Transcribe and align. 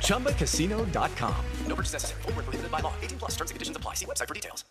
ChumbaCasino.com. 0.00 1.44
No 1.66 1.74
purchase 1.74 1.94
necessary. 1.94 2.22
Full 2.22 2.32
prohibited 2.32 2.70
by 2.70 2.80
law. 2.80 2.92
18 3.02 3.18
plus 3.18 3.32
terms 3.32 3.50
and 3.50 3.56
conditions 3.56 3.76
apply. 3.76 3.94
See 3.94 4.06
website 4.06 4.28
for 4.28 4.34
details. 4.34 4.64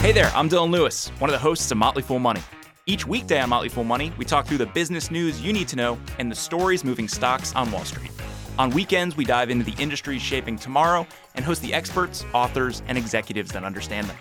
Hey 0.00 0.12
there, 0.12 0.30
I'm 0.34 0.48
Dylan 0.50 0.70
Lewis, 0.70 1.08
one 1.18 1.30
of 1.30 1.32
the 1.32 1.38
hosts 1.38 1.70
of 1.70 1.78
Motley 1.78 2.02
Fool 2.02 2.18
Money. 2.18 2.42
Each 2.86 3.06
weekday 3.06 3.40
on 3.40 3.48
Motley 3.48 3.70
Fool 3.70 3.84
Money, 3.84 4.12
we 4.18 4.26
talk 4.26 4.46
through 4.46 4.58
the 4.58 4.66
business 4.66 5.10
news 5.10 5.40
you 5.40 5.52
need 5.52 5.66
to 5.68 5.76
know 5.76 5.98
and 6.18 6.30
the 6.30 6.36
stories 6.36 6.84
moving 6.84 7.08
stocks 7.08 7.54
on 7.54 7.70
Wall 7.72 7.86
Street. 7.86 8.10
On 8.58 8.68
weekends, 8.70 9.16
we 9.16 9.24
dive 9.24 9.48
into 9.48 9.64
the 9.64 9.82
industries 9.82 10.20
shaping 10.20 10.58
tomorrow 10.58 11.06
and 11.34 11.44
host 11.44 11.62
the 11.62 11.72
experts, 11.72 12.26
authors, 12.34 12.82
and 12.86 12.98
executives 12.98 13.50
that 13.52 13.64
understand 13.64 14.06
them. 14.06 14.16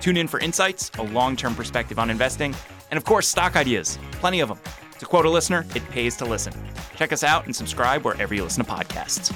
Tune 0.00 0.16
in 0.16 0.26
for 0.26 0.40
insights, 0.40 0.90
a 0.98 1.02
long 1.02 1.36
term 1.36 1.54
perspective 1.54 1.98
on 1.98 2.08
investing, 2.08 2.54
and 2.90 2.96
of 2.96 3.04
course, 3.04 3.28
stock 3.28 3.56
ideas. 3.56 3.98
Plenty 4.12 4.40
of 4.40 4.48
them. 4.48 4.58
To 4.98 5.06
quote 5.06 5.26
a 5.26 5.30
listener, 5.30 5.66
it 5.74 5.88
pays 5.90 6.16
to 6.16 6.24
listen. 6.24 6.52
Check 6.96 7.12
us 7.12 7.22
out 7.22 7.46
and 7.46 7.54
subscribe 7.54 8.04
wherever 8.04 8.34
you 8.34 8.42
listen 8.42 8.64
to 8.64 8.70
podcasts. 8.70 9.32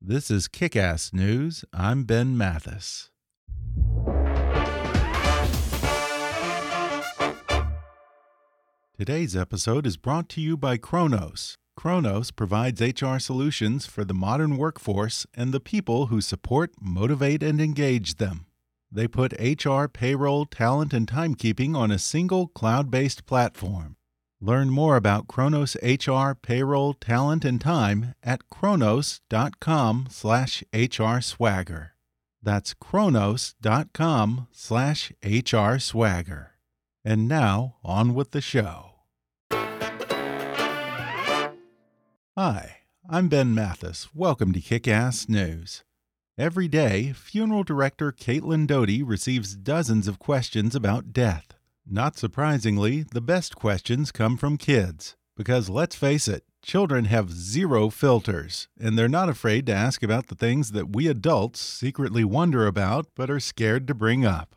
This 0.00 0.30
is 0.30 0.48
Kick 0.48 0.74
Ass 0.74 1.12
News. 1.12 1.64
I'm 1.72 2.04
Ben 2.04 2.36
Mathis. 2.36 3.10
Today's 8.98 9.36
episode 9.36 9.86
is 9.86 9.96
brought 9.96 10.28
to 10.30 10.40
you 10.40 10.56
by 10.56 10.76
Kronos. 10.76 11.56
Kronos 11.76 12.30
provides 12.30 12.82
HR 12.82 13.18
solutions 13.18 13.86
for 13.86 14.04
the 14.04 14.12
modern 14.12 14.58
workforce 14.58 15.26
and 15.34 15.52
the 15.52 15.60
people 15.60 16.06
who 16.06 16.20
support, 16.20 16.72
motivate, 16.80 17.42
and 17.42 17.60
engage 17.60 18.16
them. 18.16 18.44
They 18.92 19.06
put 19.06 19.32
HR, 19.40 19.86
payroll, 19.86 20.46
talent, 20.46 20.92
and 20.92 21.06
timekeeping 21.06 21.76
on 21.76 21.90
a 21.90 21.98
single 21.98 22.48
cloud 22.48 22.90
based 22.90 23.24
platform. 23.24 23.96
Learn 24.40 24.70
more 24.70 24.96
about 24.96 25.28
Kronos 25.28 25.76
HR, 25.82 26.32
payroll, 26.32 26.94
talent, 26.94 27.44
and 27.44 27.60
time 27.60 28.14
at 28.22 28.48
kronos.com 28.48 30.08
slash 30.10 30.64
hrswagger. 30.72 31.90
That's 32.42 32.72
kronos.com 32.74 34.48
slash 34.50 35.12
hrswagger. 35.22 36.46
And 37.04 37.28
now, 37.28 37.76
on 37.84 38.14
with 38.14 38.30
the 38.30 38.40
show. 38.40 38.86
Hi, 42.36 42.78
I'm 43.08 43.28
Ben 43.28 43.54
Mathis. 43.54 44.08
Welcome 44.14 44.52
to 44.54 44.60
Kick 44.60 44.88
Ass 44.88 45.28
News. 45.28 45.84
Every 46.40 46.68
day, 46.68 47.12
funeral 47.12 47.64
director 47.64 48.10
Caitlin 48.12 48.66
Doughty 48.66 49.02
receives 49.02 49.54
dozens 49.54 50.08
of 50.08 50.18
questions 50.18 50.74
about 50.74 51.12
death. 51.12 51.52
Not 51.86 52.16
surprisingly, 52.16 53.02
the 53.02 53.20
best 53.20 53.56
questions 53.56 54.10
come 54.10 54.38
from 54.38 54.56
kids. 54.56 55.16
Because 55.36 55.68
let's 55.68 55.94
face 55.94 56.26
it, 56.26 56.44
children 56.62 57.04
have 57.04 57.30
zero 57.30 57.90
filters, 57.90 58.68
and 58.80 58.96
they're 58.96 59.06
not 59.06 59.28
afraid 59.28 59.66
to 59.66 59.74
ask 59.74 60.02
about 60.02 60.28
the 60.28 60.34
things 60.34 60.72
that 60.72 60.96
we 60.96 61.08
adults 61.08 61.60
secretly 61.60 62.24
wonder 62.24 62.66
about 62.66 63.08
but 63.14 63.28
are 63.28 63.38
scared 63.38 63.86
to 63.88 63.94
bring 63.94 64.24
up. 64.24 64.56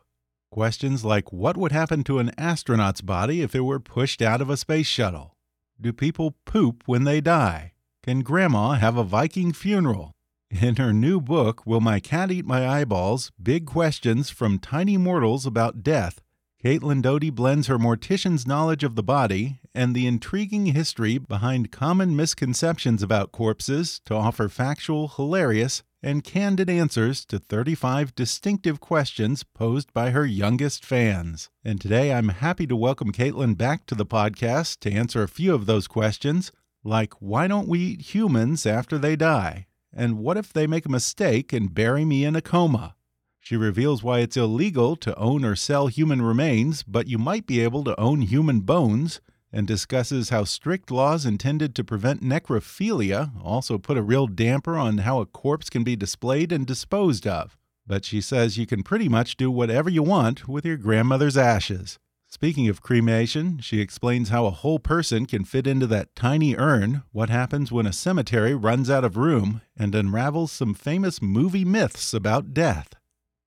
Questions 0.51 1.03
like 1.03 1.33
what 1.33 1.57
would 1.57 1.73
happen 1.73 2.05
to 2.05 2.19
an 2.19 2.31
astronaut's 2.37 3.01
body 3.01 3.41
if 3.41 3.53
it 3.53 3.65
were 3.65 3.81
pushed 3.81 4.21
out 4.21 4.39
of 4.39 4.49
a 4.49 4.55
space 4.55 4.87
shuttle? 4.87 5.35
Do 5.81 5.91
people 5.91 6.37
poop 6.45 6.83
when 6.85 7.03
they 7.03 7.19
die? 7.19 7.73
Can 8.03 8.21
Grandma 8.21 8.75
have 8.75 8.95
a 8.95 9.03
Viking 9.03 9.51
funeral? 9.51 10.13
In 10.61 10.75
her 10.75 10.93
new 10.93 11.19
book, 11.19 11.65
Will 11.65 11.81
My 11.81 11.99
Cat 11.99 12.31
Eat 12.31 12.45
My 12.45 12.67
Eyeballs? 12.67 13.31
Big 13.41 13.65
Questions 13.65 14.29
from 14.29 14.59
Tiny 14.59 14.97
Mortals 14.97 15.47
About 15.47 15.81
Death, 15.81 16.21
Caitlin 16.63 17.01
Doughty 17.01 17.31
blends 17.31 17.65
her 17.65 17.79
mortician's 17.79 18.45
knowledge 18.45 18.83
of 18.83 18.95
the 18.95 19.01
body 19.01 19.59
and 19.73 19.95
the 19.95 20.05
intriguing 20.05 20.67
history 20.67 21.17
behind 21.17 21.71
common 21.71 22.15
misconceptions 22.15 23.01
about 23.01 23.31
corpses 23.31 23.99
to 24.05 24.13
offer 24.13 24.47
factual, 24.47 25.07
hilarious, 25.07 25.81
and 26.03 26.23
candid 26.23 26.69
answers 26.69 27.25
to 27.25 27.39
35 27.39 28.13
distinctive 28.13 28.79
questions 28.79 29.43
posed 29.43 29.91
by 29.91 30.11
her 30.11 30.25
youngest 30.25 30.85
fans. 30.85 31.49
And 31.65 31.81
today 31.81 32.13
I'm 32.13 32.29
happy 32.29 32.67
to 32.67 32.75
welcome 32.75 33.11
Caitlin 33.11 33.57
back 33.57 33.87
to 33.87 33.95
the 33.95 34.05
podcast 34.05 34.81
to 34.81 34.91
answer 34.91 35.23
a 35.23 35.27
few 35.27 35.55
of 35.55 35.65
those 35.65 35.87
questions 35.87 36.51
like 36.83 37.13
why 37.15 37.47
don't 37.47 37.67
we 37.67 37.79
eat 37.79 38.13
humans 38.13 38.67
after 38.67 38.99
they 38.99 39.15
die? 39.15 39.65
And 39.95 40.17
what 40.17 40.37
if 40.37 40.51
they 40.51 40.67
make 40.67 40.85
a 40.85 40.89
mistake 40.89 41.53
and 41.53 41.73
bury 41.73 42.03
me 42.03 42.25
in 42.25 42.35
a 42.35 42.41
coma? 42.41 42.95
She 43.39 43.55
reveals 43.57 44.01
why 44.01 44.19
it's 44.19 44.37
illegal 44.37 44.95
to 44.97 45.15
own 45.17 45.43
or 45.43 45.55
sell 45.55 45.87
human 45.87 46.21
remains, 46.21 46.81
but 46.83 47.07
you 47.07 47.17
might 47.17 47.45
be 47.45 47.59
able 47.59 47.83
to 47.83 47.99
own 47.99 48.21
human 48.21 48.61
bones, 48.61 49.19
and 49.51 49.67
discusses 49.67 50.29
how 50.29 50.45
strict 50.45 50.89
laws 50.89 51.25
intended 51.25 51.75
to 51.75 51.83
prevent 51.83 52.23
necrophilia 52.23 53.31
also 53.43 53.77
put 53.77 53.97
a 53.97 54.01
real 54.01 54.25
damper 54.25 54.75
on 54.75 54.99
how 54.99 55.19
a 55.19 55.27
corpse 55.27 55.69
can 55.69 55.83
be 55.83 55.95
displayed 55.95 56.51
and 56.51 56.65
disposed 56.65 57.27
of. 57.27 57.55
But 57.85 58.03
she 58.03 58.19
says 58.19 58.57
you 58.57 58.65
can 58.65 58.81
pretty 58.81 59.09
much 59.09 59.37
do 59.37 59.51
whatever 59.51 59.89
you 59.89 60.01
want 60.01 60.47
with 60.47 60.65
your 60.65 60.77
grandmother's 60.77 61.37
ashes. 61.37 61.99
Speaking 62.33 62.67
of 62.67 62.81
cremation, 62.81 63.59
she 63.59 63.79
explains 63.79 64.29
how 64.29 64.47
a 64.47 64.49
whole 64.49 64.79
person 64.79 65.27
can 65.27 65.45
fit 65.45 65.67
into 65.67 65.85
that 65.85 66.15
tiny 66.15 66.55
urn, 66.55 67.03
what 67.11 67.29
happens 67.29 67.71
when 67.71 67.85
a 67.85 67.93
cemetery 67.93 68.55
runs 68.55 68.89
out 68.89 69.05
of 69.05 69.17
room, 69.17 69.61
and 69.77 69.93
unravels 69.93 70.51
some 70.51 70.73
famous 70.73 71.21
movie 71.21 71.63
myths 71.63 72.11
about 72.11 72.51
death. 72.51 72.95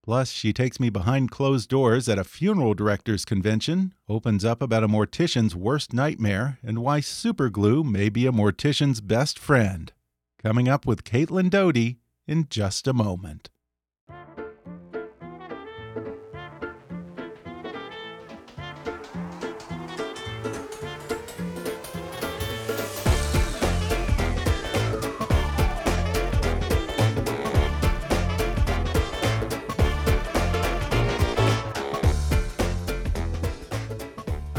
Plus, 0.05 0.31
she 0.31 0.53
takes 0.53 0.79
me 0.79 0.89
behind 0.89 1.33
closed 1.33 1.69
doors 1.69 2.09
at 2.09 2.17
a 2.17 2.23
funeral 2.23 2.75
directors 2.75 3.25
convention, 3.25 3.93
opens 4.09 4.45
up 4.45 4.63
about 4.63 4.85
a 4.85 4.89
mortician's 4.89 5.57
worst 5.57 5.93
nightmare, 5.93 6.61
and 6.63 6.79
why 6.79 7.01
superglue 7.01 7.85
may 7.85 8.09
be 8.09 8.25
a 8.25 8.33
mortician's 8.33 9.01
best 9.01 9.37
friend. 9.37 9.93
Coming 10.41 10.69
up 10.69 10.87
with 10.87 11.03
Caitlin 11.03 11.51
Doughty 11.51 11.99
in 12.29 12.47
just 12.49 12.87
a 12.87 12.93
moment. 12.93 13.51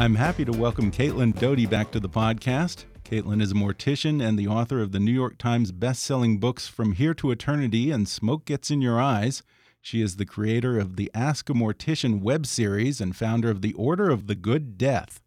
I'm 0.07 0.16
happy 0.16 0.45
to 0.45 0.53
welcome 0.53 0.90
Caitlin 0.90 1.38
Doughty 1.38 1.66
back 1.66 1.91
to 1.91 2.00
the 2.00 2.07
podcast. 2.07 2.85
Caitlin 3.03 3.41
is 3.41 3.51
a 3.51 3.56
mortician 3.56 4.25
and 4.25 4.40
the 4.40 4.47
author 4.47 4.79
of 4.79 4.94
the 4.94 5.01
New 5.01 5.12
York 5.12 5.38
Times 5.38 5.73
best-selling 5.73 6.40
books 6.40 6.66
From 6.66 6.94
Here 6.94 7.13
to 7.16 7.29
Eternity 7.29 7.91
and 7.91 8.07
Smoke 8.07 8.45
Gets 8.45 8.72
in 8.72 8.81
Your 8.81 9.01
Eyes. 9.01 9.44
She 9.81 10.01
is 10.01 10.16
the 10.16 10.25
creator 10.25 10.79
of 10.79 10.95
the 10.95 11.12
Ask 11.13 11.50
a 11.50 11.53
Mortician 11.53 12.22
web 12.22 12.45
series 12.45 13.01
and 13.01 13.18
founder 13.18 13.50
of 13.50 13.62
the 13.62 13.73
Order 13.73 14.09
of 14.09 14.28
the 14.28 14.35
Good 14.35 14.78
Death. 14.78 15.22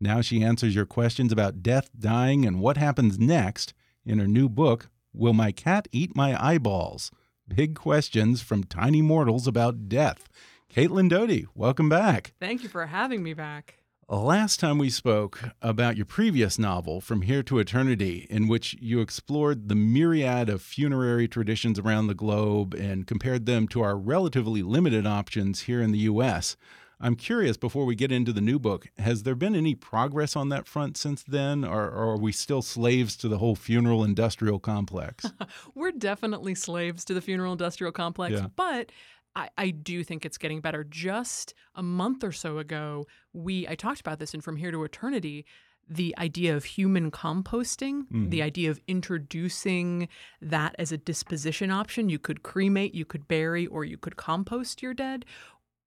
Now 0.00 0.22
she 0.22 0.42
answers 0.42 0.74
your 0.74 0.86
questions 0.86 1.30
about 1.30 1.62
death, 1.62 1.90
dying, 2.00 2.46
and 2.46 2.58
what 2.58 2.78
happens 2.78 3.18
next 3.18 3.74
in 4.06 4.18
her 4.18 4.26
new 4.26 4.48
book, 4.48 4.88
Will 5.12 5.34
My 5.34 5.52
Cat 5.52 5.88
Eat 5.92 6.16
My 6.16 6.42
Eyeballs? 6.42 7.10
Big 7.46 7.74
questions 7.74 8.40
from 8.40 8.64
tiny 8.64 9.02
mortals 9.02 9.46
about 9.46 9.90
death. 9.90 10.30
Caitlin 10.74 11.10
Doughty, 11.10 11.48
welcome 11.54 11.90
back. 11.90 12.32
Thank 12.40 12.62
you 12.62 12.70
for 12.70 12.86
having 12.86 13.22
me 13.22 13.34
back. 13.34 13.81
Last 14.08 14.60
time 14.60 14.78
we 14.78 14.90
spoke 14.90 15.42
about 15.62 15.96
your 15.96 16.04
previous 16.04 16.58
novel, 16.58 17.00
From 17.00 17.22
Here 17.22 17.42
to 17.44 17.58
Eternity, 17.58 18.26
in 18.28 18.48
which 18.48 18.76
you 18.80 19.00
explored 19.00 19.68
the 19.68 19.74
myriad 19.74 20.50
of 20.50 20.60
funerary 20.60 21.28
traditions 21.28 21.78
around 21.78 22.08
the 22.08 22.14
globe 22.14 22.74
and 22.74 23.06
compared 23.06 23.46
them 23.46 23.68
to 23.68 23.80
our 23.80 23.96
relatively 23.96 24.62
limited 24.62 25.06
options 25.06 25.62
here 25.62 25.80
in 25.80 25.92
the 25.92 26.00
U.S. 26.00 26.56
I'm 27.00 27.16
curious, 27.16 27.56
before 27.56 27.84
we 27.84 27.94
get 27.94 28.12
into 28.12 28.32
the 28.32 28.40
new 28.40 28.58
book, 28.58 28.88
has 28.98 29.22
there 29.22 29.34
been 29.34 29.54
any 29.54 29.74
progress 29.74 30.36
on 30.36 30.50
that 30.50 30.66
front 30.66 30.96
since 30.96 31.22
then, 31.22 31.64
or, 31.64 31.84
or 31.84 32.12
are 32.12 32.18
we 32.18 32.32
still 32.32 32.62
slaves 32.62 33.16
to 33.18 33.28
the 33.28 33.38
whole 33.38 33.56
funeral 33.56 34.04
industrial 34.04 34.58
complex? 34.58 35.26
We're 35.74 35.92
definitely 35.92 36.54
slaves 36.54 37.04
to 37.06 37.14
the 37.14 37.20
funeral 37.20 37.52
industrial 37.52 37.92
complex, 37.92 38.34
yeah. 38.34 38.46
but 38.54 38.92
I, 39.34 39.48
I 39.56 39.70
do 39.70 40.04
think 40.04 40.24
it's 40.24 40.38
getting 40.38 40.60
better. 40.60 40.84
Just 40.84 41.54
a 41.74 41.82
month 41.82 42.22
or 42.24 42.32
so 42.32 42.58
ago, 42.58 43.06
we 43.32 43.66
I 43.68 43.74
talked 43.74 44.00
about 44.00 44.18
this 44.18 44.34
in 44.34 44.40
From 44.40 44.56
Here 44.56 44.70
to 44.70 44.84
Eternity. 44.84 45.44
The 45.88 46.14
idea 46.16 46.56
of 46.56 46.64
human 46.64 47.10
composting, 47.10 48.06
the 48.08 48.16
mm-hmm. 48.16 48.42
idea 48.42 48.70
of 48.70 48.80
introducing 48.86 50.08
that 50.40 50.76
as 50.78 50.92
a 50.92 50.96
disposition 50.96 51.70
option. 51.70 52.08
You 52.08 52.18
could 52.18 52.42
cremate, 52.42 52.94
you 52.94 53.04
could 53.04 53.26
bury, 53.26 53.66
or 53.66 53.84
you 53.84 53.98
could 53.98 54.16
compost 54.16 54.80
your 54.80 54.94
dead. 54.94 55.24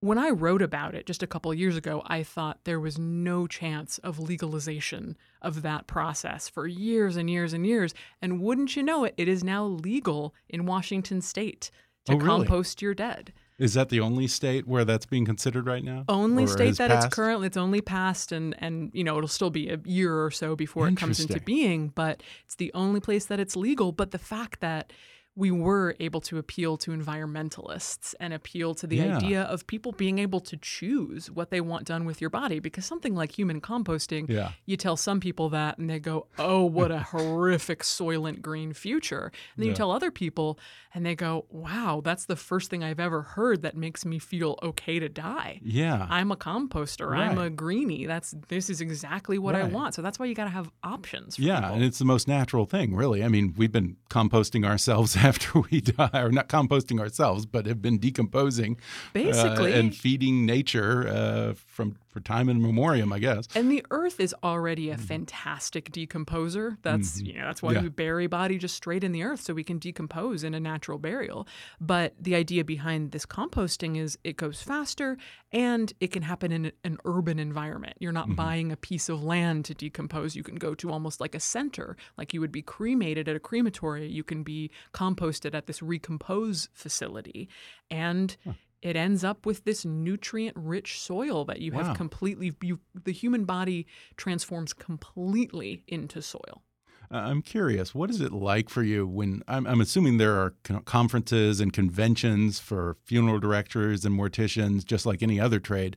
When 0.00 0.18
I 0.18 0.28
wrote 0.28 0.60
about 0.60 0.94
it 0.94 1.06
just 1.06 1.22
a 1.22 1.26
couple 1.26 1.50
of 1.50 1.58
years 1.58 1.76
ago, 1.76 2.02
I 2.06 2.22
thought 2.22 2.64
there 2.64 2.78
was 2.78 2.98
no 2.98 3.46
chance 3.46 3.96
of 3.98 4.18
legalization 4.20 5.16
of 5.40 5.62
that 5.62 5.86
process 5.86 6.48
for 6.48 6.66
years 6.66 7.16
and 7.16 7.30
years 7.30 7.54
and 7.54 7.66
years. 7.66 7.94
And 8.20 8.40
wouldn't 8.40 8.76
you 8.76 8.82
know 8.82 9.04
it, 9.04 9.14
it 9.16 9.28
is 9.28 9.42
now 9.42 9.64
legal 9.64 10.34
in 10.48 10.66
Washington 10.66 11.22
state 11.22 11.70
Oh, 12.08 12.12
to 12.12 12.18
Oh, 12.18 12.24
really? 12.24 12.46
compost 12.46 12.80
your 12.82 12.94
dead. 12.94 13.32
Is 13.58 13.72
that 13.74 13.88
the 13.88 14.00
only 14.00 14.26
state 14.26 14.66
where 14.68 14.84
that's 14.84 15.06
being 15.06 15.24
considered 15.24 15.66
right 15.66 15.82
now? 15.82 16.04
Only 16.10 16.46
state 16.46 16.76
that 16.76 16.90
passed? 16.90 17.06
it's 17.06 17.14
currently 17.14 17.46
it's 17.46 17.56
only 17.56 17.80
passed 17.80 18.30
and 18.30 18.54
and 18.58 18.90
you 18.92 19.02
know 19.02 19.16
it'll 19.16 19.28
still 19.28 19.48
be 19.50 19.70
a 19.70 19.78
year 19.84 20.22
or 20.24 20.30
so 20.30 20.54
before 20.54 20.86
it 20.88 20.96
comes 20.98 21.20
into 21.20 21.40
being, 21.40 21.88
but 21.94 22.22
it's 22.44 22.56
the 22.56 22.70
only 22.74 23.00
place 23.00 23.24
that 23.26 23.40
it's 23.40 23.56
legal. 23.56 23.92
But 23.92 24.10
the 24.10 24.18
fact 24.18 24.60
that 24.60 24.92
we 25.38 25.50
were 25.50 25.94
able 26.00 26.20
to 26.22 26.38
appeal 26.38 26.78
to 26.78 26.92
environmentalists 26.92 28.14
and 28.20 28.32
appeal 28.32 28.74
to 28.74 28.86
the 28.86 28.96
Yeah. 28.96 29.16
idea 29.16 29.42
of 29.42 29.66
people 29.66 29.92
being 29.92 30.18
able 30.18 30.40
to 30.40 30.56
choose 30.56 31.30
what 31.30 31.50
they 31.50 31.60
want 31.60 31.84
done 31.86 32.04
with 32.06 32.20
your 32.22 32.30
body 32.30 32.58
because 32.58 32.86
something 32.86 33.14
like 33.14 33.32
human 33.38 33.60
composting 33.60 34.28
Yeah. 34.30 34.52
you 34.64 34.76
tell 34.78 34.96
some 34.96 35.20
people 35.20 35.50
that 35.50 35.76
and 35.78 35.90
they 35.90 35.98
go 35.98 36.26
oh 36.38 36.64
what 36.64 36.90
a 36.90 37.00
horrific 37.12 37.80
soylent 37.82 38.40
green 38.40 38.72
future 38.72 39.30
and 39.54 39.62
then 39.62 39.68
you 39.68 39.74
tell 39.74 39.90
other 39.90 40.10
people 40.10 40.58
and 40.96 41.04
they 41.06 41.14
go 41.14 41.44
wow 41.50 42.00
that's 42.02 42.24
the 42.26 42.34
first 42.36 42.70
thing 42.70 42.82
i've 42.82 42.98
ever 42.98 43.20
heard 43.22 43.62
that 43.62 43.76
makes 43.76 44.04
me 44.06 44.18
feel 44.18 44.58
okay 44.62 44.98
to 44.98 45.08
die 45.08 45.60
Yeah. 45.62 46.06
I'm 46.10 46.32
a 46.32 46.36
composter. 46.36 47.14
I'm 47.16 47.36
a 47.38 47.50
greenie. 47.50 48.06
That's 48.06 48.34
this 48.48 48.70
is 48.70 48.80
exactly 48.80 49.38
what 49.38 49.54
I 49.54 49.64
want. 49.64 49.94
So 49.94 50.00
that's 50.02 50.18
why 50.18 50.26
you 50.26 50.34
got 50.34 50.44
to 50.44 50.50
have 50.50 50.70
options. 50.82 51.36
For 51.36 51.42
Yeah, 51.42 51.60
people. 51.60 51.74
and 51.74 51.84
it's 51.84 51.98
the 51.98 52.04
most 52.04 52.26
natural 52.28 52.64
thing, 52.66 52.94
really. 52.96 53.22
I 53.22 53.28
mean, 53.28 53.54
we've 53.56 53.72
been 53.72 53.96
composting 54.10 54.64
ourselves 54.64 55.16
after 55.30 55.60
we 55.70 55.80
die, 55.82 56.10
or 56.14 56.30
not 56.30 56.48
composting 56.48 56.98
ourselves, 57.00 57.44
but 57.46 57.66
have 57.66 57.82
been 57.82 57.98
decomposing, 57.98 58.76
uh, 58.78 59.10
Basically. 59.12 59.72
and 59.74 59.94
feeding 59.94 60.46
nature 60.46 61.06
uh, 61.08 61.54
from 61.66 61.96
for 62.16 62.22
time 62.22 62.48
in 62.48 62.62
memoriam, 62.62 63.12
I 63.12 63.18
guess. 63.18 63.46
And 63.54 63.70
the 63.70 63.84
earth 63.90 64.20
is 64.20 64.34
already 64.42 64.88
a 64.88 64.96
hmm. 64.96 65.02
fantastic 65.02 65.92
decomposer. 65.92 66.78
That's 66.80 67.18
mm-hmm. 67.18 67.26
you 67.26 67.32
know 67.34 67.44
that's 67.44 67.62
why. 67.62 67.72
Yeah. 67.72 67.82
we 67.82 67.90
bury 67.90 68.26
body 68.26 68.56
just 68.56 68.74
straight 68.74 69.04
in 69.04 69.12
the 69.12 69.22
earth 69.22 69.42
so 69.42 69.52
we 69.52 69.64
can 69.64 69.78
decompose 69.78 70.42
in 70.42 70.54
a 70.54 70.60
natural 70.60 70.98
burial. 70.98 71.46
But 71.78 72.14
the 72.18 72.34
idea 72.34 72.64
behind 72.64 73.10
this 73.10 73.26
composting 73.26 73.98
is 73.98 74.18
it 74.24 74.38
goes 74.38 74.62
faster 74.62 75.18
and 75.52 75.92
it 76.00 76.10
can 76.10 76.22
happen 76.22 76.52
in 76.52 76.72
an 76.84 76.96
urban 77.04 77.38
environment. 77.38 77.96
You're 77.98 78.12
not 78.12 78.28
mm-hmm. 78.28 78.36
buying 78.36 78.72
a 78.72 78.76
piece 78.76 79.10
of 79.10 79.22
land 79.22 79.66
to 79.66 79.74
decompose. 79.74 80.34
You 80.34 80.42
can 80.42 80.56
go 80.56 80.74
to 80.74 80.90
almost 80.90 81.20
like 81.20 81.34
a 81.34 81.40
center, 81.40 81.98
like 82.16 82.32
you 82.32 82.40
would 82.40 82.52
be 82.52 82.62
cremated 82.62 83.28
at 83.28 83.36
a 83.36 83.40
crematory. 83.40 84.08
You 84.08 84.24
can 84.24 84.42
be 84.42 84.70
composted 84.94 85.54
at 85.54 85.66
this 85.66 85.80
recompose 85.80 86.70
facility, 86.72 87.50
and 87.90 88.38
it 88.82 88.96
ends 88.96 89.24
up 89.24 89.46
with 89.46 89.64
this 89.64 89.84
nutrient-rich 89.84 91.00
soil 91.00 91.44
that 91.46 91.60
you 91.60 91.72
Wow. 91.72 91.84
have 91.84 91.96
completely. 91.96 92.52
You, 92.62 92.80
the 93.04 93.12
human 93.12 93.44
body 93.44 93.86
transforms 94.16 94.72
completely 94.72 95.82
into 95.88 96.20
soil. 96.22 96.62
Uh, 97.10 97.18
I'm 97.18 97.40
curious, 97.42 97.94
what 97.94 98.10
is 98.10 98.20
it 98.20 98.32
like 98.32 98.68
for 98.68 98.82
you 98.82 99.06
when 99.06 99.42
I'm, 99.46 99.66
I'm 99.66 99.80
assuming 99.80 100.18
there 100.18 100.34
are 100.34 100.54
conferences 100.84 101.60
and 101.60 101.72
conventions 101.72 102.58
for 102.58 102.96
funeral 103.04 103.38
directors 103.38 104.04
and 104.04 104.18
morticians, 104.18 104.84
just 104.84 105.06
like 105.06 105.22
any 105.22 105.38
other 105.38 105.60
trade. 105.60 105.96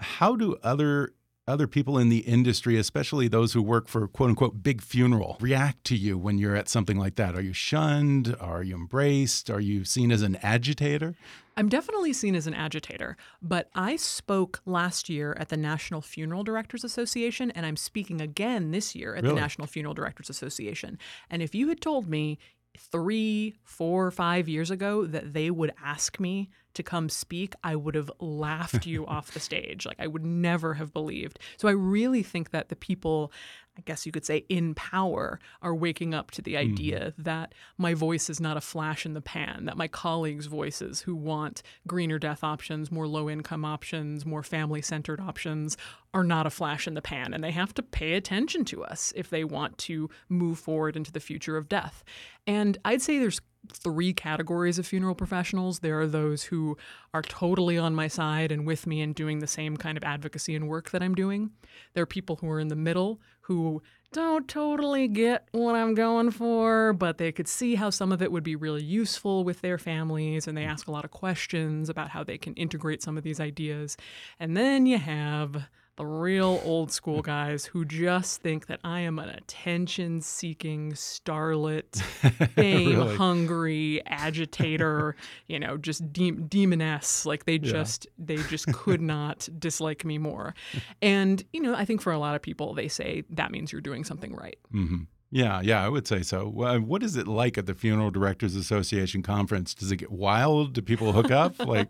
How 0.00 0.36
do 0.36 0.56
other 0.62 1.12
other 1.48 1.66
people 1.66 1.96
in 1.96 2.10
the 2.10 2.18
industry, 2.18 2.76
especially 2.76 3.26
those 3.26 3.54
who 3.54 3.62
work 3.62 3.88
for 3.88 4.06
quote 4.06 4.28
unquote 4.28 4.62
big 4.62 4.82
funeral, 4.82 5.38
react 5.40 5.82
to 5.84 5.96
you 5.96 6.18
when 6.18 6.36
you're 6.36 6.54
at 6.54 6.68
something 6.68 6.98
like 6.98 7.16
that? 7.16 7.34
Are 7.34 7.40
you 7.40 7.54
shunned? 7.54 8.36
Are 8.38 8.62
you 8.62 8.74
embraced? 8.74 9.48
Are 9.50 9.58
you 9.60 9.84
seen 9.84 10.12
as 10.12 10.20
an 10.22 10.36
agitator? 10.36 11.14
I'm 11.58 11.68
definitely 11.68 12.12
seen 12.12 12.36
as 12.36 12.46
an 12.46 12.54
agitator, 12.54 13.16
but 13.42 13.68
I 13.74 13.96
spoke 13.96 14.60
last 14.64 15.08
year 15.08 15.36
at 15.40 15.48
the 15.48 15.56
National 15.56 16.00
Funeral 16.00 16.44
Directors 16.44 16.84
Association, 16.84 17.50
and 17.50 17.66
I'm 17.66 17.76
speaking 17.76 18.20
again 18.20 18.70
this 18.70 18.94
year 18.94 19.16
at 19.16 19.24
Really? 19.24 19.34
the 19.34 19.40
National 19.40 19.66
Funeral 19.66 19.92
Directors 19.92 20.30
Association. 20.30 20.98
And 21.28 21.42
if 21.42 21.56
you 21.56 21.68
had 21.68 21.80
told 21.80 22.08
me 22.08 22.38
three, 22.78 23.56
four, 23.64 24.12
five 24.12 24.48
years 24.48 24.70
ago 24.70 25.04
that 25.06 25.32
they 25.32 25.50
would 25.50 25.72
ask 25.84 26.20
me 26.20 26.48
to 26.74 26.84
come 26.84 27.08
speak, 27.08 27.54
I 27.64 27.74
would 27.74 27.96
have 27.96 28.10
laughed 28.20 28.86
you 28.86 29.04
off 29.08 29.32
the 29.32 29.40
stage. 29.40 29.84
Like 29.84 29.98
I 29.98 30.06
would 30.06 30.24
never 30.24 30.74
have 30.74 30.92
believed. 30.92 31.40
So 31.56 31.66
I 31.66 31.72
really 31.72 32.22
think 32.22 32.50
that 32.50 32.68
the 32.68 32.76
people, 32.76 33.32
I 33.78 33.82
guess 33.84 34.04
you 34.04 34.12
could 34.12 34.24
say, 34.24 34.44
in 34.48 34.74
power 34.74 35.38
are 35.62 35.74
waking 35.74 36.12
up 36.12 36.32
to 36.32 36.42
the 36.42 36.54
hmm. 36.54 36.58
idea 36.58 37.14
that 37.16 37.54
my 37.78 37.94
voice 37.94 38.28
is 38.28 38.40
not 38.40 38.56
a 38.56 38.60
flash 38.60 39.06
in 39.06 39.14
the 39.14 39.20
pan, 39.20 39.66
that 39.66 39.76
my 39.76 39.88
colleagues' 39.88 40.46
voices 40.46 41.02
who 41.02 41.14
want 41.14 41.62
greener 41.86 42.18
death 42.18 42.42
options, 42.42 42.90
more 42.90 43.06
low 43.06 43.30
income 43.30 43.64
options, 43.64 44.26
more 44.26 44.42
family 44.42 44.82
centered 44.82 45.20
options 45.20 45.76
are 46.12 46.24
not 46.24 46.46
a 46.46 46.50
flash 46.50 46.86
in 46.86 46.94
the 46.94 47.02
pan. 47.02 47.32
And 47.32 47.44
they 47.44 47.52
have 47.52 47.72
to 47.74 47.82
pay 47.82 48.14
attention 48.14 48.64
to 48.66 48.82
us 48.82 49.12
if 49.14 49.30
they 49.30 49.44
want 49.44 49.78
to 49.78 50.10
move 50.28 50.58
forward 50.58 50.96
into 50.96 51.12
the 51.12 51.20
future 51.20 51.56
of 51.56 51.68
death. 51.68 52.02
And 52.46 52.78
I'd 52.84 53.02
say 53.02 53.18
there's 53.18 53.40
three 53.72 54.12
categories 54.12 54.78
of 54.78 54.86
funeral 54.86 55.14
professionals. 55.14 55.80
There 55.80 56.00
are 56.00 56.06
those 56.06 56.44
who 56.44 56.76
are 57.14 57.22
totally 57.22 57.78
on 57.78 57.94
my 57.94 58.08
side 58.08 58.52
and 58.52 58.66
with 58.66 58.86
me 58.86 59.00
and 59.00 59.14
doing 59.14 59.38
the 59.38 59.46
same 59.46 59.76
kind 59.76 59.96
of 59.96 60.04
advocacy 60.04 60.54
and 60.54 60.68
work 60.68 60.90
that 60.90 61.02
I'm 61.02 61.14
doing. 61.14 61.50
There 61.94 62.02
are 62.02 62.06
people 62.06 62.36
who 62.36 62.48
are 62.50 62.60
in 62.60 62.68
the 62.68 62.76
middle 62.76 63.20
who 63.42 63.82
don't 64.12 64.48
totally 64.48 65.06
get 65.06 65.48
what 65.52 65.74
I'm 65.74 65.94
going 65.94 66.30
for, 66.30 66.92
but 66.92 67.18
they 67.18 67.30
could 67.30 67.48
see 67.48 67.74
how 67.74 67.90
some 67.90 68.12
of 68.12 68.22
it 68.22 68.32
would 68.32 68.42
be 68.42 68.56
really 68.56 68.82
useful 68.82 69.44
with 69.44 69.60
their 69.60 69.78
families 69.78 70.46
and 70.46 70.56
they 70.56 70.64
mm. 70.64 70.68
ask 70.68 70.88
a 70.88 70.90
lot 70.90 71.04
of 71.04 71.10
questions 71.10 71.88
about 71.88 72.10
how 72.10 72.24
they 72.24 72.38
can 72.38 72.54
integrate 72.54 73.02
some 73.02 73.18
of 73.18 73.24
these 73.24 73.40
ideas. 73.40 73.96
And 74.40 74.56
then 74.56 74.86
you 74.86 74.98
have 74.98 75.68
the 75.98 76.06
real 76.06 76.60
old 76.64 76.90
school 76.92 77.22
guys 77.22 77.64
who 77.66 77.84
just 77.84 78.40
think 78.40 78.66
that 78.68 78.78
I 78.84 79.00
am 79.00 79.18
an 79.18 79.28
attention 79.28 80.20
seeking 80.20 80.92
starlet, 80.92 81.96
fame 82.54 82.98
Really? 82.98 83.16
hungry 83.16 84.02
agitator, 84.06 85.16
you 85.48 85.58
know, 85.58 85.76
just 85.76 86.12
de- 86.12 86.30
demoness. 86.30 87.26
Like 87.26 87.44
they 87.46 87.58
just 87.58 88.06
they 88.18 88.36
just 88.36 88.72
could 88.72 89.00
not 89.00 89.48
dislike 89.58 90.04
me 90.04 90.18
more. 90.18 90.54
And 91.02 91.42
you 91.52 91.60
know, 91.60 91.74
I 91.74 91.84
think 91.84 92.00
for 92.00 92.12
a 92.12 92.18
lot 92.18 92.34
of 92.36 92.42
people, 92.42 92.74
they 92.74 92.88
say 92.88 93.24
that 93.30 93.50
means 93.50 93.72
you're 93.72 93.80
doing 93.80 94.04
something 94.04 94.34
right. 94.34 94.58
hmm 94.70 95.02
Yeah, 95.30 95.60
yeah, 95.62 95.84
I 95.84 95.90
would 95.90 96.06
say 96.08 96.22
so. 96.22 96.48
Well, 96.48 96.80
What 96.80 97.02
is 97.02 97.14
it 97.16 97.28
like 97.28 97.58
at 97.58 97.66
the 97.66 97.74
Funeral 97.74 98.10
Directors 98.10 98.56
Association 98.56 99.22
conference? 99.22 99.74
Does 99.74 99.92
it 99.92 99.96
get 99.96 100.10
wild? 100.10 100.72
Do 100.72 100.80
people 100.80 101.12
hook 101.12 101.30
up? 101.30 101.54
Like, 101.66 101.88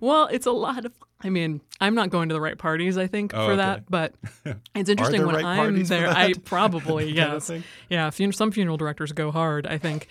Well, 0.00 0.26
it's 0.26 0.44
a 0.46 0.52
lot 0.52 0.84
of. 0.84 0.92
I 1.22 1.30
mean, 1.30 1.62
I'm 1.80 1.94
not 1.94 2.10
going 2.10 2.28
to 2.28 2.34
the 2.34 2.40
right 2.40 2.58
parties, 2.58 2.98
I 2.98 3.06
think, 3.06 3.32
Oh, 3.32 3.46
for 3.46 3.52
okay. 3.52 3.56
that. 3.56 3.90
But 3.90 4.14
it's 4.74 4.90
interesting 4.90 5.24
when 5.24 5.36
right 5.36 5.44
I'm 5.46 5.82
there. 5.84 6.08
I 6.10 6.34
probably 6.44 7.14
Kind 7.16 7.32
of 7.32 7.48
yes, 7.48 7.62
yeah. 7.88 8.10
Fun- 8.10 8.32
some 8.32 8.52
funeral 8.52 8.76
directors 8.76 9.12
go 9.12 9.30
hard, 9.30 9.66
I 9.66 9.78
think. 9.78 10.08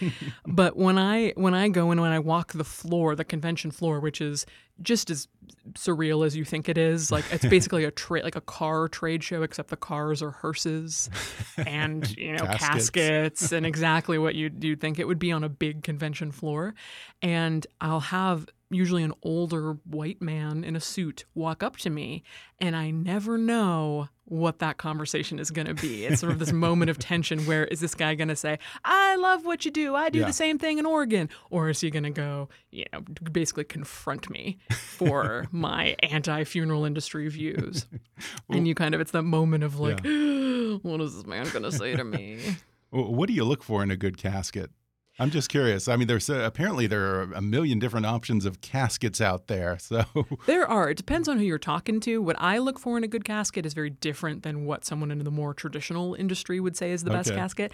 but 0.47 0.75
when 0.75 0.97
I 0.97 1.33
when 1.35 1.53
I 1.53 1.69
go 1.69 1.91
and 1.91 2.01
when 2.01 2.11
I 2.11 2.17
walk 2.17 2.53
the 2.53 2.63
floor, 2.63 3.15
the 3.15 3.23
convention 3.25 3.69
floor, 3.69 3.99
which 3.99 4.19
is 4.19 4.47
just 4.81 5.11
as 5.11 5.27
surreal 5.73 6.25
as 6.25 6.35
you 6.35 6.45
think 6.45 6.69
it 6.69 6.77
is, 6.77 7.11
like 7.11 7.25
it's 7.31 7.45
basically 7.49 7.83
a 7.83 7.91
trade, 7.91 8.23
like 8.23 8.35
a 8.35 8.41
car 8.41 8.87
trade 8.87 9.23
show, 9.23 9.43
except 9.43 9.69
the 9.69 9.77
cars 9.77 10.21
are 10.21 10.31
hearses 10.31 11.09
and 11.57 12.09
you 12.17 12.33
know 12.33 12.45
Caskets. 12.45 12.89
caskets 12.89 13.51
and 13.51 13.65
exactly 13.65 14.17
what 14.17 14.35
you'd, 14.35 14.63
you'd 14.63 14.81
think 14.81 14.99
it 14.99 15.07
would 15.07 15.19
be 15.19 15.31
on 15.31 15.43
a 15.43 15.49
big 15.49 15.83
convention 15.83 16.31
floor. 16.31 16.75
And 17.21 17.65
I'll 17.81 17.99
have 17.99 18.47
usually 18.69 19.03
an 19.03 19.13
older 19.23 19.73
white 19.85 20.21
man 20.21 20.63
in 20.63 20.75
a 20.75 20.81
suit 20.81 21.25
walk 21.33 21.63
up 21.63 21.77
to 21.77 21.89
me, 21.89 22.23
and 22.59 22.75
I 22.75 22.91
never 22.91 23.37
know 23.37 24.09
what 24.27 24.59
that 24.59 24.77
conversation 24.77 25.37
is 25.39 25.51
going 25.51 25.67
to 25.67 25.73
be. 25.75 26.05
It's 26.05 26.19
sort 26.19 26.31
of 26.31 26.39
this 26.39 26.51
moment 26.51 26.89
of 26.89 26.97
tension 26.97 27.45
where 27.45 27.65
is 27.65 27.79
this 27.79 27.93
guy 27.93 28.15
going 28.15 28.27
to 28.29 28.35
say, 28.35 28.57
I 28.83 29.15
love 29.17 29.45
what 29.45 29.65
you 29.65 29.71
do, 29.71 29.95
I 29.95 30.09
do 30.09 30.19
Yeah. 30.19 30.25
the 30.25 30.33
same 30.33 30.57
thing 30.57 30.79
in 30.79 30.85
Oregon? 30.85 31.29
Or 31.51 31.69
is 31.69 31.79
he 31.81 31.89
going 31.91 32.03
to 32.03 32.09
go, 32.09 32.49
you 32.71 32.85
know, 32.91 33.01
basically 33.31 33.63
confront 33.65 34.29
me 34.29 34.57
for 34.71 35.45
my 35.51 35.95
anti 36.01 36.43
funeral 36.43 36.85
industry 36.85 37.27
views? 37.29 37.85
and 38.49 38.67
you 38.67 38.73
kind 38.75 38.95
of, 38.95 39.01
it's 39.01 39.11
that 39.11 39.23
moment 39.23 39.63
of 39.63 39.79
like, 39.79 39.99
what 40.03 41.01
is 41.01 41.15
this 41.15 41.25
man 41.25 41.47
going 41.49 41.63
to 41.63 41.71
say 41.71 41.95
to 41.95 42.03
me? 42.03 42.39
what 42.89 43.27
do 43.27 43.33
you 43.33 43.43
look 43.43 43.61
for 43.63 43.83
in 43.83 43.91
a 43.91 43.97
good 43.97 44.17
casket? 44.17 44.71
I'm 45.17 45.31
just 45.31 45.47
curious. 45.49 45.87
I 45.87 45.95
mean, 45.95 46.07
there's 46.07 46.29
uh, 46.29 46.39
apparently 46.45 46.87
there 46.87 47.15
are 47.15 47.21
a 47.33 47.41
million 47.41 47.79
different 47.79 48.05
options 48.05 48.45
of 48.45 48.59
caskets 48.61 49.21
out 49.21 49.47
there. 49.47 49.77
So, 49.85 50.03
There 50.45 50.67
are. 50.67 50.89
It 50.89 50.97
depends 50.97 51.27
on 51.29 51.37
who 51.37 51.43
you're 51.45 51.57
talking 51.57 51.99
to. 52.01 52.21
What 52.21 52.35
I 52.39 52.57
look 52.57 52.79
for 52.79 52.97
in 52.97 53.03
a 53.03 53.07
good 53.07 53.23
casket 53.23 53.65
is 53.65 53.73
very 53.73 53.89
different 53.91 54.43
than 54.43 54.65
what 54.65 54.83
someone 54.83 55.11
in 55.11 55.19
the 55.19 55.31
more 55.31 55.53
traditional 55.53 56.15
industry 56.15 56.59
would 56.59 56.75
say 56.75 56.91
is 56.91 57.03
the 57.03 57.11
best 57.11 57.33
casket. 57.33 57.71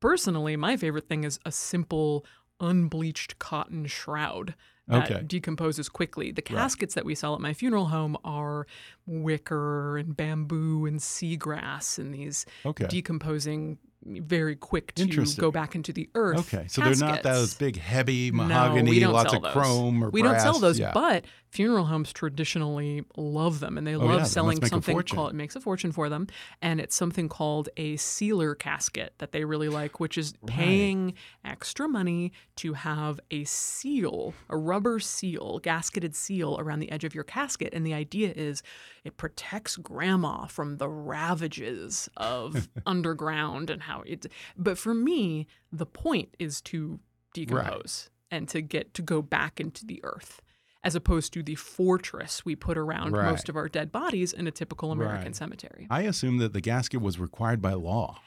Personally, 0.00 0.56
my 0.56 0.76
favorite 0.76 1.08
thing 1.08 1.24
is 1.24 1.40
a 1.44 1.50
simple, 1.50 2.24
unbleached 2.60 3.38
cotton 3.38 3.86
shroud. 3.86 4.54
that 4.88 5.10
Okay. 5.10 5.22
decomposes 5.26 5.88
quickly. 5.88 6.30
The 6.30 6.42
caskets 6.42 6.94
that 6.94 7.04
we 7.04 7.16
sell 7.16 7.34
at 7.34 7.40
my 7.40 7.52
funeral 7.52 7.86
home 7.86 8.16
are 8.24 8.68
wicker 9.06 9.96
and 9.98 10.16
bamboo 10.16 10.86
and 10.86 11.00
seagrass 11.00 11.98
and 11.98 12.14
these 12.14 12.46
Okay. 12.64 12.86
decomposing 12.86 13.78
very 14.06 14.56
quick 14.56 14.94
to 14.94 15.06
go 15.36 15.50
back 15.50 15.74
into 15.74 15.92
the 15.92 16.08
earth. 16.14 16.38
Okay, 16.54 16.66
so 16.68 16.80
they're 16.80 16.94
not 16.96 17.22
those 17.22 17.54
big, 17.54 17.76
heavy 17.78 18.30
No, 18.30 18.44
mahogany, 18.44 19.00
don't 19.00 19.12
lots 19.12 19.32
of 19.34 19.42
those. 19.42 19.52
chrome 19.52 20.02
or 20.04 20.10
we 20.10 20.22
don't 20.22 20.40
sell 20.40 20.58
those, 20.58 20.78
Yeah. 20.78 20.92
but 20.94 21.24
funeral 21.50 21.86
homes 21.86 22.12
traditionally 22.12 23.04
love 23.16 23.60
them, 23.60 23.78
and 23.78 23.86
they 23.86 23.94
Oh, 23.96 24.04
love 24.04 24.20
yeah, 24.20 24.24
selling 24.24 24.62
a 24.62 24.66
something 24.66 25.00
called 25.02 25.30
it 25.30 25.34
makes 25.34 25.56
a 25.56 25.60
fortune 25.60 25.90
for 25.92 26.08
them, 26.08 26.26
and 26.62 26.80
it's 26.80 26.94
something 26.94 27.28
called 27.28 27.68
a 27.76 27.96
sealer 27.96 28.54
casket 28.54 29.14
that 29.18 29.32
they 29.32 29.44
really 29.44 29.68
like, 29.68 29.98
which 29.98 30.18
is 30.18 30.34
paying 30.46 31.14
extra 31.44 31.88
money 31.88 32.32
to 32.56 32.74
have 32.74 33.18
a 33.30 33.44
seal, 33.44 34.34
a 34.50 34.56
rubber 34.56 34.98
seal, 35.00 35.60
gasketed 35.62 36.14
seal 36.14 36.56
around 36.60 36.80
the 36.80 36.90
edge 36.90 37.04
of 37.04 37.14
your 37.14 37.24
casket, 37.24 37.72
and 37.72 37.86
the 37.86 37.94
idea 37.94 38.32
is 38.36 38.62
it 39.06 39.16
protects 39.16 39.76
grandma 39.76 40.46
from 40.46 40.76
the 40.78 40.88
ravages 40.88 42.08
of 42.16 42.68
underground 42.86 43.70
and 43.70 43.82
how 43.82 44.02
it. 44.06 44.26
But 44.56 44.78
for 44.78 44.94
me, 44.94 45.46
the 45.72 45.86
point 45.86 46.34
is 46.38 46.60
to 46.62 47.00
decompose 47.34 48.10
and 48.30 48.48
to 48.48 48.60
get 48.60 48.94
to 48.94 49.02
go 49.02 49.22
back 49.22 49.60
into 49.60 49.84
the 49.86 50.00
earth 50.04 50.40
as 50.82 50.94
opposed 50.94 51.32
to 51.32 51.42
the 51.42 51.54
fortress 51.56 52.44
we 52.44 52.54
put 52.54 52.78
around 52.78 53.12
Right. 53.12 53.24
most 53.24 53.48
of 53.48 53.56
our 53.56 53.68
dead 53.68 53.90
bodies 53.90 54.32
in 54.32 54.46
a 54.46 54.50
typical 54.52 54.92
American 54.92 55.26
Right. 55.26 55.36
cemetery. 55.36 55.86
I 55.90 56.02
assume 56.02 56.38
that 56.38 56.52
the 56.52 56.60
gasket 56.60 57.00
was 57.00 57.18
required 57.18 57.60
by 57.60 57.72
law. 57.74 58.20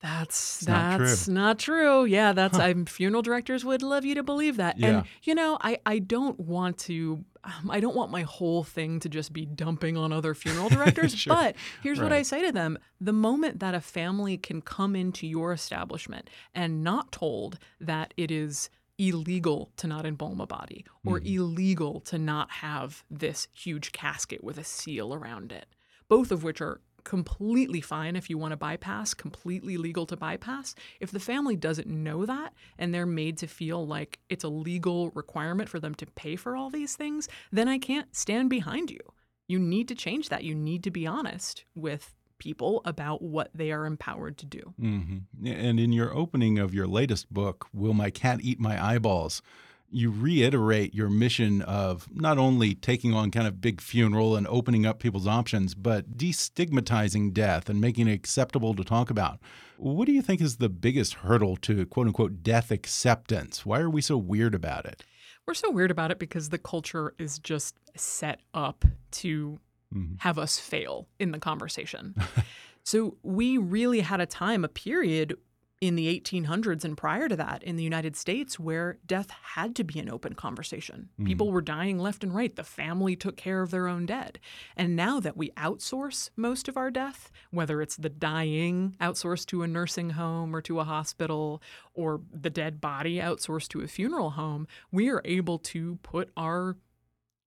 That's 0.00 0.58
It's 0.62 0.68
not 0.68 0.96
true. 0.96 1.06
that's 1.06 1.28
not 1.28 1.58
true. 1.58 2.04
Yeah, 2.04 2.32
that's 2.32 2.56
I'm 2.58 2.84
funeral 2.86 3.22
directors 3.22 3.64
would 3.64 3.82
love 3.82 4.04
you 4.04 4.14
to 4.14 4.22
believe 4.22 4.56
that. 4.58 4.78
Yeah. 4.78 4.86
And 4.88 5.06
you 5.24 5.34
know, 5.34 5.58
I 5.60 5.78
I 5.84 5.98
don't 5.98 6.38
want 6.38 6.78
to 6.80 7.24
um, 7.44 7.70
I 7.70 7.80
don't 7.80 7.96
want 7.96 8.10
my 8.12 8.22
whole 8.22 8.62
thing 8.62 9.00
to 9.00 9.08
just 9.08 9.32
be 9.32 9.44
dumping 9.44 9.96
on 9.96 10.12
other 10.12 10.34
funeral 10.34 10.68
directors, 10.76 11.14
Sure. 11.16 11.34
but 11.34 11.56
here's 11.82 12.00
what 12.00 12.12
I 12.12 12.22
say 12.22 12.42
to 12.46 12.52
them. 12.52 12.78
The 13.00 13.12
moment 13.12 13.58
that 13.60 13.74
a 13.74 13.80
family 13.80 14.36
can 14.36 14.60
come 14.60 14.94
into 14.94 15.26
your 15.26 15.52
establishment 15.52 16.30
and 16.54 16.84
not 16.84 17.10
told 17.10 17.58
that 17.80 18.14
it 18.16 18.30
is 18.30 18.70
illegal 18.98 19.70
to 19.76 19.86
not 19.86 20.04
embalm 20.04 20.40
a 20.40 20.46
body 20.46 20.84
or 21.04 21.18
Mm-hmm. 21.20 21.36
illegal 21.40 22.00
to 22.00 22.18
not 22.18 22.50
have 22.50 23.04
this 23.10 23.46
huge 23.52 23.92
casket 23.92 24.42
with 24.44 24.58
a 24.58 24.64
seal 24.64 25.14
around 25.14 25.52
it, 25.52 25.66
both 26.08 26.30
of 26.32 26.42
which 26.44 26.60
are 26.60 26.80
completely 27.08 27.80
fine 27.80 28.16
if 28.16 28.28
you 28.28 28.36
want 28.36 28.52
to 28.52 28.56
bypass, 28.56 29.14
completely 29.14 29.78
legal 29.78 30.04
to 30.04 30.14
bypass. 30.14 30.74
If 31.00 31.10
the 31.10 31.18
family 31.18 31.56
doesn't 31.56 31.86
know 31.86 32.26
that 32.26 32.52
and 32.76 32.92
they're 32.92 33.06
made 33.06 33.38
to 33.38 33.46
feel 33.46 33.86
like 33.86 34.18
it's 34.28 34.44
a 34.44 34.48
legal 34.50 35.08
requirement 35.12 35.70
for 35.70 35.80
them 35.80 35.94
to 35.94 36.06
pay 36.06 36.36
for 36.36 36.54
all 36.54 36.68
these 36.68 36.96
things, 36.96 37.26
then 37.50 37.66
I 37.66 37.78
can't 37.78 38.14
stand 38.14 38.50
behind 38.50 38.90
you. 38.90 39.00
You 39.48 39.58
need 39.58 39.88
to 39.88 39.94
change 39.94 40.28
that. 40.28 40.44
You 40.44 40.54
need 40.54 40.84
to 40.84 40.90
be 40.90 41.06
honest 41.06 41.64
with 41.74 42.14
people 42.36 42.82
about 42.84 43.22
what 43.22 43.48
they 43.54 43.72
are 43.72 43.86
empowered 43.86 44.36
to 44.38 44.46
do. 44.46 44.74
hmm 44.78 45.18
And 45.46 45.80
in 45.80 45.94
your 45.94 46.14
opening 46.14 46.58
of 46.58 46.74
your 46.74 46.86
latest 46.86 47.32
book, 47.32 47.68
Will 47.72 47.94
My 47.94 48.10
Cat 48.10 48.40
Eat 48.42 48.60
My 48.60 48.76
Eyeballs? 48.84 49.40
You 49.90 50.10
reiterate 50.10 50.94
your 50.94 51.08
mission 51.08 51.62
of 51.62 52.08
not 52.14 52.38
only 52.38 52.74
taking 52.74 53.14
on 53.14 53.30
kind 53.30 53.46
of 53.46 53.60
big 53.60 53.80
funeral 53.80 54.36
and 54.36 54.46
opening 54.48 54.84
up 54.84 54.98
people's 54.98 55.26
options, 55.26 55.74
but 55.74 56.16
destigmatizing 56.16 57.32
death 57.32 57.68
and 57.68 57.80
making 57.80 58.08
it 58.08 58.12
acceptable 58.12 58.74
to 58.74 58.84
talk 58.84 59.10
about. 59.10 59.38
What 59.78 60.06
do 60.06 60.12
you 60.12 60.22
think 60.22 60.40
is 60.40 60.56
the 60.56 60.68
biggest 60.68 61.14
hurdle 61.14 61.56
to 61.58 61.86
quote 61.86 62.06
unquote 62.06 62.42
death 62.42 62.70
acceptance? 62.70 63.64
Why 63.64 63.80
are 63.80 63.90
we 63.90 64.00
so 64.00 64.16
weird 64.16 64.54
about 64.54 64.84
it? 64.84 65.04
We're 65.46 65.54
so 65.54 65.70
weird 65.70 65.90
about 65.90 66.10
it 66.10 66.18
because 66.18 66.50
the 66.50 66.58
culture 66.58 67.14
is 67.18 67.38
just 67.38 67.74
set 67.96 68.40
up 68.52 68.84
to 69.12 69.58
mm-hmm. 69.94 70.14
have 70.18 70.38
us 70.38 70.58
fail 70.58 71.08
in 71.18 71.30
the 71.30 71.38
conversation. 71.38 72.14
so 72.84 73.16
we 73.22 73.56
really 73.56 74.00
had 74.00 74.20
a 74.20 74.26
time, 74.26 74.64
a 74.64 74.68
period 74.68 75.36
in 75.80 75.94
the 75.94 76.20
1800s 76.20 76.84
and 76.84 76.96
prior 76.96 77.28
to 77.28 77.36
that 77.36 77.62
in 77.62 77.76
the 77.76 77.84
United 77.84 78.16
States 78.16 78.58
where 78.58 78.98
death 79.06 79.30
had 79.54 79.76
to 79.76 79.84
be 79.84 80.00
an 80.00 80.10
open 80.10 80.34
conversation. 80.34 81.08
Mm-hmm. 81.12 81.26
People 81.26 81.52
were 81.52 81.60
dying 81.60 81.98
left 81.98 82.24
and 82.24 82.34
right. 82.34 82.54
The 82.54 82.64
family 82.64 83.14
took 83.14 83.36
care 83.36 83.62
of 83.62 83.70
their 83.70 83.86
own 83.86 84.04
dead. 84.04 84.40
And 84.76 84.96
now 84.96 85.20
that 85.20 85.36
we 85.36 85.50
outsource 85.50 86.30
most 86.36 86.66
of 86.66 86.76
our 86.76 86.90
death, 86.90 87.30
whether 87.50 87.80
it's 87.80 87.96
the 87.96 88.08
dying 88.08 88.96
outsourced 89.00 89.46
to 89.46 89.62
a 89.62 89.68
nursing 89.68 90.10
home 90.10 90.54
or 90.54 90.60
to 90.62 90.80
a 90.80 90.84
hospital 90.84 91.62
or 91.94 92.20
the 92.32 92.50
dead 92.50 92.80
body 92.80 93.18
outsourced 93.18 93.68
to 93.68 93.80
a 93.80 93.86
funeral 93.86 94.30
home, 94.30 94.66
we 94.90 95.08
are 95.08 95.22
able 95.24 95.58
to 95.58 95.96
put 96.02 96.30
our 96.36 96.76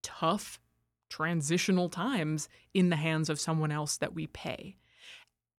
tough 0.03 0.59
transitional 1.09 1.89
times 1.89 2.47
in 2.73 2.89
the 2.89 2.95
hands 2.95 3.29
of 3.29 3.39
someone 3.39 3.71
else 3.71 3.97
that 3.97 4.13
we 4.13 4.27
pay. 4.27 4.77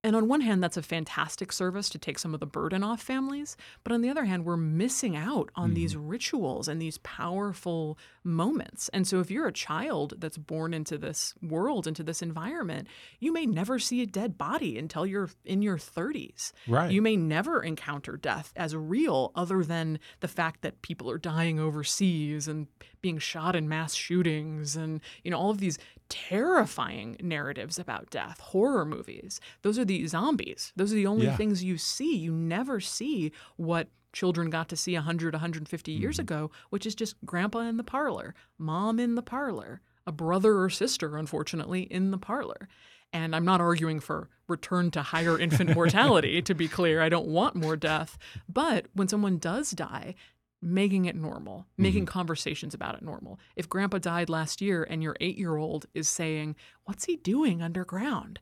And 0.05 0.17
on 0.17 0.27
one 0.27 0.41
hand, 0.41 0.63
that's 0.63 0.77
a 0.77 0.83
fantastic 0.83 1.53
service 1.53 1.89
to 1.91 1.99
take 1.99 2.19
some 2.19 2.35
of 2.35 2.41
the 2.41 2.47
burden 2.47 2.83
off 2.83 3.01
families. 3.01 3.57
But 3.85 3.93
on 3.93 4.03
the 4.03 4.11
other 4.11 4.25
hand, 4.25 4.45
we're 4.45 4.57
missing 4.57 5.17
out 5.17 5.51
on 5.55 5.69
mm-hmm. 5.69 5.75
these 5.75 5.97
rituals 5.97 6.67
and 6.67 6.83
these 6.83 6.99
powerful 6.99 7.99
moments. 8.25 8.89
And 8.93 9.07
so, 9.07 9.21
if 9.21 9.31
you're 9.31 9.47
a 9.47 9.53
child 9.53 10.15
that's 10.19 10.39
born 10.39 10.75
into 10.75 10.99
this 10.99 11.35
world, 11.41 11.87
into 11.87 12.03
this 12.03 12.21
environment, 12.21 12.89
you 13.21 13.33
may 13.33 13.47
never 13.47 13.79
see 13.79 14.03
a 14.03 14.07
dead 14.07 14.37
body 14.37 14.77
until 14.77 15.07
you're 15.07 15.31
in 15.45 15.63
your 15.63 15.79
30s. 15.79 16.53
Right. 16.67 16.91
You 16.91 17.01
may 17.01 17.17
never 17.17 17.63
encounter 17.63 18.17
death 18.17 18.53
as 18.57 18.75
real, 18.75 19.31
other 19.37 19.63
than 19.63 20.01
the 20.19 20.29
fact 20.29 20.63
that 20.63 20.83
people 20.83 21.09
are 21.11 21.19
dying 21.19 21.61
overseas 21.61 22.49
and 22.49 22.67
being 23.03 23.19
shot 23.19 23.55
in 23.55 23.69
mass 23.69 23.95
shootings 23.95 24.77
and, 24.77 25.01
you 25.23 25.31
know, 25.31 25.39
all 25.39 25.51
of 25.51 25.59
these 25.59 25.79
terrifying 26.12 27.16
narratives 27.21 27.78
about 27.78 28.11
death, 28.11 28.38
horror 28.40 28.85
movies. 28.85 29.40
Those 29.62 29.78
are 29.78 29.85
the 29.85 30.07
zombies. 30.07 30.73
Those 30.76 30.92
are 30.92 30.97
the 30.97 31.07
only 31.07 31.26
Yeah. 31.26 31.37
things 31.37 31.64
you 31.64 31.78
see. 31.78 32.16
You 32.16 32.33
never 32.33 32.81
see 32.81 33.33
what 33.57 33.88
children 34.12 34.50
got 34.50 34.69
to 34.69 34.76
see 34.76 34.95
100, 34.95 35.33
150 35.35 35.92
years 35.92 36.16
Mm-hmm. 36.16 36.23
ago, 36.23 36.50
which 36.71 36.85
is 36.87 36.95
just 36.95 37.16
grandpa 37.25 37.61
in 37.61 37.76
the 37.78 37.85
parlor, 37.85 38.35
mom 38.59 39.00
in 39.00 39.14
the 39.14 39.23
parlor, 39.23 39.81
a 40.07 40.12
brother 40.12 40.59
or 40.61 40.69
sister, 40.69 41.16
unfortunately, 41.16 41.83
in 41.83 42.11
the 42.11 42.19
parlor. 42.19 42.69
And 43.14 43.35
I'm 43.37 43.45
not 43.45 43.61
arguing 43.61 44.00
for 44.00 44.28
return 44.49 44.90
to 44.92 45.02
higher 45.02 45.38
infant 45.38 45.75
mortality, 45.75 46.42
to 46.42 46.54
be 46.54 46.69
clear. 46.69 47.00
I 47.02 47.09
don't 47.09 47.26
want 47.28 47.54
more 47.57 47.76
death. 47.76 48.19
But 48.49 48.87
when 48.95 49.09
someone 49.09 49.38
does 49.38 49.71
die, 49.71 50.14
making 50.62 51.07
it 51.07 51.16
normal, 51.16 51.66
making 51.76 52.04
mm-hmm. 52.04 52.12
conversations 52.12 52.73
about 52.73 52.95
it 52.95 53.02
normal. 53.02 53.40
If 53.57 53.69
grandpa 53.69 53.99
died 53.99 54.28
last 54.28 54.61
year 54.61 54.85
and 54.88 55.02
your 55.02 55.16
eight 55.21 55.37
year 55.37 55.57
old 55.57 55.87
is 55.92 56.09
saying, 56.09 56.57
What's 56.85 57.04
he 57.04 57.16
doing 57.16 57.61
underground? 57.61 58.38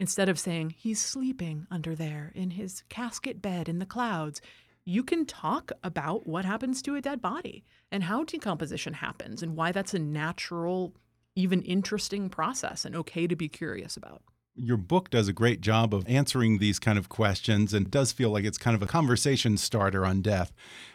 Instead 0.00 0.28
of 0.28 0.38
saying, 0.38 0.70
He's 0.70 1.00
sleeping 1.00 1.66
under 1.70 1.94
there 1.94 2.32
in 2.34 2.52
his 2.52 2.82
casket 2.88 3.42
bed 3.42 3.68
in 3.68 3.78
the 3.78 3.86
clouds, 3.86 4.40
you 4.84 5.02
can 5.02 5.26
talk 5.26 5.70
about 5.84 6.26
what 6.26 6.46
happens 6.46 6.80
to 6.80 6.94
a 6.94 7.02
dead 7.02 7.20
body 7.20 7.62
and 7.92 8.04
how 8.04 8.24
decomposition 8.24 8.94
happens 8.94 9.42
and 9.42 9.54
why 9.54 9.70
that's 9.70 9.92
a 9.92 9.98
natural, 9.98 10.94
even 11.36 11.60
interesting 11.62 12.30
process 12.30 12.86
and 12.86 12.96
okay 12.96 13.26
to 13.26 13.36
be 13.36 13.48
curious 13.48 13.98
about. 13.98 14.22
Your 14.58 14.76
book 14.76 15.10
does 15.10 15.28
a 15.28 15.32
great 15.32 15.60
job 15.60 15.94
of 15.94 16.04
answering 16.08 16.58
these 16.58 16.78
kind 16.78 16.98
of 16.98 17.08
questions 17.08 17.72
and 17.72 17.90
does 17.90 18.12
feel 18.12 18.30
like 18.30 18.44
it's 18.44 18.58
kind 18.58 18.74
of 18.74 18.82
a 18.82 18.86
conversation 18.86 19.56
starter 19.56 20.04
on 20.04 20.22
death. 20.22 20.52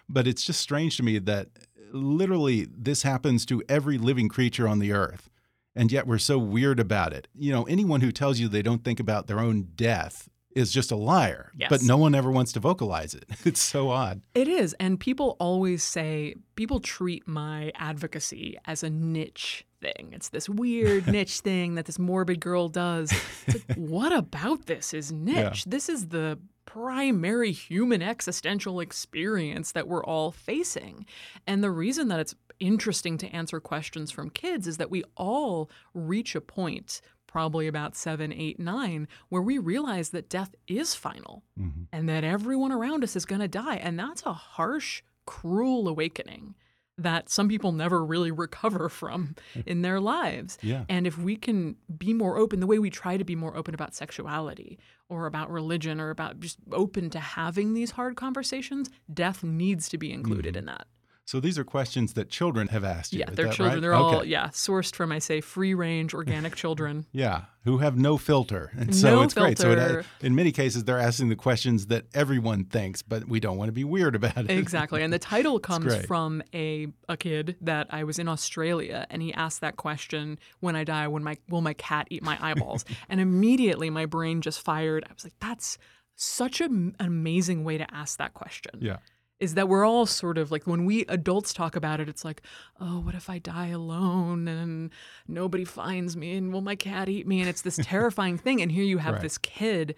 But 0.10 0.28
it's 0.28 0.44
just 0.44 0.60
strange 0.60 0.98
to 0.98 1.04
me 1.04 1.20
that 1.20 1.50
literally 1.92 2.68
this 2.70 3.04
happens 3.04 3.46
to 3.46 3.64
every 3.70 3.98
living 3.98 4.30
creature 4.30 4.68
on 4.68 4.80
the 4.80 4.92
earth. 4.92 5.30
And 5.76 5.92
yet 5.92 6.06
we're 6.06 6.20
so 6.20 6.38
weird 6.38 6.80
about 6.80 7.14
it. 7.14 7.28
You 7.34 7.52
know, 7.52 7.64
anyone 7.64 8.02
who 8.02 8.12
tells 8.12 8.40
you 8.40 8.48
they 8.48 8.62
don't 8.62 8.84
think 8.84 9.00
about 9.00 9.28
their 9.28 9.40
own 9.40 9.70
death 9.76 10.30
is 10.56 10.72
just 10.72 10.92
a 10.92 10.96
liar. 10.96 11.52
Yes. 11.58 11.70
But 11.70 11.82
no 11.82 11.98
one 11.98 12.14
ever 12.14 12.30
wants 12.30 12.52
to 12.54 12.60
vocalize 12.60 13.16
it. 13.16 13.26
It's 13.46 13.62
so 13.62 13.90
odd. 13.90 14.22
It 14.36 14.48
is. 14.48 14.74
And 14.80 15.00
people 15.00 15.36
always 15.40 15.84
say, 15.84 16.36
people 16.56 16.80
treat 16.80 17.28
my 17.28 17.72
advocacy 17.76 18.58
as 18.66 18.84
a 18.84 18.90
niche 18.90 19.66
thing. 19.84 20.10
It's 20.14 20.30
this 20.30 20.50
weird 20.50 21.08
niche 21.12 21.42
thing 21.42 21.76
that 21.76 21.86
this 21.86 22.00
morbid 22.00 22.40
girl 22.40 22.70
does. 22.70 23.14
It's 23.48 23.68
like, 23.70 23.78
what 23.78 24.14
about 24.14 24.66
this 24.66 24.94
is 24.94 25.12
niche? 25.12 25.66
This 25.66 25.90
is 25.90 26.08
the 26.08 26.40
primary 26.66 27.52
human 27.52 28.02
existential 28.02 28.80
experience 28.80 29.74
that 29.74 29.88
we're 29.88 30.04
all 30.04 30.32
facing. 30.32 31.06
And 31.46 31.64
the 31.64 31.72
reason 31.72 32.08
that 32.08 32.20
it's 32.20 32.36
interesting 32.60 33.18
to 33.20 33.28
answer 33.28 33.60
questions 33.60 34.12
from 34.12 34.30
kids 34.30 34.68
is 34.68 34.78
that 34.78 34.90
we 34.90 35.04
all 35.16 35.70
reach 35.94 36.36
a 36.36 36.42
point 36.42 37.02
probably 37.28 37.68
about 37.68 37.96
seven, 37.96 38.32
eight, 38.32 38.60
nine, 38.60 39.08
where 39.30 39.42
we 39.42 39.58
realize 39.58 40.12
that 40.12 40.30
death 40.30 40.54
is 40.68 40.94
final 40.94 41.44
mm-hmm. 41.60 41.84
and 41.92 42.08
that 42.08 42.24
everyone 42.24 42.72
around 42.72 43.04
us 43.04 43.16
is 43.16 43.26
going 43.26 43.42
to 43.42 43.48
die. 43.48 43.76
And 43.78 43.98
that's 43.98 44.24
a 44.24 44.34
harsh, 44.34 45.02
cruel 45.26 45.88
awakening 45.88 46.54
that 46.98 47.30
some 47.30 47.48
people 47.48 47.72
never 47.72 48.06
really 48.06 48.32
recover 48.32 48.88
from 48.90 49.36
mm. 49.56 49.64
in 49.66 49.82
their 49.82 50.00
lives. 50.00 50.58
Yeah. 50.62 50.86
And 50.90 51.08
if 51.08 51.18
we 51.18 51.36
can 51.36 51.76
be 51.98 52.14
more 52.14 52.38
open, 52.38 52.60
the 52.60 52.68
way 52.68 52.80
we 52.80 52.90
try 52.90 53.18
to 53.18 53.24
be 53.24 53.36
more 53.36 53.56
open 53.58 53.74
about 53.74 53.96
sexuality 53.96 54.80
or 55.10 55.26
about 55.26 55.50
religion 55.50 56.00
or 56.00 56.10
about 56.10 56.40
just 56.40 56.60
open 56.72 57.10
to 57.12 57.20
having 57.20 57.74
these 57.74 57.92
hard 57.92 58.16
conversations, 58.16 58.90
death 59.12 59.44
needs 59.44 59.90
to 59.90 59.98
be 59.98 60.12
included 60.12 60.54
mm-hmm. 60.54 60.60
in 60.60 60.66
that. 60.66 60.88
So 61.26 61.40
these 61.40 61.58
are 61.58 61.64
questions 61.64 62.14
that 62.14 62.30
children 62.30 62.68
have 62.68 62.84
asked 62.84 63.14
you. 63.14 63.20
Yeah, 63.20 63.30
they're 63.32 63.46
children. 63.48 63.70
right? 63.70 63.82
They're 63.82 63.94
all 63.94 64.16
Okay. 64.18 64.28
yeah 64.30 64.50
sourced 64.50 64.94
from 64.94 65.12
I 65.14 65.20
say 65.20 65.40
free 65.40 65.74
range 65.74 66.14
organic 66.14 66.56
children. 66.56 67.06
Yeah, 67.14 67.44
who 67.64 67.78
have 67.78 67.96
no 67.98 68.18
filter. 68.18 68.72
And 68.78 68.94
so 68.94 69.16
No 69.16 69.22
it's 69.22 69.34
great. 69.34 69.58
So 69.58 69.72
it, 69.72 69.80
uh, 69.80 69.86
filter. 69.88 70.06
in 70.22 70.36
many 70.36 70.52
cases, 70.52 70.84
they're 70.84 71.00
asking 71.00 71.30
the 71.30 71.36
questions 71.38 71.88
that 71.88 72.06
everyone 72.14 72.66
thinks, 72.66 73.02
but 73.02 73.28
we 73.28 73.40
don't 73.40 73.58
want 73.58 73.70
to 73.70 73.74
be 73.74 73.84
weird 73.86 74.16
about 74.16 74.38
it. 74.38 74.52
Exactly. 74.52 75.02
And 75.02 75.14
the 75.14 75.20
title 75.34 75.60
comes 75.60 75.96
from 76.06 76.44
a 76.54 76.88
a 77.08 77.16
kid 77.16 77.56
that 77.62 77.88
I 77.90 78.04
was 78.04 78.20
in 78.20 78.28
Australia 78.28 79.08
and 79.10 79.22
he 79.22 79.34
asked 79.34 79.62
that 79.62 79.78
question, 79.78 80.38
when 80.60 80.76
I 80.76 80.84
die, 80.84 81.08
when 81.08 81.24
my 81.24 81.38
will 81.50 81.62
my 81.62 81.74
cat 81.74 82.08
eat 82.10 82.22
my 82.24 82.38
eyeballs? 82.42 82.84
and 83.10 83.22
immediately 83.22 83.90
my 83.90 84.06
brain 84.06 84.42
just 84.42 84.60
fired. 84.62 85.06
I 85.10 85.14
was 85.14 85.24
like, 85.24 85.36
that's 85.40 85.78
such 86.16 86.60
a, 86.62 86.66
an 86.66 86.96
amazing 87.00 87.64
way 87.64 87.78
to 87.78 87.94
ask 87.94 88.18
that 88.18 88.34
question. 88.34 88.74
Yeah. 88.82 88.98
Is 89.44 89.56
that 89.56 89.68
we're 89.68 89.86
all 89.86 90.06
sort 90.06 90.38
of 90.38 90.52
like 90.52 90.66
when 90.66 90.86
we 90.86 91.02
adults 91.10 91.54
talk 91.54 91.76
about 91.76 92.00
it, 92.00 92.08
it's 92.08 92.24
like, 92.24 92.42
oh, 92.80 93.02
what 93.02 93.14
if 93.14 93.30
I 93.30 93.40
die 93.40 93.68
alone 93.68 94.48
and 94.48 94.90
nobody 95.28 95.66
finds 95.66 96.16
me 96.16 96.38
and 96.38 96.54
will 96.54 96.62
my 96.62 96.76
cat 96.78 97.10
eat 97.10 97.28
me? 97.28 97.42
And 97.42 97.50
it's 97.50 97.62
this 97.62 97.78
terrifying 97.84 98.38
thing. 98.38 98.62
And 98.62 98.72
here 98.72 98.86
you 98.86 99.00
have 99.00 99.16
Right. 99.16 99.22
this 99.22 99.38
kid 99.38 99.96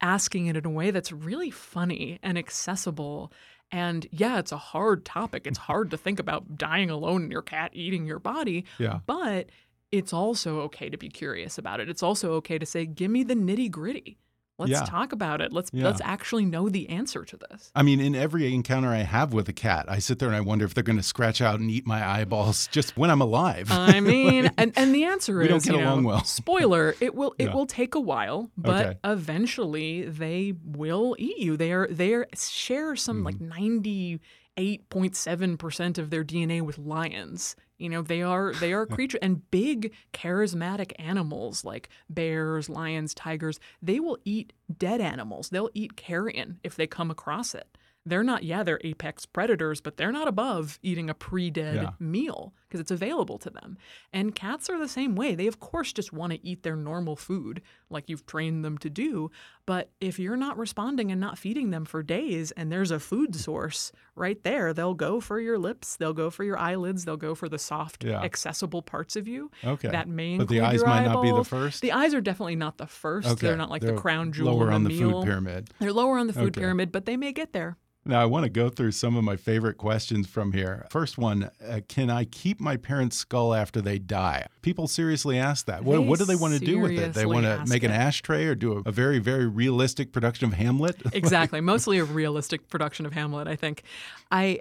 asking 0.00 0.46
it 0.46 0.56
in 0.56 0.64
a 0.64 0.70
way 0.70 0.92
that's 0.92 1.10
really 1.10 1.50
funny 1.50 2.20
and 2.22 2.38
accessible. 2.38 3.32
And 3.72 4.06
yeah, 4.12 4.38
it's 4.38 4.52
a 4.52 4.56
hard 4.58 5.04
topic. 5.04 5.46
It's 5.46 5.58
hard 5.58 5.90
to 5.90 5.96
think 5.96 6.20
about 6.20 6.56
dying 6.56 6.88
alone 6.90 7.22
and 7.24 7.32
your 7.32 7.42
cat 7.42 7.70
eating 7.74 8.06
your 8.06 8.20
body. 8.20 8.64
Yeah. 8.78 9.00
But 9.06 9.50
it's 9.90 10.12
also 10.12 10.60
okay 10.62 10.88
to 10.88 10.96
be 10.96 11.08
curious 11.08 11.58
about 11.58 11.80
it. 11.80 11.88
It's 11.88 12.02
also 12.02 12.34
okay 12.34 12.58
to 12.58 12.66
say, 12.66 12.86
give 12.86 13.10
me 13.10 13.24
the 13.24 13.34
nitty 13.34 13.70
gritty. 13.72 14.18
Let's 14.56 14.70
Yeah. 14.70 14.82
talk 14.84 15.12
about 15.12 15.40
it. 15.40 15.52
Let's 15.52 15.70
Yeah. 15.72 15.84
let's 15.84 16.00
actually 16.04 16.44
know 16.44 16.68
the 16.68 16.88
answer 16.88 17.24
to 17.24 17.36
this. 17.36 17.72
I 17.74 17.82
mean, 17.82 17.98
in 18.00 18.14
every 18.14 18.54
encounter 18.54 18.88
I 18.90 18.98
have 18.98 19.32
with 19.32 19.48
a 19.48 19.52
cat, 19.52 19.86
I 19.88 19.98
sit 19.98 20.20
there 20.20 20.28
and 20.28 20.36
I 20.36 20.40
wonder 20.40 20.64
if 20.64 20.74
they're 20.74 20.84
going 20.84 20.96
to 20.98 21.02
scratch 21.02 21.40
out 21.40 21.58
and 21.58 21.68
eat 21.70 21.86
my 21.88 22.06
eyeballs 22.08 22.68
just 22.72 22.96
when 22.96 23.10
I'm 23.10 23.20
alive. 23.20 23.68
I 23.72 23.98
mean, 24.12 24.50
and, 24.56 24.72
and 24.76 24.94
the 24.94 25.04
answer 25.04 25.38
We 25.38 25.44
is 25.46 25.50
don't 25.50 25.64
get 25.64 25.72
you 25.74 25.80
know, 25.80 25.94
along 25.94 26.04
well. 26.04 26.24
spoiler, 26.24 26.94
it 27.00 27.16
will 27.16 27.34
it 27.38 27.46
Yeah. 27.46 27.54
will 27.54 27.66
take 27.66 27.96
a 27.96 28.00
while, 28.00 28.50
but 28.56 28.86
Okay. 28.86 28.98
eventually 29.04 30.02
they 30.08 30.54
will 30.64 31.16
eat 31.18 31.38
you. 31.38 31.56
They 31.56 31.72
are 31.72 31.88
they 31.90 32.14
are 32.14 32.26
share 32.36 32.94
some 32.96 33.24
like 33.24 33.34
Mm-hmm. 33.36 33.48
ninety 33.48 34.20
eight 34.56 34.88
point 34.90 35.16
seven 35.16 35.56
percent 35.56 35.98
of 35.98 36.10
their 36.10 36.24
DNA 36.24 36.60
with 36.62 36.78
lions. 36.78 37.56
You 37.78 37.88
know, 37.88 38.02
they 38.02 38.22
are 38.22 38.52
they 38.54 38.72
are 38.72 38.86
creatures 38.96 39.18
and 39.22 39.48
big 39.50 39.92
charismatic 40.12 40.92
animals 40.98 41.64
like 41.64 41.88
bears, 42.08 42.68
lions, 42.68 43.14
tigers, 43.14 43.58
they 43.82 44.00
will 44.00 44.18
eat 44.24 44.52
dead 44.78 45.00
animals. 45.00 45.48
They'll 45.50 45.70
eat 45.74 45.96
carrion 45.96 46.60
if 46.64 46.76
they 46.76 46.86
come 46.86 47.10
across 47.10 47.54
it. 47.54 47.66
They're 48.06 48.22
not, 48.22 48.44
yeah, 48.44 48.62
they're 48.62 48.82
apex 48.84 49.24
predators, 49.24 49.80
but 49.80 49.96
they're 49.96 50.12
not 50.12 50.28
above 50.28 50.78
eating 50.82 51.08
a 51.08 51.14
pre 51.14 51.48
dead 51.50 51.76
Yeah. 51.76 51.90
meal 51.98 52.52
because 52.68 52.78
it's 52.78 52.90
available 52.90 53.38
to 53.38 53.48
them. 53.48 53.78
And 54.12 54.34
cats 54.34 54.68
are 54.68 54.78
the 54.78 54.88
same 54.88 55.16
way. 55.16 55.34
They, 55.34 55.46
of 55.46 55.58
course, 55.58 55.90
just 55.90 56.12
want 56.12 56.34
to 56.34 56.46
eat 56.46 56.64
their 56.64 56.76
normal 56.76 57.16
food 57.16 57.62
like 57.94 58.10
you've 58.10 58.26
trained 58.26 58.64
them 58.64 58.76
to 58.78 58.90
do. 58.90 59.30
But 59.64 59.90
if 60.00 60.18
you're 60.18 60.36
not 60.36 60.58
responding 60.58 61.10
and 61.10 61.18
not 61.20 61.38
feeding 61.38 61.70
them 61.70 61.86
for 61.86 62.02
days 62.02 62.50
and 62.50 62.70
there's 62.70 62.90
a 62.90 63.00
food 63.00 63.34
source 63.34 63.92
right 64.14 64.42
there, 64.44 64.74
they'll 64.74 64.92
go 64.92 65.20
for 65.20 65.40
your 65.40 65.56
lips, 65.58 65.96
they'll 65.96 66.12
go 66.12 66.28
for 66.28 66.44
your 66.44 66.58
eyelids, 66.58 67.06
they'll 67.06 67.16
go 67.16 67.34
for 67.34 67.48
the 67.48 67.58
soft, 67.58 68.04
Yeah. 68.04 68.20
accessible 68.22 68.82
parts 68.82 69.16
of 69.16 69.26
you. 69.26 69.50
Okay. 69.64 69.88
That 69.88 70.06
may 70.08 70.36
But 70.36 70.48
the 70.48 70.60
eyes 70.60 70.84
might 70.84 71.04
not 71.06 71.22
be 71.22 71.30
the 71.30 71.44
first? 71.44 71.80
The 71.80 71.92
eyes 71.92 72.12
are 72.12 72.20
definitely 72.20 72.56
not 72.56 72.76
the 72.76 72.86
first. 72.86 73.28
okay. 73.28 73.46
They're 73.46 73.56
not 73.56 73.70
like 73.70 73.80
They're 73.80 73.92
the 73.94 74.00
crown 74.00 74.32
jewel 74.32 74.54
Lower 74.58 74.70
on 74.70 74.82
the 74.84 74.90
the 74.90 75.00
meal. 75.00 75.20
food 75.22 75.26
pyramid. 75.26 75.70
They're 75.78 75.92
lower 75.92 76.18
on 76.18 76.26
the 76.26 76.32
food 76.34 76.48
Okay. 76.48 76.60
pyramid, 76.60 76.92
but 76.92 77.06
they 77.06 77.16
may 77.16 77.32
get 77.32 77.52
there. 77.54 77.78
Now, 78.06 78.20
I 78.20 78.26
want 78.26 78.44
to 78.44 78.50
go 78.50 78.68
through 78.68 78.92
some 78.92 79.16
of 79.16 79.24
my 79.24 79.36
favorite 79.36 79.78
questions 79.78 80.26
from 80.26 80.52
here. 80.52 80.86
First 80.90 81.18
one 81.18 81.50
uh, 81.66 81.80
Can 81.88 82.10
I 82.10 82.24
keep 82.24 82.60
my 82.60 82.76
parents' 82.76 83.16
skull 83.16 83.54
after 83.54 83.80
they 83.80 83.98
die? 83.98 84.46
People 84.62 84.86
seriously 84.88 85.38
ask 85.38 85.66
that. 85.66 85.84
What, 85.84 86.04
what 86.04 86.18
do 86.18 86.24
they 86.24 86.36
want 86.36 86.54
to 86.54 86.60
do 86.60 86.80
with 86.80 86.92
it? 86.92 87.14
They 87.14 87.26
want 87.26 87.46
to 87.46 87.64
make 87.66 87.82
an 87.82 87.90
it. 87.90 87.94
ashtray 87.94 88.46
or 88.46 88.54
do 88.54 88.78
a, 88.78 88.88
a 88.88 88.92
very, 88.92 89.18
very 89.18 89.46
realistic 89.46 90.12
production 90.12 90.46
of 90.46 90.54
Hamlet? 90.54 90.96
exactly 91.12 91.60
mostly 91.60 91.98
a 91.98 92.04
realistic 92.04 92.68
production 92.68 93.06
of 93.06 93.12
hamlet 93.12 93.48
i 93.48 93.56
think 93.56 93.82
i 94.30 94.60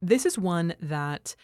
this 0.00 0.24
is 0.26 0.38
one 0.38 0.74
that 0.80 1.34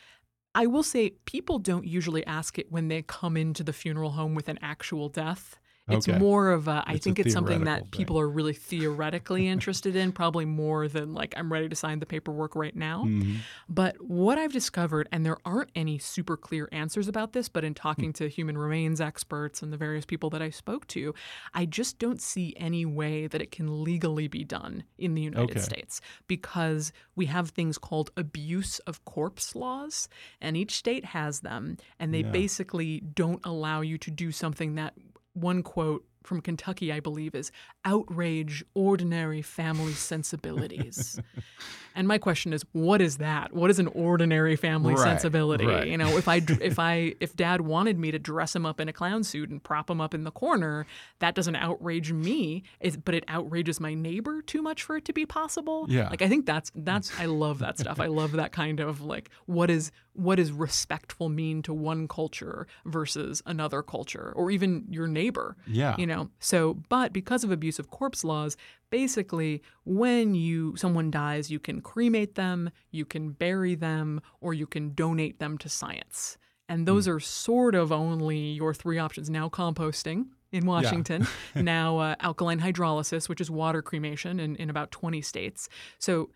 i 0.55 0.67
will 0.67 0.83
say 0.83 1.11
people 1.25 1.59
don't 1.59 1.87
usually 1.87 2.25
ask 2.27 2.59
it 2.59 2.71
when 2.71 2.89
they 2.89 3.03
come 3.03 3.37
into 3.37 3.63
the 3.63 3.73
funeral 3.73 4.11
home 4.11 4.35
with 4.35 4.49
an 4.49 4.59
actual 4.63 5.09
death 5.09 5.59
it's 5.91 6.07
Okay. 6.07 6.19
more 6.19 6.51
of 6.51 6.69
a 6.69 6.85
i 6.87 6.97
It's 6.97 7.07
a 7.07 7.15
think 7.15 7.19
it's 7.19 7.33
something 7.33 7.65
that 7.65 7.91
thing. 7.91 7.91
people 7.91 8.19
are 8.19 8.29
really 8.29 8.53
theoretically 8.55 9.49
interested 9.49 9.97
in 9.97 10.13
probably 10.13 10.45
more 10.45 10.89
than 10.89 11.15
like 11.15 11.35
i'm 11.37 11.53
ready 11.53 11.69
to 11.69 11.77
sign 11.77 11.99
the 12.01 12.07
paperwork 12.07 12.55
right 12.57 12.77
now 12.77 13.05
Mhm. 13.05 13.47
but 13.69 13.97
what 14.01 14.39
I've 14.39 14.53
discovered, 14.53 15.09
and 15.13 15.25
there 15.27 15.37
aren't 15.45 15.71
any 15.75 15.99
super 15.99 16.37
clear 16.37 16.69
answers 16.73 17.09
about 17.09 17.33
this, 17.33 17.49
but 17.49 17.65
in 17.65 17.75
Hmm. 17.97 18.05
talking 18.05 18.13
to 18.15 18.29
human 18.29 18.57
remains 18.59 19.01
experts 19.01 19.63
and 19.63 19.73
the 19.73 19.77
various 19.77 20.05
people 20.07 20.31
that 20.31 20.43
I 20.43 20.51
spoke 20.51 20.87
to, 20.89 21.15
I 21.55 21.67
just 21.67 21.99
don't 21.99 22.21
see 22.21 22.55
any 22.57 22.85
way 22.87 23.27
that 23.27 23.43
it 23.43 23.51
can 23.51 23.85
legally 23.85 24.29
be 24.29 24.45
done 24.45 24.85
in 24.99 25.15
the 25.15 25.23
United 25.23 25.59
Okay. 25.59 25.61
States 25.61 26.01
because 26.29 26.93
we 27.17 27.27
have 27.27 27.51
things 27.51 27.79
called 27.79 28.11
abuse 28.17 28.79
of 28.81 29.05
corpse 29.05 29.55
laws, 29.55 30.09
and 30.41 30.57
each 30.57 30.73
state 30.77 31.05
has 31.07 31.41
them, 31.41 31.77
and 31.99 32.15
they 32.15 32.23
Yeah. 32.23 32.33
basically 32.33 33.01
don't 33.01 33.41
allow 33.45 33.81
you 33.83 33.99
to 33.99 34.11
do 34.11 34.33
something 34.33 34.75
that 34.77 34.95
one 35.41 35.63
quote 35.63 36.05
from 36.23 36.41
Kentucky, 36.41 36.93
I 36.93 37.01
believe, 37.01 37.35
is 37.35 37.51
outrage 37.85 38.65
ordinary 38.75 39.43
family 39.43 39.93
sensibilities. 39.93 41.21
and 41.95 42.07
my 42.07 42.19
question 42.19 42.53
is, 42.53 42.65
what 42.73 43.01
is 43.01 43.19
that? 43.19 43.53
What 43.53 43.71
is 43.71 43.79
an 43.79 43.87
ordinary 43.89 44.57
family 44.57 44.95
Right, 44.95 45.03
sensibility? 45.03 45.67
right. 45.67 45.87
You 45.89 45.97
know, 45.97 46.17
if 46.17 46.29
I 46.29 46.37
if 46.61 46.79
I 46.79 47.15
if 47.21 47.35
Dad 47.35 47.63
wanted 47.63 47.99
me 47.99 48.11
to 48.11 48.19
dress 48.19 48.55
him 48.55 48.67
up 48.67 48.81
in 48.81 48.89
a 48.89 48.93
clown 48.93 49.25
suit 49.25 49.51
and 49.51 49.63
prop 49.63 49.89
him 49.91 50.01
up 50.01 50.15
in 50.15 50.25
the 50.25 50.31
corner, 50.31 50.87
that 51.21 51.35
doesn't 51.35 51.57
outrage 51.57 52.13
me, 52.13 52.63
but 53.05 53.15
it 53.15 53.25
outrages 53.29 53.81
my 53.81 53.95
neighbor 53.95 54.43
too 54.43 54.63
much 54.63 54.83
for 54.83 54.97
it 54.97 55.05
to 55.07 55.13
be 55.13 55.27
possible. 55.27 55.87
Yeah. 55.89 56.09
like 56.11 56.23
I 56.23 56.29
think 56.29 56.47
that's 56.47 56.71
that's 56.75 57.11
I 57.19 57.27
love 57.27 57.59
that 57.61 57.79
stuff. 57.79 58.01
I 58.01 58.07
love 58.07 58.33
that 58.33 58.53
kind 58.53 58.81
of 58.81 59.01
like 59.01 59.31
what 59.47 59.71
is 59.71 59.91
what 60.15 60.35
does 60.37 60.51
respectful 60.51 61.29
mean 61.29 61.63
to 61.63 61.73
one 61.73 62.09
culture 62.09 62.67
versus 62.85 63.41
another 63.47 63.83
culture 63.83 64.33
or 64.35 64.51
even 64.51 64.85
your 64.91 65.07
neighbor 65.07 65.57
Yeah. 65.67 65.95
you 65.97 66.07
know 66.09 66.29
so 66.41 66.75
but 66.89 67.13
because 67.13 67.45
of 67.45 67.51
abuse 67.53 67.79
of 67.79 67.91
corpse 67.91 68.25
laws 68.25 68.57
basically 68.91 69.63
when 69.85 70.35
you 70.35 70.75
someone 70.77 71.11
dies 71.11 71.51
you 71.51 71.61
can 71.61 71.81
cremate 71.81 72.35
them 72.35 72.71
you 72.91 73.05
can 73.05 73.31
bury 73.31 73.75
them 73.75 74.21
or 74.41 74.53
you 74.55 74.67
can 74.67 74.95
donate 74.95 75.39
them 75.39 75.57
to 75.59 75.69
science 75.69 76.37
and 76.69 76.87
those 76.87 77.07
Hmm. 77.07 77.13
are 77.13 77.21
sort 77.21 77.75
of 77.75 77.93
only 77.93 78.39
your 78.39 78.75
three 78.75 78.99
options 78.99 79.31
now 79.31 79.49
composting 79.49 80.27
in 80.51 80.65
Washington, 80.65 81.27
now 81.55 81.99
uh, 81.99 82.15
alkaline 82.21 82.61
hydrolysis, 82.61 83.29
which 83.29 83.41
is 83.41 83.51
water 83.51 83.83
cremation 83.83 84.41
in, 84.41 84.57
in 84.57 84.71
about 84.71 84.91
20 84.91 85.21
states. 85.21 85.69
So, 85.99 86.31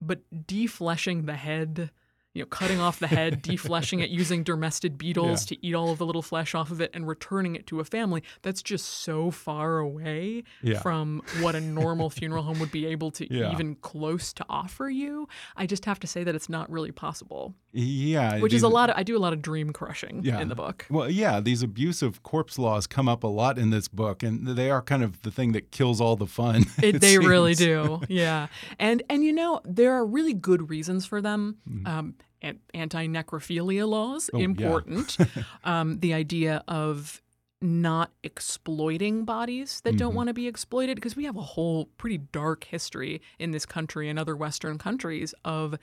but 0.00 0.20
defleshing 0.46 1.26
the 1.26 1.34
head, 1.34 1.90
you 2.32 2.42
know, 2.42 2.46
cutting 2.46 2.78
off 2.78 3.00
the 3.00 3.08
head, 3.08 3.42
defleshing 3.42 4.02
it 4.02 4.10
using 4.10 4.44
dermestid 4.44 4.96
beetles 4.96 5.44
to 5.46 5.66
eat 5.66 5.74
all 5.74 5.90
of 5.90 5.98
the 5.98 6.06
little 6.06 6.22
flesh 6.22 6.54
off 6.54 6.70
of 6.70 6.80
it 6.80 6.90
and 6.94 7.08
returning 7.08 7.56
it 7.56 7.66
to 7.66 7.80
a 7.80 7.84
family, 7.84 8.22
that's 8.42 8.62
just 8.62 8.86
so 8.86 9.30
far 9.32 9.78
away 9.78 10.44
Yeah. 10.62 10.80
from 10.80 11.22
what 11.40 11.56
a 11.56 11.60
normal 11.60 12.08
funeral 12.08 12.44
home 12.44 12.60
would 12.60 12.70
be 12.70 12.86
able 12.86 13.10
to 13.12 13.26
Yeah. 13.34 13.52
even 13.52 13.74
close 13.76 14.32
to 14.34 14.46
offer 14.48 14.88
you. 14.88 15.26
I 15.56 15.66
just 15.66 15.84
have 15.86 15.98
to 16.00 16.06
say 16.06 16.22
that 16.22 16.34
it's 16.36 16.48
not 16.48 16.70
really 16.70 16.92
possible, 16.92 17.54
Yeah. 17.72 18.38
which 18.38 18.52
is 18.54 18.62
a 18.62 18.68
lot 18.68 18.90
of, 18.90 18.96
I 18.96 19.02
do 19.02 19.16
a 19.16 19.18
lot 19.18 19.32
of 19.32 19.42
dream 19.42 19.72
crushing 19.72 20.20
Yeah. 20.22 20.40
in 20.40 20.48
the 20.48 20.54
book. 20.54 20.86
Well, 20.88 21.10
yeah, 21.10 21.40
these 21.40 21.62
abusive 21.64 22.22
corpse 22.22 22.58
laws 22.58 22.86
come 22.86 23.08
up 23.08 23.24
a 23.24 23.28
lot 23.28 23.58
in 23.58 23.70
this 23.70 23.88
book, 23.88 24.22
and 24.22 24.46
they 24.46 24.70
are 24.70 24.82
kind 24.82 25.02
of 25.02 25.20
the 25.22 25.32
thing 25.32 25.50
that 25.52 25.72
kills 25.72 26.00
all 26.00 26.14
the 26.16 26.26
fun. 26.28 26.64
It, 26.82 27.00
they 27.00 27.18
really 27.18 27.54
do, 27.54 28.00
yeah. 28.08 28.46
And 28.78 29.02
and 29.10 29.24
you 29.24 29.32
know 29.32 29.60
there 29.64 29.92
are 29.94 30.06
really 30.06 30.32
good 30.32 30.70
reasons 30.70 31.04
for 31.06 31.20
them. 31.20 31.56
Mm-hmm. 31.68 31.86
Um, 31.86 32.14
an- 32.42 32.60
anti-necrophilia 32.74 33.88
laws 33.88 34.30
Oh, 34.32 34.38
yeah. 34.38 34.44
important. 34.44 35.16
um, 35.64 35.98
the 36.00 36.14
idea 36.14 36.62
of 36.68 37.20
not 37.62 38.10
exploiting 38.22 39.24
bodies 39.26 39.80
that 39.82 39.90
Mm-hmm. 39.90 39.98
don't 39.98 40.14
want 40.14 40.28
to 40.28 40.34
be 40.34 40.46
exploited 40.46 40.94
because 40.94 41.14
we 41.16 41.24
have 41.24 41.36
a 41.36 41.42
whole 41.42 41.86
pretty 41.98 42.16
dark 42.18 42.64
history 42.64 43.20
in 43.38 43.50
this 43.50 43.66
country 43.66 44.08
and 44.08 44.18
other 44.18 44.34
Western 44.34 44.78
countries 44.78 45.34
of 45.44 45.76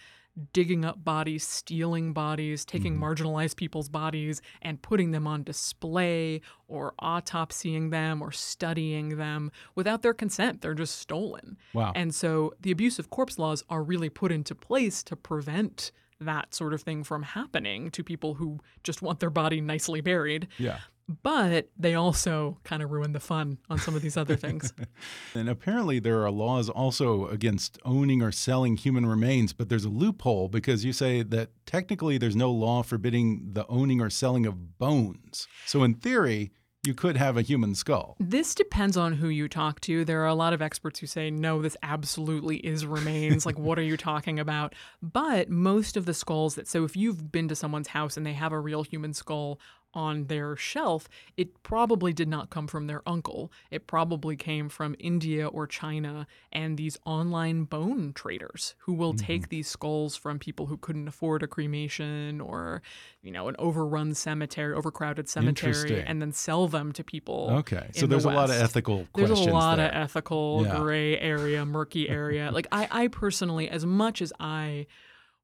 digging 0.54 0.86
up 0.86 1.04
bodies, 1.04 1.46
stealing 1.48 2.14
bodies, 2.14 2.66
taking 2.66 2.96
Mm-hmm. 2.96 3.04
marginalized 3.04 3.56
people's 3.58 3.90
bodies 3.90 4.42
and 4.64 4.82
putting 4.82 5.12
them 5.12 5.28
on 5.28 5.44
display 5.44 6.42
or 6.68 6.94
autopsying 7.02 7.92
them 7.92 8.22
or 8.24 8.32
studying 8.32 9.18
them 9.18 9.52
without 9.76 10.02
their 10.02 10.14
consent. 10.16 10.62
They're 10.62 10.74
just 10.74 10.98
stolen. 11.00 11.58
Wow. 11.74 11.92
And 11.96 12.14
so 12.14 12.54
the 12.60 12.72
abuse 12.72 12.98
of 12.98 13.10
corpse 13.12 13.38
laws 13.38 13.64
are 13.70 13.84
really 13.84 14.10
put 14.10 14.32
into 14.32 14.56
place 14.56 15.04
to 15.04 15.16
prevent 15.16 15.92
that 16.20 16.54
sort 16.54 16.74
of 16.74 16.82
thing 16.82 17.04
from 17.04 17.24
happening 17.24 17.92
to 17.92 18.04
people 18.04 18.36
who 18.36 18.60
just 18.84 19.02
want 19.02 19.20
their 19.20 19.30
body 19.30 19.62
nicely 19.62 20.02
buried. 20.02 20.48
Yeah. 20.58 20.80
but 21.24 21.70
they 21.78 21.94
also 21.96 22.58
kind 22.64 22.82
of 22.84 22.92
ruin 22.92 23.14
the 23.14 23.20
fun 23.20 23.58
on 23.70 23.78
some 23.80 23.96
of 23.96 24.02
these 24.02 24.18
other 24.18 24.36
things. 24.36 24.74
And 25.36 25.48
apparently, 25.50 26.00
there 26.00 26.24
are 26.26 26.32
laws 26.32 26.68
also 26.70 27.28
against 27.28 27.78
owning 27.86 28.22
or 28.24 28.32
selling 28.32 28.76
human 28.76 29.06
remains, 29.06 29.54
but 29.54 29.70
there's 29.70 29.86
a 29.86 29.90
loophole 29.90 30.50
because 30.50 30.84
you 30.84 30.92
say 30.92 31.22
that 31.22 31.50
technically 31.68 32.18
there's 32.18 32.36
no 32.36 32.52
law 32.52 32.82
forbidding 32.82 33.52
the 33.54 33.68
owning 33.68 34.02
or 34.02 34.10
selling 34.10 34.46
of 34.48 34.80
bones. 34.80 35.48
So, 35.68 35.84
in 35.84 35.94
theory, 35.94 36.52
you 36.84 36.94
could 36.94 37.18
have 37.18 37.36
a 37.38 37.42
human 37.42 37.76
skull. 37.76 38.16
This 38.20 38.56
depends 38.56 38.96
on 38.96 39.14
who 39.14 39.28
you 39.28 39.48
talk 39.50 39.82
to. 39.82 40.06
There 40.06 40.22
are 40.24 40.28
a 40.28 40.34
lot 40.34 40.54
of 40.54 40.62
experts 40.62 41.00
who 41.00 41.08
say, 41.08 41.30
no, 41.30 41.62
this 41.62 41.76
absolutely 41.84 42.58
is 42.58 42.86
remains. 42.86 43.46
like, 43.46 43.60
what 43.60 43.78
are 43.78 43.84
you 43.84 43.98
talking 43.98 44.40
about? 44.40 44.74
But 45.02 45.50
most 45.50 45.98
of 45.98 46.06
the 46.06 46.14
skulls 46.14 46.56
that, 46.56 46.68
so 46.68 46.86
if 46.86 46.96
you've 46.96 47.32
been 47.32 47.48
to 47.50 47.56
someone's 47.56 47.90
house 47.90 48.16
and 48.16 48.26
they 48.26 48.34
have 48.34 48.54
a 48.54 48.60
real 48.60 48.84
human 48.84 49.14
skull 49.14 49.60
on 49.94 50.26
their 50.26 50.56
shelf, 50.56 51.08
it 51.38 51.64
probably 51.64 52.14
did 52.14 52.28
not 52.28 52.50
come 52.50 52.68
from 52.68 52.88
their 52.88 53.02
uncle. 53.08 53.52
It 53.72 53.88
probably 53.88 54.36
came 54.36 54.70
from 54.70 54.96
India 55.00 55.48
or 55.48 55.66
China 55.66 56.28
and 56.52 56.78
these 56.78 56.98
online 57.06 57.64
bone 57.64 58.14
traders 58.14 58.76
who 58.80 58.94
will 58.94 59.14
Mm-hmm. 59.14 59.26
take 59.26 59.50
these 59.50 59.68
skulls 59.68 60.16
from 60.16 60.38
people 60.38 60.66
who 60.68 60.78
couldn't 60.78 61.08
afford 61.08 61.42
a 61.42 61.48
cremation 61.48 62.40
or, 62.42 62.82
you 63.22 63.32
know, 63.32 63.48
an 63.48 63.56
overrun 63.58 64.14
cemetery, 64.14 64.74
overcrowded 64.76 65.28
cemetery, 65.30 66.04
and 66.06 66.22
then 66.22 66.32
sell 66.32 66.68
them 66.68 66.92
to 66.92 67.04
people. 67.04 67.50
Okay. 67.60 67.90
So 67.94 68.04
in 68.04 68.10
the 68.10 68.16
there's 68.16 68.26
a 68.26 68.30
lot 68.30 68.50
of 68.50 68.56
ethical 68.62 69.08
There's 69.16 69.30
questions 69.30 69.48
a 69.48 69.52
lot 69.54 69.78
there. 69.78 69.88
of 69.90 69.96
ethical 69.96 70.64
Yeah. 70.66 70.78
gray 70.80 71.18
area, 71.18 71.66
murky 71.66 72.10
area. 72.10 72.52
like 72.52 72.68
I, 72.72 72.88
I 72.92 73.08
personally, 73.08 73.70
as 73.70 73.86
much 73.86 74.22
as 74.22 74.32
I 74.40 74.86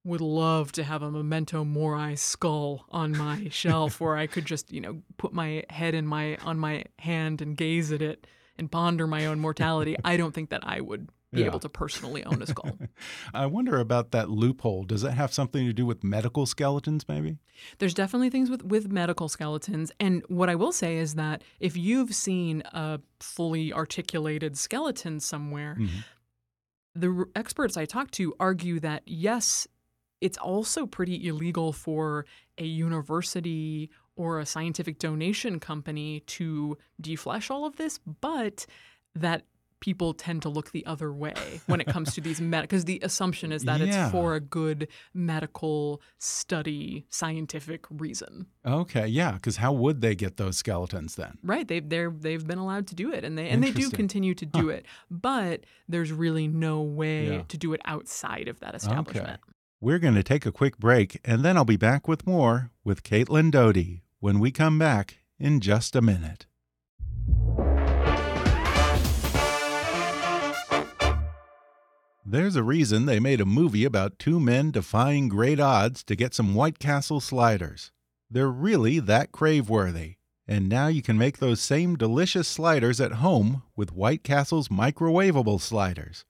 would 0.05 0.21
love 0.21 0.71
to 0.73 0.83
have 0.83 1.01
a 1.01 1.09
memento 1.09 1.63
mori 1.63 2.15
skull 2.15 2.85
on 2.89 3.15
my 3.17 3.47
shelf 3.51 4.01
where 4.01 4.17
I 4.17 4.27
could 4.27 4.45
just, 4.45 4.71
you 4.71 4.81
know, 4.81 5.01
put 5.17 5.33
my 5.33 5.63
head 5.69 5.93
in 5.95 6.05
my 6.05 6.37
on 6.37 6.59
my 6.59 6.83
hand 6.99 7.41
and 7.41 7.55
gaze 7.55 7.91
at 7.91 8.01
it 8.01 8.27
and 8.57 8.71
ponder 8.71 9.07
my 9.07 9.25
own 9.25 9.39
mortality, 9.39 9.95
I 10.03 10.17
don't 10.17 10.33
think 10.33 10.49
that 10.49 10.61
I 10.63 10.81
would 10.81 11.09
be 11.31 11.39
Yeah. 11.39 11.47
able 11.47 11.59
to 11.61 11.69
personally 11.69 12.23
own 12.23 12.41
a 12.43 12.45
skull. 12.45 12.77
I 13.33 13.47
wonder 13.47 13.79
about 13.79 14.11
that 14.11 14.29
loophole. 14.29 14.83
Does 14.83 15.03
it 15.03 15.11
have 15.13 15.33
something 15.33 15.65
to 15.65 15.73
do 15.73 15.85
with 15.85 16.03
medical 16.03 16.45
skeletons, 16.45 17.07
maybe? 17.07 17.37
There's 17.79 17.95
definitely 17.95 18.29
things 18.29 18.51
with, 18.51 18.63
with 18.63 18.91
medical 18.91 19.27
skeletons. 19.29 19.91
And 19.99 20.23
what 20.27 20.49
I 20.49 20.55
will 20.55 20.71
say 20.71 20.97
is 20.97 21.15
that 21.15 21.43
if 21.59 21.75
you've 21.75 22.13
seen 22.13 22.61
a 22.71 22.99
fully 23.19 23.73
articulated 23.73 24.57
skeleton 24.57 25.19
somewhere, 25.19 25.77
mm-hmm. 25.79 26.01
the 26.93 27.25
experts 27.35 27.77
I 27.77 27.85
talked 27.85 28.13
to 28.15 28.35
argue 28.39 28.79
that 28.81 29.01
yes, 29.07 29.67
it's 30.25 30.37
also 30.37 30.85
pretty 30.97 31.17
illegal 31.27 31.69
for 31.85 32.25
a 32.57 32.65
university 32.65 33.89
or 34.15 34.39
a 34.39 34.45
scientific 34.45 34.95
donation 34.99 35.59
company 35.59 36.09
to 36.37 36.77
deflesh 37.01 37.49
all 37.51 37.65
of 37.65 37.75
this, 37.77 37.99
but 38.21 38.65
that 39.15 39.39
people 39.79 40.13
tend 40.13 40.41
to 40.41 40.47
look 40.47 40.71
the 40.71 40.85
other 40.85 41.11
way 41.11 41.33
when 41.65 41.81
it 41.81 41.87
comes 41.87 42.13
to 42.15 42.21
these 42.21 42.39
med 42.51 42.61
because 42.61 42.85
the 42.85 42.99
assumption 43.03 43.51
is 43.51 43.63
that 43.65 43.81
Yeah. 43.81 43.87
it's 44.05 44.11
for 44.13 44.33
a 44.35 44.39
good 44.39 44.87
medical 45.13 46.01
study 46.19 47.05
scientific 47.09 47.85
reason 47.89 48.45
Okay, 48.65 49.07
yeah, 49.07 49.33
because 49.33 49.57
how 49.57 49.73
would 49.73 49.99
they 49.99 50.15
get 50.15 50.37
those 50.37 50.55
skeletons 50.55 51.15
then? 51.15 51.37
right 51.43 51.67
they've 51.67 51.87
they're 51.93 52.11
they've 52.25 52.47
been 52.47 52.59
allowed 52.59 52.87
to 52.87 52.95
do 52.95 53.11
it 53.11 53.25
and 53.25 53.37
they 53.37 53.49
and 53.49 53.61
they 53.61 53.71
do 53.71 53.89
continue 53.89 54.33
to 54.35 54.45
do 54.45 54.69
it 54.69 54.85
but 55.11 55.65
there's 55.89 56.13
really 56.13 56.47
no 56.47 56.81
way 56.81 57.27
Yeah. 57.33 57.41
to 57.49 57.57
do 57.57 57.73
it 57.73 57.81
outside 57.83 58.47
of 58.47 58.61
that 58.61 58.73
establishment 58.75 59.41
We're 59.83 59.99
going 59.99 60.15
to 60.15 60.23
take 60.23 60.45
a 60.45 60.51
quick 60.53 60.77
break, 60.77 61.19
and 61.25 61.43
then 61.43 61.57
I'll 61.57 61.65
be 61.65 61.75
back 61.75 62.07
with 62.07 62.25
more 62.25 62.71
with 62.85 63.03
Caitlin 63.03 63.51
Doughty 63.51 64.05
when 64.21 64.39
we 64.39 64.49
come 64.49 64.79
back 64.79 65.17
in 65.37 65.59
just 65.59 65.93
a 65.93 66.01
minute. 66.01 66.45
There's 72.25 72.55
a 72.55 72.63
reason 72.63 73.05
they 73.05 73.19
made 73.19 73.41
a 73.41 73.45
movie 73.45 73.83
about 73.83 74.17
two 74.17 74.39
men 74.39 74.71
defying 74.71 75.27
great 75.27 75.59
odds 75.59 76.01
to 76.05 76.15
get 76.15 76.33
some 76.33 76.55
White 76.55 76.79
Castle 76.79 77.19
sliders. 77.19 77.91
They're 78.31 78.47
really 78.47 78.99
that 78.99 79.33
crave 79.33 79.67
worthy. 79.67 80.13
And 80.47 80.69
now 80.69 80.87
you 80.87 81.01
can 81.01 81.17
make 81.17 81.39
those 81.39 81.59
same 81.59 81.97
delicious 81.97 82.47
sliders 82.47 83.01
at 83.01 83.15
home 83.15 83.63
with 83.75 83.91
White 83.91 84.23
Castle's 84.23 84.69
microwavable 84.69 85.59
sliders. 85.59 86.23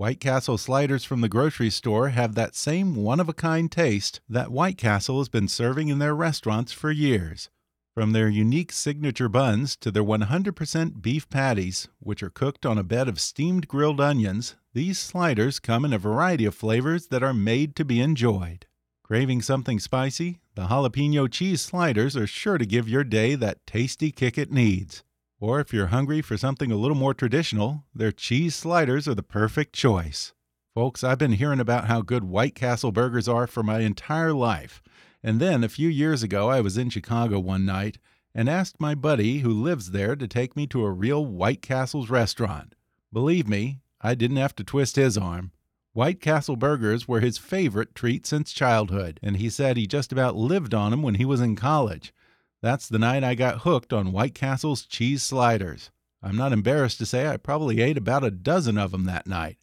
White 0.00 0.18
Castle 0.18 0.56
sliders 0.56 1.04
from 1.04 1.20
the 1.20 1.28
grocery 1.28 1.68
store 1.68 2.08
have 2.08 2.34
that 2.34 2.56
same 2.56 2.94
one 2.94 3.20
of 3.20 3.28
a 3.28 3.34
kind 3.34 3.70
taste 3.70 4.22
that 4.30 4.50
White 4.50 4.78
Castle 4.78 5.18
has 5.18 5.28
been 5.28 5.46
serving 5.46 5.88
in 5.88 5.98
their 5.98 6.14
restaurants 6.14 6.72
for 6.72 6.90
years. 6.90 7.50
From 7.92 8.12
their 8.12 8.30
unique 8.30 8.72
signature 8.72 9.28
buns 9.28 9.76
to 9.76 9.90
their 9.90 10.02
100% 10.02 11.02
beef 11.02 11.28
patties, 11.28 11.88
which 11.98 12.22
are 12.22 12.30
cooked 12.30 12.64
on 12.64 12.78
a 12.78 12.82
bed 12.82 13.10
of 13.10 13.20
steamed 13.20 13.68
grilled 13.68 14.00
onions, 14.00 14.56
these 14.72 14.98
sliders 14.98 15.58
come 15.58 15.84
in 15.84 15.92
a 15.92 15.98
variety 15.98 16.46
of 16.46 16.54
flavors 16.54 17.08
that 17.08 17.22
are 17.22 17.34
made 17.34 17.76
to 17.76 17.84
be 17.84 18.00
enjoyed. 18.00 18.64
Craving 19.02 19.42
something 19.42 19.78
spicy? 19.78 20.40
The 20.54 20.68
jalapeno 20.68 21.30
cheese 21.30 21.60
sliders 21.60 22.16
are 22.16 22.26
sure 22.26 22.56
to 22.56 22.64
give 22.64 22.88
your 22.88 23.04
day 23.04 23.34
that 23.34 23.66
tasty 23.66 24.12
kick 24.12 24.38
it 24.38 24.50
needs. 24.50 25.04
Or 25.40 25.58
if 25.58 25.72
you're 25.72 25.86
hungry 25.86 26.20
for 26.20 26.36
something 26.36 26.70
a 26.70 26.76
little 26.76 26.96
more 26.96 27.14
traditional, 27.14 27.84
their 27.94 28.12
cheese 28.12 28.54
sliders 28.54 29.08
are 29.08 29.14
the 29.14 29.22
perfect 29.22 29.74
choice. 29.74 30.34
Folks, 30.74 31.02
I've 31.02 31.18
been 31.18 31.32
hearing 31.32 31.60
about 31.60 31.86
how 31.86 32.02
good 32.02 32.24
White 32.24 32.54
Castle 32.54 32.92
burgers 32.92 33.26
are 33.26 33.46
for 33.46 33.62
my 33.62 33.80
entire 33.80 34.34
life. 34.34 34.82
And 35.22 35.40
then 35.40 35.64
a 35.64 35.68
few 35.70 35.88
years 35.88 36.22
ago, 36.22 36.50
I 36.50 36.60
was 36.60 36.76
in 36.76 36.90
Chicago 36.90 37.40
one 37.40 37.64
night 37.64 37.98
and 38.34 38.50
asked 38.50 38.80
my 38.80 38.94
buddy 38.94 39.38
who 39.38 39.50
lives 39.50 39.92
there 39.92 40.14
to 40.14 40.28
take 40.28 40.56
me 40.56 40.66
to 40.68 40.84
a 40.84 40.92
real 40.92 41.24
White 41.24 41.62
Castle's 41.62 42.10
restaurant. 42.10 42.74
Believe 43.10 43.48
me, 43.48 43.80
I 44.02 44.14
didn't 44.14 44.36
have 44.36 44.54
to 44.56 44.64
twist 44.64 44.96
his 44.96 45.16
arm. 45.16 45.52
White 45.92 46.20
Castle 46.20 46.54
burgers 46.54 47.08
were 47.08 47.20
his 47.20 47.38
favorite 47.38 47.94
treat 47.94 48.26
since 48.26 48.52
childhood, 48.52 49.18
and 49.22 49.38
he 49.38 49.50
said 49.50 49.76
he 49.76 49.86
just 49.86 50.12
about 50.12 50.36
lived 50.36 50.74
on 50.74 50.90
them 50.90 51.02
when 51.02 51.16
he 51.16 51.24
was 51.24 51.40
in 51.40 51.56
college. 51.56 52.12
That's 52.62 52.88
the 52.88 52.98
night 52.98 53.24
I 53.24 53.34
got 53.34 53.60
hooked 53.60 53.92
on 53.92 54.12
White 54.12 54.34
Castle's 54.34 54.84
cheese 54.84 55.22
sliders. 55.22 55.90
I'm 56.22 56.36
not 56.36 56.52
embarrassed 56.52 56.98
to 56.98 57.06
say 57.06 57.26
I 57.26 57.38
probably 57.38 57.80
ate 57.80 57.96
about 57.96 58.22
a 58.22 58.30
dozen 58.30 58.76
of 58.76 58.90
them 58.90 59.04
that 59.06 59.26
night. 59.26 59.56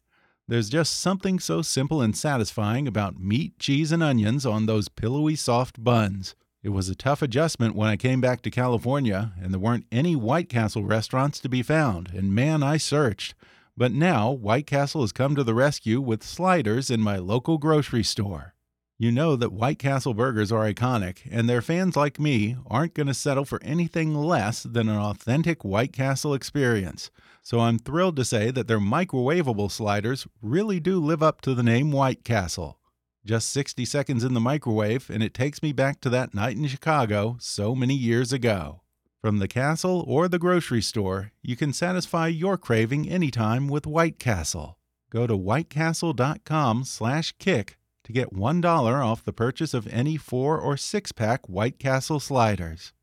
There's 0.48 0.68
just 0.68 0.96
something 0.96 1.38
so 1.38 1.62
simple 1.62 2.02
and 2.02 2.16
satisfying 2.16 2.88
about 2.88 3.20
meat, 3.20 3.58
cheese, 3.58 3.92
and 3.92 4.02
onions 4.02 4.44
on 4.44 4.66
those 4.66 4.88
pillowy 4.88 5.36
soft 5.36 5.82
buns. 5.84 6.34
It 6.62 6.70
was 6.70 6.88
a 6.88 6.96
tough 6.96 7.22
adjustment 7.22 7.76
when 7.76 7.88
I 7.88 7.96
came 7.96 8.20
back 8.20 8.42
to 8.42 8.50
California, 8.50 9.32
and 9.40 9.52
there 9.52 9.60
weren't 9.60 9.86
any 9.92 10.16
White 10.16 10.48
Castle 10.48 10.82
restaurants 10.82 11.38
to 11.40 11.48
be 11.48 11.62
found, 11.62 12.10
and 12.12 12.34
man, 12.34 12.64
I 12.64 12.78
searched. 12.78 13.34
But 13.76 13.92
now, 13.92 14.32
White 14.32 14.66
Castle 14.66 15.02
has 15.02 15.12
come 15.12 15.36
to 15.36 15.44
the 15.44 15.54
rescue 15.54 16.00
with 16.00 16.24
sliders 16.24 16.90
in 16.90 17.00
my 17.00 17.18
local 17.18 17.58
grocery 17.58 18.02
store. 18.02 18.54
You 19.00 19.12
know 19.12 19.36
that 19.36 19.52
White 19.52 19.78
Castle 19.78 20.12
burgers 20.12 20.50
are 20.50 20.68
iconic, 20.68 21.18
and 21.30 21.48
their 21.48 21.62
fans 21.62 21.94
like 21.94 22.18
me 22.18 22.56
aren't 22.66 22.94
going 22.94 23.06
to 23.06 23.14
settle 23.14 23.44
for 23.44 23.62
anything 23.62 24.12
less 24.12 24.64
than 24.64 24.88
an 24.88 24.96
authentic 24.96 25.64
White 25.64 25.92
Castle 25.92 26.34
experience. 26.34 27.12
So 27.40 27.60
I'm 27.60 27.78
thrilled 27.78 28.16
to 28.16 28.24
say 28.24 28.50
that 28.50 28.66
their 28.66 28.80
microwavable 28.80 29.70
sliders 29.70 30.26
really 30.42 30.80
do 30.80 30.98
live 30.98 31.22
up 31.22 31.40
to 31.42 31.54
the 31.54 31.62
name 31.62 31.92
White 31.92 32.24
Castle. 32.24 32.80
Just 33.24 33.50
60 33.50 33.84
seconds 33.84 34.24
in 34.24 34.34
the 34.34 34.40
microwave, 34.40 35.08
and 35.08 35.22
it 35.22 35.32
takes 35.32 35.62
me 35.62 35.72
back 35.72 36.00
to 36.00 36.10
that 36.10 36.34
night 36.34 36.56
in 36.56 36.66
Chicago 36.66 37.36
so 37.38 37.76
many 37.76 37.94
years 37.94 38.32
ago. 38.32 38.80
From 39.20 39.38
the 39.38 39.46
castle 39.46 40.04
or 40.08 40.26
the 40.26 40.40
grocery 40.40 40.82
store, 40.82 41.30
you 41.40 41.54
can 41.54 41.72
satisfy 41.72 42.26
your 42.26 42.58
craving 42.58 43.08
anytime 43.08 43.68
with 43.68 43.86
White 43.86 44.18
Castle. 44.18 44.76
Go 45.10 45.28
to 45.28 45.38
whitecastle.com/kick 45.38 47.77
to 48.08 48.12
get 48.14 48.34
$1 48.34 49.04
off 49.04 49.22
the 49.22 49.34
purchase 49.34 49.74
of 49.74 49.86
any 49.88 50.16
4 50.16 50.58
or 50.58 50.76
6-pack 50.76 51.46
White 51.46 51.78
Castle 51.78 52.18
sliders. 52.18 52.94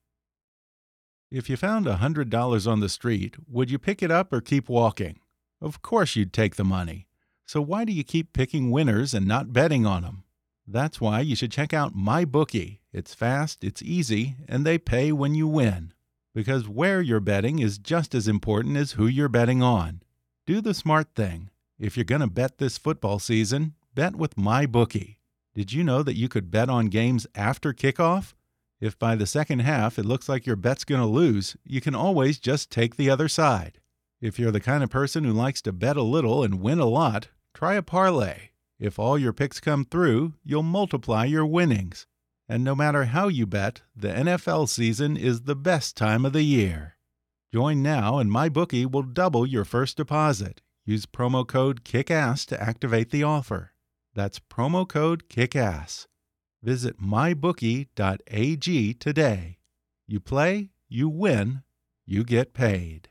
If 1.30 1.48
you 1.48 1.58
found 1.58 1.86
$100 1.86 2.68
on 2.68 2.80
the 2.80 2.90
street, 2.90 3.36
would 3.48 3.70
you 3.70 3.78
pick 3.78 4.02
it 4.02 4.10
up 4.10 4.34
or 4.34 4.42
keep 4.42 4.68
walking? 4.68 5.20
Of 5.62 5.84
course 5.84 6.16
you'd 6.16 6.34
take 6.34 6.56
the 6.56 6.64
money. 6.64 7.06
So 7.46 7.62
why 7.62 7.86
do 7.86 7.94
you 7.94 8.04
keep 8.04 8.34
picking 8.34 8.72
winners 8.72 9.14
and 9.14 9.28
not 9.28 9.54
betting 9.54 9.86
on 9.86 10.02
them? 10.02 10.24
That's 10.68 11.00
why 11.00 11.20
you 11.20 11.36
should 11.36 11.52
check 11.52 11.72
out 11.72 11.96
MyBookie. 11.96 12.80
It's 12.92 13.14
fast, 13.14 13.64
it's 13.64 13.84
easy, 13.84 14.38
and 14.48 14.66
they 14.66 14.80
pay 14.80 15.12
when 15.12 15.36
you 15.36 15.48
win. 15.48 15.94
Because 16.34 16.68
where 16.68 17.00
you're 17.00 17.20
betting 17.20 17.60
is 17.60 17.78
just 17.78 18.16
as 18.16 18.28
important 18.28 18.76
as 18.76 18.94
who 18.94 19.06
you're 19.06 19.30
betting 19.30 19.62
on. 19.62 20.02
Do 20.48 20.62
the 20.62 20.74
smart 20.74 21.10
thing. 21.16 21.52
If 21.78 21.96
you're 21.96 22.06
going 22.06 22.22
to 22.22 22.28
bet 22.28 22.58
this 22.58 22.80
football 22.80 23.20
season, 23.20 23.76
bet 23.96 24.16
with 24.16 24.36
MyBookie. 24.36 25.16
Did 25.54 25.72
you 25.72 25.84
know 25.84 26.04
that 26.04 26.18
you 26.18 26.28
could 26.28 26.52
bet 26.52 26.70
on 26.70 26.88
games 26.88 27.26
after 27.34 27.74
kickoff? 27.74 28.34
If 28.82 29.00
by 29.00 29.16
the 29.16 29.26
second 29.26 29.60
half 29.60 29.98
it 29.98 30.06
looks 30.06 30.28
like 30.28 30.46
your 30.46 30.58
bet's 30.58 30.84
going 30.84 31.02
to 31.02 31.08
lose, 31.08 31.56
you 31.64 31.80
can 31.80 31.96
always 31.96 32.38
just 32.38 32.70
take 32.70 32.98
the 32.98 33.10
other 33.10 33.30
side. 33.30 33.80
If 34.22 34.38
you're 34.38 34.52
the 34.52 34.60
kind 34.60 34.84
of 34.84 34.90
person 34.90 35.24
who 35.24 35.32
likes 35.32 35.62
to 35.64 35.72
bet 35.72 35.96
a 35.96 36.04
little 36.04 36.44
and 36.44 36.62
win 36.62 36.80
a 36.80 36.86
lot, 36.86 37.30
try 37.54 37.76
a 37.76 37.82
parlay. 37.82 38.50
If 38.80 39.00
all 39.00 39.18
your 39.18 39.32
picks 39.32 39.62
come 39.62 39.86
through, 39.86 40.34
you'll 40.44 40.64
multiply 40.64 41.24
your 41.24 41.46
winnings. 41.46 42.06
And 42.50 42.64
no 42.64 42.76
matter 42.76 43.06
how 43.06 43.30
you 43.30 43.46
bet, 43.46 43.82
the 43.96 44.10
NFL 44.10 44.68
season 44.68 45.16
is 45.16 45.44
the 45.44 45.56
best 45.56 45.96
time 45.96 46.26
of 46.26 46.34
the 46.34 46.44
year. 46.44 46.98
Join 47.54 47.82
now 47.82 48.18
and 48.18 48.30
MyBookie 48.30 48.92
will 48.92 49.04
double 49.04 49.46
your 49.46 49.64
first 49.64 49.96
deposit. 49.96 50.62
Use 50.86 51.06
promo 51.06 51.48
code 51.48 51.86
KICKASS 51.86 52.46
to 52.48 52.62
activate 52.62 53.12
the 53.12 53.24
offer. 53.24 53.72
That's 54.16 54.40
promo 54.40 54.88
code 54.88 55.28
KICKASS. 55.28 56.08
Visit 56.64 57.00
mybookie.ag 57.00 58.94
today. 58.94 59.58
You 60.08 60.20
play, 60.22 60.70
you 60.88 61.10
win, 61.10 61.64
you 62.06 62.24
get 62.24 62.54
paid. 62.54 63.10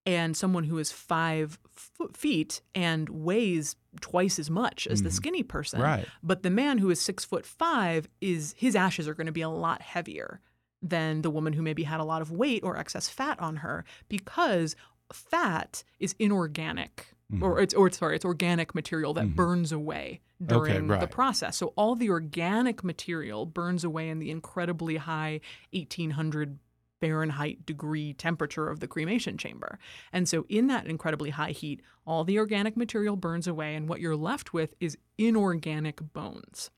and 0.07 0.37
someone 0.37 0.63
who 0.63 0.77
is 0.79 0.91
five 0.91 1.59
foot 1.73 2.15
feet 2.15 2.61
and 2.73 3.09
weighs 3.09 3.75
twice 3.99 4.39
as 4.39 4.49
much 4.49 4.87
as 4.87 5.03
the 5.03 5.09
mm-hmm. 5.09 5.15
skinny 5.15 5.43
person. 5.43 5.81
Right. 5.81 6.07
But 6.23 6.43
the 6.43 6.49
man 6.49 6.77
who 6.77 6.89
is 6.89 7.01
six 7.01 7.25
foot 7.25 7.45
five 7.45 8.07
is 8.21 8.55
his 8.57 8.75
ashes 8.75 9.07
are 9.07 9.13
going 9.13 9.27
to 9.27 9.33
be 9.33 9.41
a 9.41 9.49
lot 9.49 9.81
heavier 9.81 10.39
than 10.81 11.23
the 11.23 11.29
woman 11.29 11.51
who 11.51 11.61
maybe 11.61 11.83
had 11.83 11.99
a 11.99 12.05
lot 12.05 12.21
of 12.21 12.31
weight 12.31 12.63
or 12.63 12.77
excess 12.77 13.09
fat 13.09 13.37
on 13.41 13.57
her 13.57 13.83
because 14.07 14.77
fat 15.11 15.83
is 15.99 16.15
inorganic. 16.19 17.07
Mm-hmm. 17.31 17.43
Or 17.43 17.59
it's 17.59 17.73
or 17.73 17.91
sorry, 17.91 18.15
it's 18.15 18.23
organic 18.23 18.73
material 18.73 19.13
that 19.15 19.25
mm-hmm. 19.25 19.35
burns 19.35 19.73
away 19.73 20.21
during 20.45 20.87
the 20.87 20.93
right. 20.93 21.11
process. 21.11 21.57
So 21.57 21.73
all 21.75 21.95
the 21.95 22.09
organic 22.09 22.81
material 22.81 23.45
burns 23.45 23.83
away 23.83 24.07
in 24.07 24.19
the 24.19 24.31
incredibly 24.31 24.95
high 24.95 25.41
1800 25.73 26.59
Fahrenheit 26.99 27.65
degree 27.65 28.13
temperature 28.13 28.69
of 28.69 28.79
the 28.79 28.87
cremation 28.87 29.37
chamber. 29.37 29.79
And 30.11 30.27
so, 30.27 30.45
in 30.49 30.67
that 30.67 30.87
incredibly 30.87 31.31
high 31.31 31.51
heat, 31.51 31.81
all 32.05 32.23
the 32.23 32.39
organic 32.39 32.75
material 32.77 33.15
burns 33.15 33.47
away, 33.47 33.75
and 33.75 33.87
what 33.87 33.99
you're 34.01 34.15
left 34.15 34.53
with 34.53 34.73
is 34.79 34.97
inorganic 35.17 36.13
bones. 36.13 36.69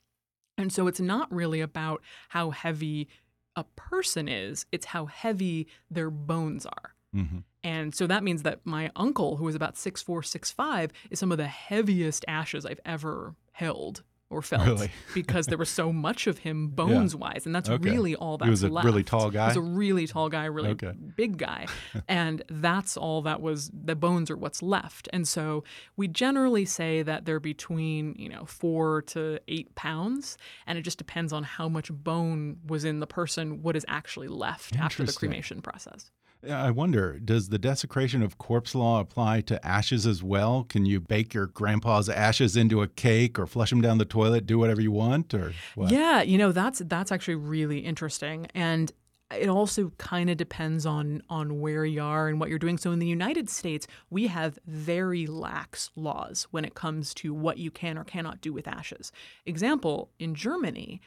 And 0.57 0.71
so, 0.73 0.87
it's 0.87 0.99
not 0.99 1.31
really 1.31 1.61
about 1.61 2.01
how 2.29 2.51
heavy 2.51 3.07
a 3.55 3.63
person 3.75 4.27
is, 4.27 4.65
it's 4.71 4.87
how 4.87 5.05
heavy 5.07 5.67
their 5.89 6.09
bones 6.09 6.65
are. 6.65 6.95
Mhm. 7.15 7.43
And 7.63 7.93
so 7.93 8.07
that 8.07 8.23
means 8.23 8.43
that 8.43 8.65
my 8.65 8.91
uncle, 8.95 9.37
who 9.37 9.43
was 9.45 9.55
about 9.55 9.75
6'4, 9.77 10.23
6'5, 10.23 10.91
is 11.09 11.19
some 11.19 11.31
of 11.31 11.37
the 11.37 11.47
heaviest 11.47 12.23
ashes 12.27 12.65
I've 12.65 12.79
ever 12.85 13.35
held 13.51 14.03
or 14.29 14.41
felt 14.41 14.65
Really? 14.65 14.91
because 15.13 15.47
there 15.47 15.57
was 15.57 15.69
so 15.69 15.91
much 15.91 16.27
of 16.27 16.39
him 16.39 16.67
bones 16.67 17.15
wise. 17.15 17.45
And 17.45 17.55
that's 17.55 17.69
Okay. 17.69 17.89
really 17.89 18.15
all 18.15 18.37
that 18.37 18.45
that's 18.45 18.47
He 18.47 18.51
was 18.51 18.63
a 18.63 18.69
left. 18.69 18.85
really 18.85 19.03
tall 19.03 19.29
guy? 19.31 19.45
He 19.51 19.57
was 19.59 19.67
a 19.67 19.71
really 19.75 20.05
tall 20.07 20.29
guy, 20.29 20.45
really 20.45 20.69
Okay. 20.69 20.91
big 21.15 21.37
guy. 21.37 21.65
and 22.07 22.43
that's 22.49 22.95
all 22.95 23.21
that 23.23 23.41
was, 23.41 23.71
the 23.73 23.95
bones 23.95 24.29
are 24.29 24.37
what's 24.37 24.61
left. 24.61 25.09
And 25.11 25.27
so 25.27 25.63
we 25.97 26.07
generally 26.07 26.65
say 26.65 27.01
that 27.01 27.25
they're 27.25 27.39
between, 27.39 28.15
you 28.17 28.29
know, 28.29 28.45
four 28.45 29.01
to 29.03 29.39
eight 29.47 29.73
pounds. 29.75 30.37
And 30.67 30.77
it 30.77 30.83
just 30.83 30.97
depends 30.99 31.33
on 31.33 31.43
how 31.43 31.67
much 31.67 31.91
bone 31.91 32.57
was 32.67 32.85
in 32.85 32.99
the 32.99 33.07
person, 33.07 33.61
what 33.63 33.75
is 33.75 33.85
actually 33.87 34.27
left 34.27 34.77
after 34.77 35.03
the 35.03 35.13
cremation 35.13 35.61
process. 35.61 36.11
I 36.47 36.71
wonder, 36.71 37.19
does 37.19 37.49
the 37.49 37.59
desecration 37.59 38.21
of 38.21 38.37
corpse 38.37 38.73
law 38.73 39.01
apply 39.01 39.41
to 39.41 39.65
ashes 39.65 40.07
as 40.07 40.23
well? 40.23 40.63
Can 40.63 40.85
you 40.85 41.01
bake 41.01 41.33
your 41.33 41.47
grandpa's 41.47 42.07
ashes 42.07 42.55
into 42.55 42.81
a 42.81 42.87
cake 42.87 43.37
or 43.37 43.45
flush 43.45 43.71
them 43.71 43.81
down 43.81 43.97
the 43.97 44.05
toilet, 44.05 44.45
do 44.45 44.57
whatever 44.57 44.79
you 44.79 44.91
want, 44.91 45.33
or 45.33 45.53
what? 45.75 45.91
Yeah, 45.91 46.21
you 46.21 46.37
know 46.37 46.53
that's 46.53 46.81
that's 46.85 47.11
actually 47.11 47.35
really 47.35 47.79
interesting, 47.79 48.47
and 48.55 48.91
it 49.35 49.49
also 49.49 49.91
kind 49.97 50.29
of 50.29 50.37
depends 50.37 50.85
on 50.85 51.23
on 51.29 51.59
where 51.59 51.83
you 51.83 52.01
are 52.01 52.29
and 52.29 52.39
what 52.39 52.49
you're 52.49 52.57
doing. 52.57 52.77
So 52.77 52.91
in 52.91 52.99
the 52.99 53.05
United 53.05 53.49
States, 53.49 53.85
we 54.09 54.27
have 54.27 54.57
very 54.65 55.27
lax 55.27 55.91
laws 55.97 56.47
when 56.51 56.63
it 56.63 56.73
comes 56.73 57.13
to 57.15 57.33
what 57.33 57.57
you 57.57 57.69
can 57.69 57.97
or 57.97 58.05
cannot 58.05 58.39
do 58.39 58.53
with 58.53 58.65
ashes. 58.65 59.11
Example: 59.45 60.09
in 60.19 60.35
Germany. 60.35 61.01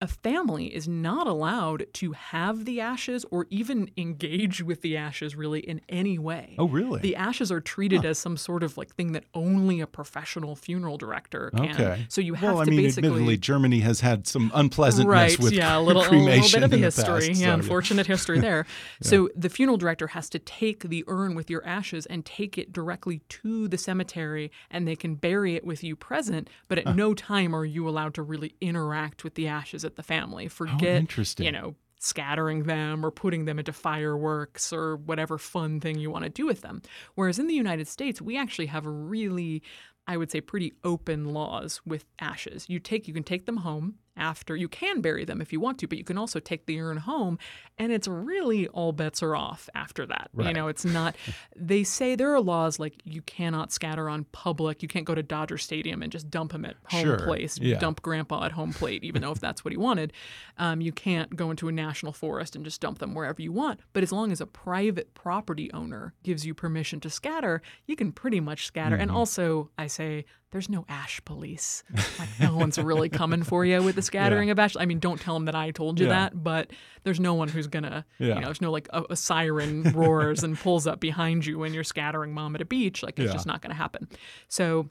A 0.00 0.06
family 0.06 0.66
is 0.72 0.86
not 0.86 1.26
allowed 1.26 1.86
to 1.94 2.12
have 2.12 2.64
the 2.64 2.80
ashes 2.80 3.24
or 3.32 3.48
even 3.50 3.90
engage 3.96 4.62
with 4.62 4.80
the 4.80 4.96
ashes 4.96 5.34
really 5.34 5.58
in 5.58 5.80
any 5.88 6.20
way. 6.20 6.54
Oh, 6.56 6.68
really? 6.68 7.00
The 7.00 7.16
ashes 7.16 7.50
are 7.50 7.60
treated 7.60 8.04
as 8.04 8.16
some 8.16 8.36
sort 8.36 8.62
of 8.62 8.78
like 8.78 8.94
thing 8.94 9.10
that 9.12 9.24
only 9.34 9.80
a 9.80 9.88
professional 9.88 10.54
funeral 10.54 10.98
director 10.98 11.50
can. 11.56 11.70
Okay. 11.70 12.06
So 12.08 12.20
you 12.20 12.34
have 12.34 12.54
well, 12.54 12.64
to 12.64 12.70
I 12.70 12.74
mean, 12.74 12.84
basically 12.84 13.08
admittedly, 13.08 13.36
Germany 13.38 13.80
has 13.80 14.00
had 14.00 14.28
some 14.28 14.52
unpleasantness 14.54 15.08
right 15.08 15.38
with 15.40 15.52
yeah 15.52 15.76
a 15.78 15.80
little, 15.80 16.02
a 16.02 16.10
little 16.10 16.48
bit 16.48 16.62
of 16.62 16.70
history 16.70 17.28
past, 17.28 17.40
yeah 17.40 17.48
so, 17.48 17.54
unfortunate 17.54 18.06
history 18.06 18.38
there 18.38 18.66
so 19.02 19.28
the 19.34 19.48
funeral 19.48 19.76
director 19.76 20.08
has 20.08 20.28
to 20.30 20.38
take 20.38 20.84
the 20.84 21.02
urn 21.08 21.34
with 21.34 21.50
your 21.50 21.64
ashes 21.66 22.06
and 22.06 22.24
take 22.24 22.56
it 22.56 22.72
directly 22.72 23.20
to 23.28 23.66
the 23.66 23.78
cemetery 23.78 24.50
and 24.70 24.86
they 24.86 24.96
can 24.96 25.16
bury 25.16 25.56
it 25.56 25.64
with 25.64 25.82
you 25.82 25.96
present 25.96 26.48
but 26.68 26.78
at 26.78 26.94
no 26.94 27.14
time 27.14 27.54
are 27.54 27.64
you 27.64 27.88
allowed 27.88 28.14
to 28.14 28.22
really 28.22 28.54
interact 28.60 29.24
with 29.24 29.34
the 29.34 29.48
ashes 29.48 29.84
at 29.88 29.96
the 29.96 30.02
family 30.02 30.46
forget 30.48 30.96
interesting. 30.96 31.46
you 31.46 31.52
know 31.52 31.74
scattering 32.00 32.62
them 32.62 33.04
or 33.04 33.10
putting 33.10 33.44
them 33.44 33.58
into 33.58 33.72
fireworks 33.72 34.72
or 34.72 34.96
whatever 34.98 35.36
fun 35.36 35.80
thing 35.80 35.98
you 35.98 36.10
want 36.10 36.22
to 36.22 36.30
do 36.30 36.46
with 36.46 36.60
them 36.60 36.80
whereas 37.16 37.40
in 37.40 37.48
the 37.48 37.54
united 37.54 37.88
states 37.88 38.22
we 38.22 38.38
actually 38.38 38.66
have 38.66 38.86
a 38.86 38.90
really 38.90 39.62
I 40.08 40.16
would 40.16 40.30
say 40.30 40.40
pretty 40.40 40.72
open 40.84 41.34
laws 41.34 41.82
with 41.84 42.06
ashes. 42.18 42.64
You 42.66 42.80
take 42.80 43.06
you 43.06 43.12
can 43.12 43.22
take 43.22 43.44
them 43.44 43.58
home 43.58 43.96
after 44.18 44.56
you 44.56 44.68
can 44.68 45.00
bury 45.00 45.24
them 45.24 45.40
if 45.40 45.52
you 45.52 45.60
want 45.60 45.78
to, 45.78 45.86
but 45.86 45.96
you 45.98 46.04
can 46.04 46.18
also 46.18 46.40
take 46.40 46.66
the 46.66 46.80
urn 46.80 46.98
home 46.98 47.38
and 47.78 47.92
it's 47.92 48.08
really 48.08 48.66
all 48.68 48.92
bets 48.92 49.22
are 49.22 49.36
off 49.36 49.68
after 49.74 50.04
that. 50.06 50.30
You 50.36 50.52
know, 50.52 50.68
it's 50.68 50.84
not 50.84 51.14
they 51.56 51.84
say 51.84 52.14
there 52.16 52.34
are 52.34 52.40
laws 52.40 52.78
like 52.78 53.00
you 53.04 53.22
cannot 53.22 53.72
scatter 53.72 54.08
on 54.08 54.24
public. 54.32 54.82
You 54.82 54.88
can't 54.88 55.04
go 55.06 55.14
to 55.14 55.22
Dodger 55.22 55.58
Stadium 55.58 56.02
and 56.02 56.10
just 56.12 56.28
dump 56.30 56.52
him 56.52 56.64
at 56.64 56.74
home 56.86 57.02
Sure, 57.04 57.18
place, 57.18 57.58
yeah. 57.60 57.78
dump 57.78 58.02
grandpa 58.02 58.44
at 58.44 58.52
home 58.52 58.72
plate, 58.72 59.04
even 59.04 59.22
though 59.22 59.30
if 59.32 59.40
that's 59.40 59.64
what 59.64 59.72
he 59.72 59.76
wanted. 59.78 60.12
Um, 60.58 60.80
you 60.80 60.90
can't 60.92 61.36
go 61.36 61.50
into 61.50 61.68
a 61.68 61.72
national 61.72 62.12
forest 62.12 62.56
and 62.56 62.64
just 62.64 62.80
dump 62.80 62.98
them 62.98 63.14
wherever 63.14 63.40
you 63.40 63.52
want. 63.52 63.80
But 63.92 64.02
as 64.02 64.10
long 64.12 64.32
as 64.32 64.40
a 64.40 64.46
private 64.46 65.14
property 65.14 65.72
owner 65.72 66.14
gives 66.24 66.44
you 66.44 66.54
permission 66.54 66.98
to 67.00 67.10
scatter, 67.10 67.62
you 67.86 67.94
can 67.94 68.10
pretty 68.12 68.40
much 68.40 68.66
scatter. 68.66 68.96
And 68.96 69.08
Mm-hmm. 69.10 69.16
also, 69.16 69.70
I 69.78 69.86
say 69.86 70.24
there's 70.50 70.68
no 70.68 70.84
ash 70.88 71.20
police. 71.24 71.82
Like 72.18 72.28
no 72.40 72.56
one's 72.56 72.78
really 72.78 73.08
coming 73.08 73.42
for 73.42 73.64
you 73.64 73.82
with 73.82 73.94
the 73.96 74.02
scattering 74.08 74.50
of 74.50 74.58
ash. 74.58 74.74
I 74.78 74.84
mean, 74.86 74.98
don't 74.98 75.20
tell 75.20 75.34
them 75.34 75.44
that 75.46 75.54
I 75.54 75.70
told 75.70 76.00
you 76.00 76.06
Yeah. 76.06 76.12
that, 76.30 76.42
but 76.42 76.72
there's 77.04 77.20
no 77.20 77.34
one 77.34 77.48
who's 77.48 77.66
gonna, 77.68 78.04
Yeah. 78.18 78.28
you 78.28 78.34
know, 78.40 78.46
there's 78.46 78.60
no 78.60 78.72
like 78.72 78.88
a, 78.92 79.04
a 79.10 79.16
siren 79.16 79.82
roars 79.94 80.42
and 80.42 80.58
pulls 80.58 80.86
up 80.86 80.98
behind 81.00 81.46
you 81.46 81.58
when 81.58 81.72
you're 81.72 81.84
scattering 81.84 82.34
mom 82.34 82.54
at 82.56 82.60
a 82.60 82.66
beach. 82.66 83.02
Like 83.02 83.18
it's 83.18 83.26
Yeah. 83.28 83.32
just 83.32 83.46
not 83.46 83.62
gonna 83.62 83.74
happen. 83.74 84.08
So 84.48 84.90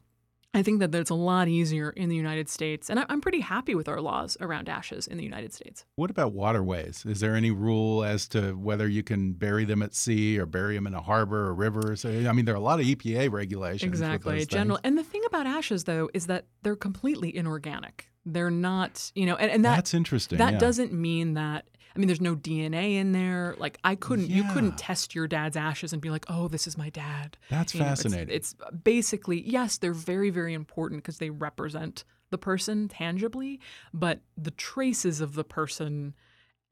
I 0.53 0.63
think 0.63 0.79
that 0.79 0.95
it's 0.95 1.09
a 1.11 1.13
lot 1.13 1.49
easier 1.49 1.89
in 1.91 2.07
the 2.09 2.15
United 2.15 2.47
States, 2.49 2.89
and 2.89 2.99
I- 2.99 3.05
I'm 3.09 3.19
pretty 3.21 3.41
happy 3.41 3.75
with 3.75 3.87
our 3.89 3.99
laws 4.01 4.37
around 4.39 4.69
ashes 4.69 5.05
in 5.05 5.17
the 5.17 5.23
United 5.23 5.53
States. 5.53 5.85
What 5.97 6.09
about 6.09 6.31
waterways? 6.31 7.05
Is 7.05 7.19
there 7.19 7.35
any 7.35 7.51
rule 7.51 8.03
as 8.03 8.27
to 8.29 8.53
whether 8.53 8.87
you 8.87 9.03
can 9.03 9.33
bury 9.33 9.65
them 9.65 9.83
at 9.83 9.93
sea 9.93 10.39
or 10.39 10.45
bury 10.47 10.73
them 10.75 10.87
in 10.87 10.93
a 10.95 11.01
harbor 11.01 11.47
or 11.47 11.53
river? 11.53 11.95
So, 11.97 12.09
I 12.09 12.31
mean, 12.31 12.45
there 12.45 12.55
are 12.55 12.57
a 12.57 12.61
lot 12.61 12.79
of 12.79 12.85
EPA 12.87 13.29
regulations. 13.29 13.87
Exactly. 13.89 14.45
General. 14.45 14.77
things. 14.77 14.81
And 14.85 14.97
the 14.97 15.03
thing 15.03 15.21
about 15.27 15.45
ashes, 15.45 15.83
though, 15.83 16.09
is 16.13 16.25
that 16.27 16.45
they're 16.63 16.77
completely 16.77 17.35
inorganic. 17.35 18.09
They're 18.29 18.51
not, 18.51 19.11
you 19.15 19.25
know, 19.25 19.35
and, 19.37 19.49
and 19.49 19.65
that 19.65 19.75
That's 19.77 19.93
interesting. 19.93 20.37
that 20.39 20.53
yeah. 20.53 20.59
doesn't 20.59 20.91
mean 20.93 21.35
that. 21.35 21.65
I 21.95 21.99
mean, 21.99 22.07
there's 22.07 22.21
no 22.21 22.35
DNA 22.35 22.95
in 22.97 23.11
there. 23.11 23.55
Like 23.57 23.79
I 23.83 23.95
couldn't, 23.95 24.29
you 24.29 24.43
couldn't 24.53 24.77
test 24.77 25.15
your 25.15 25.27
dad's 25.27 25.55
ashes 25.57 25.93
and 25.93 26.01
be 26.01 26.09
like, 26.11 26.25
"Oh, 26.29 26.47
this 26.47 26.67
is 26.67 26.77
my 26.77 26.89
dad." 26.89 27.37
That's 27.49 27.73
You 27.73 27.79
know, 27.79 27.85
it's- 27.87 28.03
fascinating. 28.03 28.35
It's, 28.35 28.53
basically 28.83 29.41
yes, 29.49 29.77
they're 29.77 29.93
very, 29.93 30.29
very 30.29 30.53
important 30.53 31.01
because 31.01 31.17
they 31.17 31.29
represent 31.31 32.03
the 32.29 32.37
person 32.37 32.87
tangibly, 32.89 33.59
but 33.93 34.19
the 34.37 34.51
traces 34.51 35.21
of 35.21 35.33
the 35.33 35.43
person. 35.45 36.13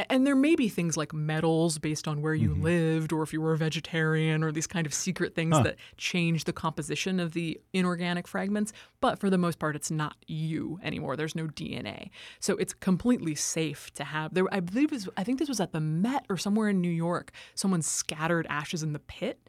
And 0.10 0.28
there 0.28 0.36
may 0.36 0.56
be 0.56 0.68
things 0.68 0.98
like 0.98 1.14
metals 1.14 1.78
based 1.78 2.06
on 2.06 2.22
where 2.22 2.34
you 2.34 2.50
Mm-hmm. 2.50 2.64
lived, 2.64 3.14
or 3.14 3.24
if 3.24 3.32
you 3.32 3.40
were 3.40 3.54
a 3.54 3.58
vegetarian, 3.58 4.44
or 4.44 4.52
these 4.52 4.68
kind 4.68 4.86
of 4.86 4.94
secret 4.94 5.36
things 5.36 5.56
Huh. 5.56 5.64
that 5.64 5.76
change 5.96 6.44
the 6.44 6.52
composition 6.52 7.18
of 7.20 7.32
the 7.32 7.62
inorganic 7.72 8.28
fragments. 8.28 8.74
But 9.00 9.20
for 9.20 9.30
the 9.30 9.38
most 9.38 9.58
part, 9.58 9.74
it's 9.76 9.90
not 9.90 10.18
you 10.28 10.80
anymore. 10.84 11.16
There's 11.16 11.36
no 11.36 11.48
DNA, 11.48 12.10
so 12.42 12.56
it's 12.58 12.74
completely 12.74 13.36
safe 13.36 13.94
to 13.94 14.04
have. 14.04 14.34
There, 14.34 14.54
I 14.54 14.60
believe, 14.60 14.86
it 14.86 14.92
was, 14.92 15.10
I 15.16 15.24
think 15.24 15.40
this 15.40 15.48
was 15.50 15.62
at 15.62 15.72
the 15.72 15.80
Met 15.80 16.26
or 16.30 16.36
somewhere 16.36 16.68
in 16.68 16.82
New 16.82 16.90
York. 16.90 17.32
Someone 17.54 17.82
scattered 17.82 18.46
ashes 18.50 18.84
in 18.84 18.92
the 18.92 19.00
pit, 19.00 19.40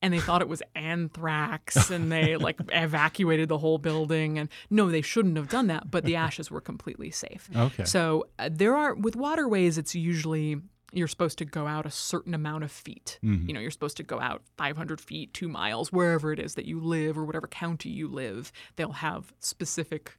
and 0.00 0.14
they 0.14 0.20
thought 0.20 0.42
it 0.42 0.48
was 0.48 0.62
anthrax 0.74 1.90
and 1.90 2.10
they 2.10 2.36
like 2.48 2.60
evacuated 2.70 3.48
the 3.48 3.58
whole 3.58 3.78
building 3.78 4.38
and 4.38 4.48
no 4.70 4.90
they 4.90 5.02
shouldn't 5.02 5.36
have 5.36 5.48
done 5.48 5.66
that 5.66 5.90
but 5.90 6.04
the 6.04 6.16
ashes 6.26 6.50
were 6.50 6.60
completely 6.60 7.10
safe. 7.10 7.48
Okay. 7.54 7.84
so 7.84 8.26
uh, 8.38 8.48
there 8.50 8.76
are 8.76 8.94
with 8.94 9.16
waterways 9.16 9.78
it's 9.78 9.94
usually 9.94 10.60
you're 10.92 11.06
supposed 11.08 11.36
to 11.36 11.44
go 11.44 11.66
out 11.66 11.84
a 11.84 11.90
certain 11.90 12.32
amount 12.32 12.64
of 12.64 12.72
feet. 12.72 13.18
You 13.22 13.52
know 13.52 13.60
you're 13.60 13.70
supposed 13.70 13.98
to 13.98 14.02
go 14.02 14.20
out 14.20 14.42
500 14.56 15.00
feet 15.02 15.34
2 15.34 15.46
miles 15.46 15.92
wherever 15.92 16.32
it 16.32 16.38
is 16.38 16.54
that 16.54 16.64
you 16.64 16.80
live 16.80 17.18
or 17.18 17.24
whatever 17.26 17.46
county 17.46 17.90
you 17.90 18.08
live. 18.08 18.52
They'll 18.76 18.92
have 18.92 19.34
specific 19.38 20.16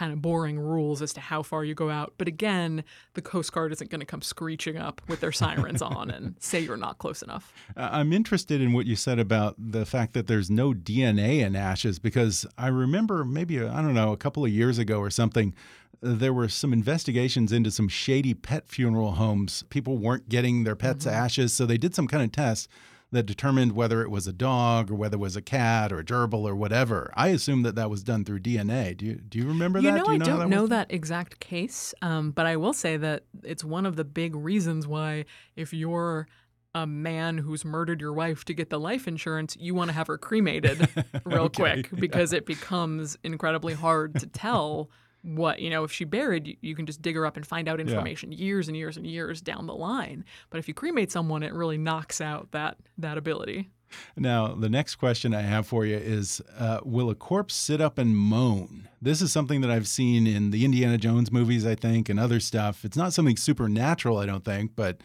kind 0.00 0.14
of 0.14 0.22
boring 0.22 0.58
rules 0.58 1.02
as 1.02 1.12
to 1.12 1.20
how 1.20 1.42
far 1.42 1.62
you 1.62 1.74
go 1.74 1.90
out. 1.90 2.14
But 2.16 2.26
again, 2.26 2.84
the 3.12 3.20
Coast 3.20 3.52
Guard 3.52 3.70
isn't 3.70 3.90
going 3.90 4.00
to 4.00 4.06
come 4.06 4.22
screeching 4.22 4.78
up 4.78 5.02
with 5.08 5.20
their 5.20 5.30
sirens 5.30 5.82
on 5.82 6.10
and 6.10 6.36
say 6.40 6.60
you're 6.60 6.78
not 6.78 6.96
close 6.96 7.20
enough. 7.20 7.52
Uh, 7.76 7.90
I'm 7.92 8.10
interested 8.14 8.62
in 8.62 8.72
what 8.72 8.86
you 8.86 8.96
said 8.96 9.18
about 9.18 9.56
the 9.58 9.84
fact 9.84 10.14
that 10.14 10.26
there's 10.26 10.48
no 10.48 10.72
DNA 10.72 11.40
in 11.40 11.54
ashes 11.54 11.98
because 11.98 12.46
I 12.56 12.68
remember 12.68 13.26
maybe, 13.26 13.60
uh, 13.60 13.70
I 13.70 13.82
don't 13.82 13.92
know, 13.92 14.12
a 14.12 14.16
couple 14.16 14.42
of 14.42 14.50
years 14.50 14.78
ago 14.78 15.00
or 15.00 15.10
something, 15.10 15.54
uh, 16.02 16.14
there 16.14 16.32
were 16.32 16.48
some 16.48 16.72
investigations 16.72 17.52
into 17.52 17.70
some 17.70 17.88
shady 17.88 18.32
pet 18.32 18.68
funeral 18.68 19.12
homes. 19.12 19.64
People 19.68 19.98
weren't 19.98 20.30
getting 20.30 20.64
their 20.64 20.76
pets' 20.76 21.06
ashes, 21.06 21.52
so 21.52 21.66
they 21.66 21.76
did 21.76 21.94
some 21.94 22.08
kind 22.08 22.22
of 22.22 22.32
test 22.32 22.70
that 23.12 23.24
determined 23.24 23.72
whether 23.72 24.02
it 24.02 24.10
was 24.10 24.26
a 24.26 24.32
dog 24.32 24.90
or 24.90 24.94
whether 24.94 25.16
it 25.16 25.20
was 25.20 25.34
a 25.36 25.42
cat 25.42 25.92
or 25.92 25.98
a 25.98 26.04
gerbil 26.04 26.48
or 26.48 26.54
whatever. 26.54 27.12
I 27.16 27.28
assume 27.28 27.62
that 27.62 27.74
that 27.74 27.90
was 27.90 28.02
done 28.04 28.24
through 28.24 28.40
DNA. 28.40 28.96
Do 28.96 29.06
you 29.06 29.14
do 29.16 29.38
you 29.38 29.46
remember 29.48 29.80
You 29.80 29.90
that? 29.90 29.98
know, 29.98 30.04
do 30.04 30.12
I 30.12 30.18
don't 30.18 30.48
know 30.50 30.66
that 30.68 30.92
exact 30.92 31.40
case, 31.40 31.92
um, 32.02 32.30
but 32.30 32.46
I 32.46 32.56
will 32.56 32.72
say 32.72 32.96
that 32.96 33.24
it's 33.42 33.64
one 33.64 33.84
of 33.86 33.96
the 33.96 34.04
big 34.04 34.34
reasons 34.36 34.86
why 34.86 35.24
if 35.56 35.72
you're 35.72 36.28
a 36.72 36.86
man 36.86 37.38
who's 37.38 37.64
murdered 37.64 38.00
your 38.00 38.12
wife 38.12 38.44
to 38.44 38.54
get 38.54 38.70
the 38.70 38.78
life 38.78 39.08
insurance, 39.08 39.56
you 39.58 39.74
want 39.74 39.88
to 39.88 39.92
have 39.94 40.06
her 40.06 40.16
cremated 40.16 40.88
real 41.24 41.42
Okay, 41.46 41.82
quick 41.82 41.90
because 42.00 42.32
it 42.32 42.46
becomes 42.46 43.16
incredibly 43.24 43.74
hard 43.74 44.20
to 44.20 44.26
tell 44.28 44.88
what 45.22 45.60
you 45.60 45.68
know 45.68 45.84
if 45.84 45.92
she 45.92 46.04
buried 46.04 46.46
you, 46.46 46.56
you 46.60 46.74
can 46.74 46.86
just 46.86 47.02
dig 47.02 47.14
her 47.14 47.26
up 47.26 47.36
and 47.36 47.46
find 47.46 47.68
out 47.68 47.80
information 47.80 48.32
years 48.32 48.68
and 48.68 48.76
years 48.76 48.96
and 48.96 49.06
years 49.06 49.40
down 49.40 49.66
the 49.66 49.74
line 49.74 50.24
but 50.48 50.58
if 50.58 50.66
you 50.66 50.74
cremate 50.74 51.12
someone 51.12 51.42
it 51.42 51.52
really 51.52 51.76
knocks 51.78 52.20
out 52.20 52.50
that 52.52 52.76
that 52.96 53.18
ability 53.18 53.70
Now, 54.16 54.54
the 54.54 54.68
next 54.68 54.96
question 54.96 55.34
I 55.34 55.40
have 55.42 55.66
for 55.66 55.84
you 55.84 55.96
is 55.96 56.40
uh, 56.56 56.78
Will 56.84 57.10
a 57.10 57.14
corpse 57.16 57.54
sit 57.54 57.80
up 57.80 57.98
and 57.98 58.16
moan? 58.16 58.88
This 59.02 59.20
is 59.20 59.32
something 59.32 59.62
that 59.62 59.70
I've 59.70 59.88
seen 59.88 60.26
in 60.28 60.50
the 60.50 60.64
Indiana 60.64 60.96
Jones 60.96 61.32
movies, 61.32 61.66
I 61.66 61.74
think, 61.74 62.08
and 62.08 62.20
other 62.20 62.38
stuff. 62.38 62.84
It's 62.84 62.96
not 62.96 63.12
something 63.12 63.36
supernatural, 63.36 64.18
I 64.18 64.26
don't 64.26 64.44
think, 64.44 64.72
but 64.76 65.00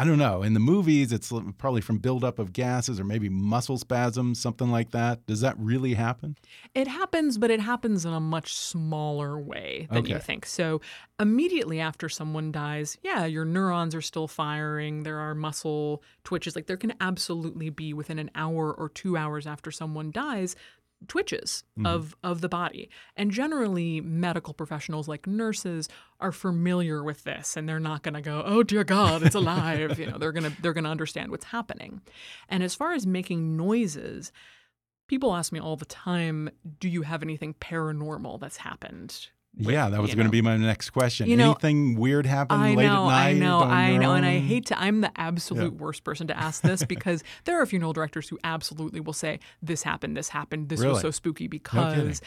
I 0.00 0.04
don't 0.04 0.18
know. 0.18 0.44
In 0.44 0.54
the 0.54 0.60
movies, 0.60 1.10
it's 1.10 1.32
probably 1.58 1.80
from 1.80 1.98
buildup 1.98 2.38
of 2.38 2.52
gases 2.52 3.00
or 3.00 3.04
maybe 3.04 3.28
muscle 3.28 3.76
spasms, 3.78 4.38
something 4.38 4.70
like 4.70 4.92
that. 4.92 5.26
Does 5.26 5.40
that 5.40 5.56
really 5.58 5.94
happen? 5.94 6.36
It 6.72 6.86
happens, 6.86 7.36
but 7.36 7.50
it 7.50 7.58
happens 7.58 8.04
in 8.04 8.12
a 8.12 8.20
much 8.20 8.54
smaller 8.54 9.40
way 9.40 9.88
than 9.90 10.06
you 10.06 10.20
think. 10.20 10.46
So, 10.46 10.80
immediately 11.18 11.80
after 11.80 12.08
someone 12.08 12.52
dies, 12.52 12.96
yeah, 13.02 13.24
your 13.24 13.44
neurons 13.44 13.92
are 13.92 14.00
still 14.00 14.28
firing. 14.28 15.02
There 15.02 15.18
are 15.18 15.34
muscle 15.34 16.04
twitches. 16.22 16.54
Like, 16.54 16.68
there 16.68 16.76
can 16.76 16.94
absolutely 17.00 17.68
be 17.68 17.92
within 17.92 18.20
an 18.20 18.30
hour 18.36 18.72
or 18.72 18.88
two 18.90 19.16
hours 19.16 19.48
after 19.48 19.72
someone 19.72 20.12
dies, 20.12 20.54
twitches 21.06 21.64
mm-hmm. 21.78 21.86
of 21.86 22.16
of 22.24 22.40
the 22.40 22.48
body. 22.48 22.90
And 23.16 23.30
generally 23.30 24.00
medical 24.00 24.54
professionals 24.54 25.08
like 25.08 25.26
nurses 25.26 25.88
are 26.20 26.32
familiar 26.32 27.02
with 27.04 27.24
this 27.24 27.56
and 27.56 27.68
they're 27.68 27.78
not 27.78 28.02
going 28.02 28.14
to 28.14 28.20
go 28.20 28.42
oh 28.44 28.62
dear 28.62 28.84
god 28.84 29.22
it's 29.22 29.34
alive. 29.34 29.98
You 29.98 30.06
know 30.06 30.18
they're 30.18 30.32
going 30.32 30.50
to 30.50 30.62
they're 30.62 30.72
going 30.74 30.84
to 30.84 30.90
understand 30.90 31.30
what's 31.30 31.46
happening. 31.46 32.00
And 32.48 32.62
as 32.62 32.74
far 32.74 32.92
as 32.92 33.06
making 33.06 33.56
noises 33.56 34.32
People 35.08 35.34
ask 35.34 35.52
me 35.52 35.58
all 35.58 35.76
the 35.76 35.86
time, 35.86 36.50
do 36.78 36.88
you 36.88 37.00
have 37.00 37.22
anything 37.22 37.54
paranormal 37.54 38.38
that's 38.38 38.58
happened? 38.58 39.28
With, 39.56 39.70
yeah, 39.70 39.88
that 39.88 40.00
was 40.00 40.14
going 40.14 40.26
to 40.26 40.30
be 40.30 40.42
my 40.42 40.56
next 40.56 40.90
question. 40.90 41.28
You 41.28 41.36
know, 41.36 41.52
Anything 41.52 41.96
weird 41.96 42.26
happen 42.26 42.60
I 42.60 42.74
late 42.74 42.86
know, 42.86 43.04
at 43.04 43.08
night? 43.08 43.28
I 43.28 43.32
know, 43.34 43.60
I 43.60 43.96
know, 43.96 44.14
and 44.14 44.24
I 44.24 44.38
hate 44.38 44.66
to. 44.66 44.80
I'm 44.80 45.00
the 45.00 45.10
absolute 45.20 45.74
worst 45.74 46.04
person 46.04 46.26
to 46.28 46.38
ask 46.38 46.62
this 46.62 46.84
because 46.88 47.24
there 47.44 47.60
are 47.60 47.66
funeral 47.66 47.92
directors 47.92 48.28
who 48.28 48.38
absolutely 48.44 49.00
will 49.00 49.12
say, 49.12 49.40
"This 49.62 49.82
happened, 49.82 50.16
this 50.16 50.28
happened, 50.28 50.68
this 50.68 50.80
Really? 50.80 50.92
was 50.92 51.02
so 51.02 51.10
spooky." 51.10 51.48
Because 51.48 52.20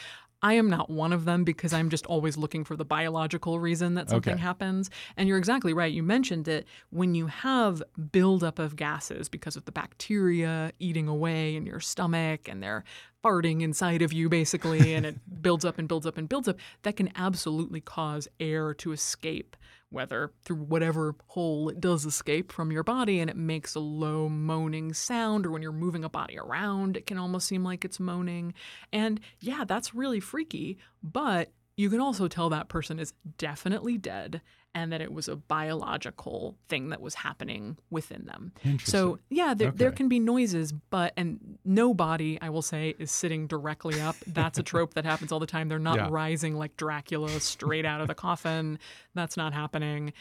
I 0.43 0.53
am 0.53 0.69
not 0.69 0.89
one 0.89 1.13
of 1.13 1.25
them 1.25 1.43
because 1.43 1.71
I'm 1.71 1.89
just 1.89 2.05
always 2.07 2.35
looking 2.35 2.63
for 2.63 2.75
the 2.75 2.85
biological 2.85 3.59
reason 3.59 3.93
that 3.95 4.09
something 4.09 4.33
Okay. 4.33 4.41
happens. 4.41 4.89
And 5.15 5.29
you're 5.29 5.37
exactly 5.37 5.73
right. 5.73 5.91
You 5.91 6.03
mentioned 6.03 6.47
it. 6.47 6.65
When 6.89 7.13
you 7.13 7.27
have 7.27 7.83
buildup 8.11 8.57
of 8.57 8.75
gases 8.75 9.29
because 9.29 9.55
of 9.55 9.65
the 9.65 9.71
bacteria 9.71 10.71
eating 10.79 11.07
away 11.07 11.55
in 11.55 11.65
your 11.65 11.79
stomach 11.79 12.47
and 12.47 12.61
they're 12.61 12.83
farting 13.23 13.61
inside 13.61 14.01
of 14.01 14.11
you 14.11 14.29
basically, 14.29 14.95
and 14.95 15.05
it 15.05 15.15
builds 15.43 15.63
up 15.63 15.77
and 15.77 15.87
builds 15.87 16.07
up 16.07 16.17
and 16.17 16.27
builds 16.27 16.47
up, 16.47 16.57
that 16.81 16.95
can 16.95 17.11
absolutely 17.15 17.79
cause 17.81 18.27
air 18.39 18.73
to 18.73 18.91
escape, 18.91 19.55
whether 19.91 20.31
through 20.43 20.57
whatever 20.57 21.15
hole 21.27 21.69
it 21.69 21.79
does 21.79 22.05
escape 22.05 22.51
from 22.51 22.71
your 22.71 22.83
body, 22.83 23.19
and 23.19 23.29
it 23.29 23.35
makes 23.35 23.75
a 23.75 23.79
low 23.79 24.27
moaning 24.29 24.93
sound, 24.93 25.45
or 25.45 25.51
when 25.51 25.61
you're 25.61 25.71
moving 25.71 26.03
a 26.03 26.09
body 26.09 26.37
around, 26.37 26.97
it 26.97 27.05
can 27.05 27.17
almost 27.17 27.47
seem 27.47 27.63
like 27.63 27.85
it's 27.85 27.99
moaning. 27.99 28.53
And 28.91 29.19
yeah, 29.39 29.63
that's 29.67 29.93
really 29.93 30.19
freaky, 30.19 30.77
but 31.03 31.51
you 31.81 31.89
can 31.89 31.99
also 31.99 32.27
tell 32.27 32.49
that 32.49 32.69
person 32.69 32.99
is 32.99 33.13
definitely 33.37 33.97
dead 33.97 34.41
and 34.73 34.91
that 34.93 35.01
it 35.01 35.11
was 35.11 35.27
a 35.27 35.35
biological 35.35 36.55
thing 36.69 36.89
that 36.89 37.01
was 37.01 37.15
happening 37.15 37.77
within 37.89 38.25
them. 38.25 38.53
So, 38.83 39.19
yeah, 39.29 39.53
there, 39.53 39.71
there 39.71 39.91
can 39.91 40.07
be 40.07 40.19
noises, 40.19 40.71
but, 40.71 41.13
and 41.17 41.57
no 41.65 41.93
body, 41.93 42.37
I 42.41 42.49
will 42.49 42.61
say, 42.61 42.95
is 42.99 43.11
sitting 43.11 43.47
directly 43.47 43.99
up. 43.99 44.15
That's 44.27 44.59
a 44.59 44.63
trope 44.63 44.93
that 44.93 45.05
happens 45.05 45.31
all 45.31 45.39
the 45.39 45.45
time. 45.47 45.67
They're 45.67 45.79
not 45.79 45.97
Yeah. 45.97 46.07
rising 46.09 46.55
like 46.55 46.77
Dracula 46.77 47.39
straight 47.39 47.85
out 47.85 47.99
of 48.01 48.07
the 48.07 48.15
coffin. 48.15 48.79
That's 49.13 49.35
not 49.35 49.53
happening. 49.53 50.13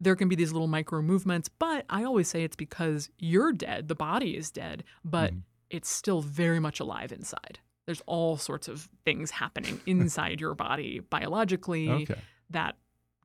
There 0.00 0.14
can 0.14 0.28
be 0.28 0.36
these 0.36 0.52
little 0.52 0.68
micro 0.68 1.00
movements, 1.02 1.48
but 1.48 1.84
I 1.88 2.04
always 2.04 2.28
say 2.28 2.44
it's 2.44 2.56
because 2.56 3.08
you're 3.18 3.52
dead, 3.52 3.88
the 3.88 3.94
body 3.94 4.36
is 4.36 4.50
dead, 4.50 4.84
but 5.04 5.30
Mm-hmm. 5.30 5.40
it's 5.70 5.90
still 5.90 6.20
very 6.20 6.60
much 6.60 6.78
alive 6.80 7.10
inside. 7.12 7.58
There's 7.86 8.02
all 8.06 8.36
sorts 8.36 8.68
of 8.68 8.88
things 9.04 9.30
happening 9.30 9.80
inside 9.86 10.40
your 10.40 10.54
body 10.54 11.00
biologically 11.00 11.88
Okay. 11.90 12.16
that 12.50 12.76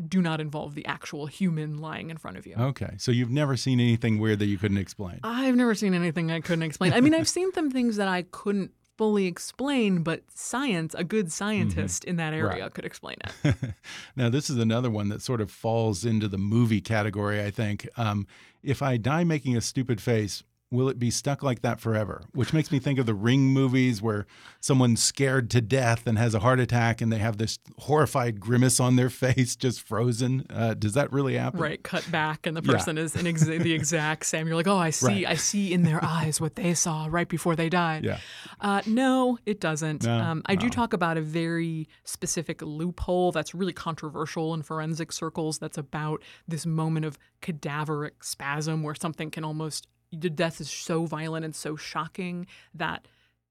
do 0.08 0.22
not 0.22 0.42
involve 0.42 0.74
the 0.74 0.86
actual 0.88 1.28
human 1.28 1.78
lying 1.78 2.10
in 2.10 2.18
front 2.18 2.38
of 2.38 2.48
you. 2.48 2.56
Okay. 2.58 2.96
So 2.98 3.12
you've 3.12 3.30
never 3.30 3.56
seen 3.58 3.80
anything 3.80 4.18
weird 4.20 4.40
that 4.40 4.48
you 4.48 4.58
couldn't 4.58 4.78
explain? 4.80 5.20
I've 5.24 5.56
never 5.56 5.76
seen 5.76 5.94
anything 5.94 6.32
I 6.32 6.40
couldn't 6.40 6.64
explain. 6.64 6.94
I 6.94 7.02
mean, 7.02 7.14
I've 7.14 7.28
seen 7.30 7.52
some 7.54 7.70
things 7.70 7.98
that 7.98 8.08
I 8.08 8.24
couldn't 8.24 8.72
fully 8.98 9.26
explain, 9.28 10.02
but 10.04 10.22
science, 10.34 10.94
a 10.96 11.04
good 11.04 11.32
scientist 11.32 12.04
in 12.04 12.16
that 12.18 12.34
area 12.34 12.48
Mm-hmm. 12.52 12.62
Right. 12.62 12.74
could 12.74 12.86
explain 12.86 13.18
it. 13.44 13.56
now, 14.16 14.30
this 14.30 14.50
is 14.50 14.58
another 14.58 14.90
one 14.90 15.10
that 15.10 15.22
sort 15.22 15.40
of 15.42 15.50
falls 15.52 16.04
into 16.06 16.28
the 16.28 16.38
movie 16.38 16.82
category, 16.82 17.44
I 17.44 17.52
think. 17.52 17.88
Um, 17.98 18.26
if 18.64 18.82
I 18.82 18.98
die 18.98 19.24
making 19.24 19.56
a 19.58 19.62
stupid 19.62 20.02
face, 20.02 20.44
will 20.72 20.88
it 20.88 20.98
be 20.98 21.12
stuck 21.12 21.44
like 21.44 21.62
that 21.62 21.80
forever? 21.82 22.24
Which 22.34 22.54
makes 22.54 22.72
me 22.72 22.80
think 22.80 22.98
of 22.98 23.06
the 23.06 23.14
Ring 23.14 23.42
movies 23.42 24.02
where 24.02 24.26
someone's 24.62 25.04
scared 25.04 25.50
to 25.52 25.60
death 25.62 26.08
and 26.08 26.18
has 26.18 26.34
a 26.34 26.40
heart 26.40 26.60
attack 26.62 27.02
and 27.02 27.12
they 27.12 27.18
have 27.18 27.38
this 27.38 27.60
horrified 27.80 28.40
grimace 28.40 28.80
on 28.80 28.96
their 28.96 29.10
face, 29.26 29.56
just 29.58 29.82
frozen. 29.82 30.46
Uh, 30.50 30.74
does 30.74 30.94
that 30.94 31.12
really 31.12 31.36
happen? 31.36 31.60
Right, 31.60 31.84
cut 31.84 32.08
back, 32.10 32.48
and 32.48 32.56
the 32.56 32.62
Yeah. 32.64 32.72
person 32.78 32.98
is 32.98 33.16
in 33.18 33.28
ex- 33.28 33.44
the 33.46 33.74
exact 33.74 34.26
same. 34.26 34.48
You're 34.48 34.56
like, 34.56 34.68
oh, 34.68 34.78
I 34.78 34.92
see, 34.92 35.08
Right. 35.08 35.28
I 35.28 35.36
see 35.36 35.74
in 35.74 35.84
their 35.84 36.04
eyes 36.06 36.40
what 36.40 36.56
they 36.56 36.74
saw 36.74 37.08
right 37.10 37.28
before 37.28 37.56
they 37.58 37.68
died. 37.70 38.06
Yeah. 38.06 38.20
Uh, 38.62 38.82
no, 38.86 39.38
it 39.46 39.60
doesn't. 39.60 40.04
No? 40.04 40.18
Um, 40.18 40.42
I 40.46 40.56
do 40.56 40.68
Oh. 40.68 40.70
talk 40.70 40.94
about 40.94 41.18
a 41.18 41.22
very 41.22 41.90
specific 42.06 42.62
loophole 42.62 43.34
that's 43.34 43.54
really 43.54 43.74
controversial 43.74 44.54
in 44.54 44.62
forensic 44.64 45.12
circles. 45.12 45.60
That's 45.60 45.78
about 45.78 46.24
this 46.48 46.66
moment 46.66 47.06
of 47.06 47.18
cadaveric 47.42 48.12
spasm 48.24 48.84
where 48.84 48.96
something 48.96 49.30
can 49.32 49.44
almost 49.44 49.88
the 50.12 50.30
death 50.30 50.62
is 50.62 50.70
so 50.70 51.06
violent 51.06 51.46
and 51.46 51.56
so 51.56 51.76
shocking 51.76 52.48
that 52.74 53.08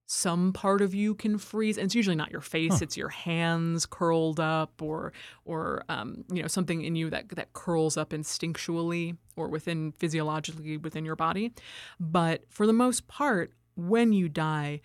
some 0.07 0.53
part 0.53 0.83
of 0.83 0.93
you 0.93 1.15
can 1.15 1.39
freeze. 1.39 1.79
And 1.79 1.85
it's 1.85 1.95
usually 1.95 2.17
not 2.17 2.33
your 2.33 2.41
face 2.41 2.83
it's 2.83 2.97
your 2.97 3.11
hands 3.11 3.87
curled 3.87 4.41
up 4.41 4.83
or 4.83 5.13
or 5.45 5.85
um, 5.89 6.25
you 6.33 6.43
know 6.43 6.49
something 6.49 6.83
in 6.83 6.97
you 6.97 7.11
that 7.11 7.29
that 7.31 7.53
curls 7.53 7.97
up 7.97 8.11
instinctually 8.11 9.17
or 9.37 9.49
within 9.49 9.93
physiologically 9.93 10.79
within 10.79 11.05
your 11.05 11.17
body. 11.17 11.53
But 12.01 12.43
for 12.49 12.67
the 12.67 12.73
most 12.73 13.07
part 13.07 13.53
when 13.77 14.13
you 14.13 14.29
die 14.29 14.81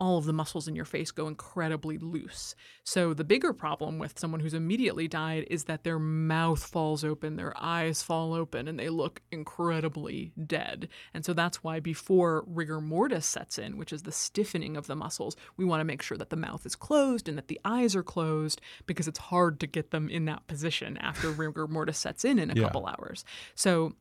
all 0.00 0.16
of 0.16 0.24
the 0.24 0.32
muscles 0.32 0.66
in 0.66 0.74
your 0.74 0.84
face 0.86 1.10
go 1.10 1.28
incredibly 1.28 1.98
loose. 1.98 2.54
So 2.84 3.12
the 3.12 3.22
bigger 3.24 3.52
problem 3.52 3.98
with 3.98 4.18
someone 4.18 4.40
who's 4.40 4.54
immediately 4.54 5.06
died 5.06 5.46
is 5.50 5.64
that 5.64 5.84
their 5.84 5.98
mouth 5.98 6.64
falls 6.64 7.04
open, 7.04 7.36
their 7.36 7.52
eyes 7.62 8.02
fall 8.02 8.32
open, 8.32 8.66
and 8.66 8.78
they 8.78 8.88
look 8.88 9.20
incredibly 9.30 10.32
dead. 10.46 10.88
And 11.12 11.24
so 11.24 11.32
that's 11.32 11.62
why 11.62 11.80
before 11.80 12.44
rigor 12.46 12.80
mortis 12.80 13.26
sets 13.26 13.58
in, 13.58 13.76
which 13.76 13.92
is 13.92 14.02
the 14.04 14.12
stiffening 14.12 14.76
of 14.76 14.86
the 14.86 14.96
muscles, 14.96 15.36
we 15.56 15.64
want 15.64 15.80
to 15.80 15.84
make 15.84 16.02
sure 16.02 16.16
that 16.16 16.30
the 16.30 16.36
mouth 16.36 16.64
is 16.64 16.74
closed 16.74 17.28
and 17.28 17.36
that 17.36 17.48
the 17.48 17.60
eyes 17.64 17.94
are 17.94 18.02
closed 18.02 18.60
because 18.86 19.06
it's 19.06 19.18
hard 19.18 19.60
to 19.60 19.66
get 19.66 19.90
them 19.90 20.08
in 20.08 20.24
that 20.24 20.46
position 20.46 20.96
after 20.96 21.30
rigor 21.30 21.66
mortis 21.66 21.98
sets 21.98 22.24
in 22.24 22.38
in 22.38 22.50
a 22.50 22.54
Yeah. 22.54 22.62
couple 22.64 22.86
hours. 22.86 23.24
So 23.54 23.94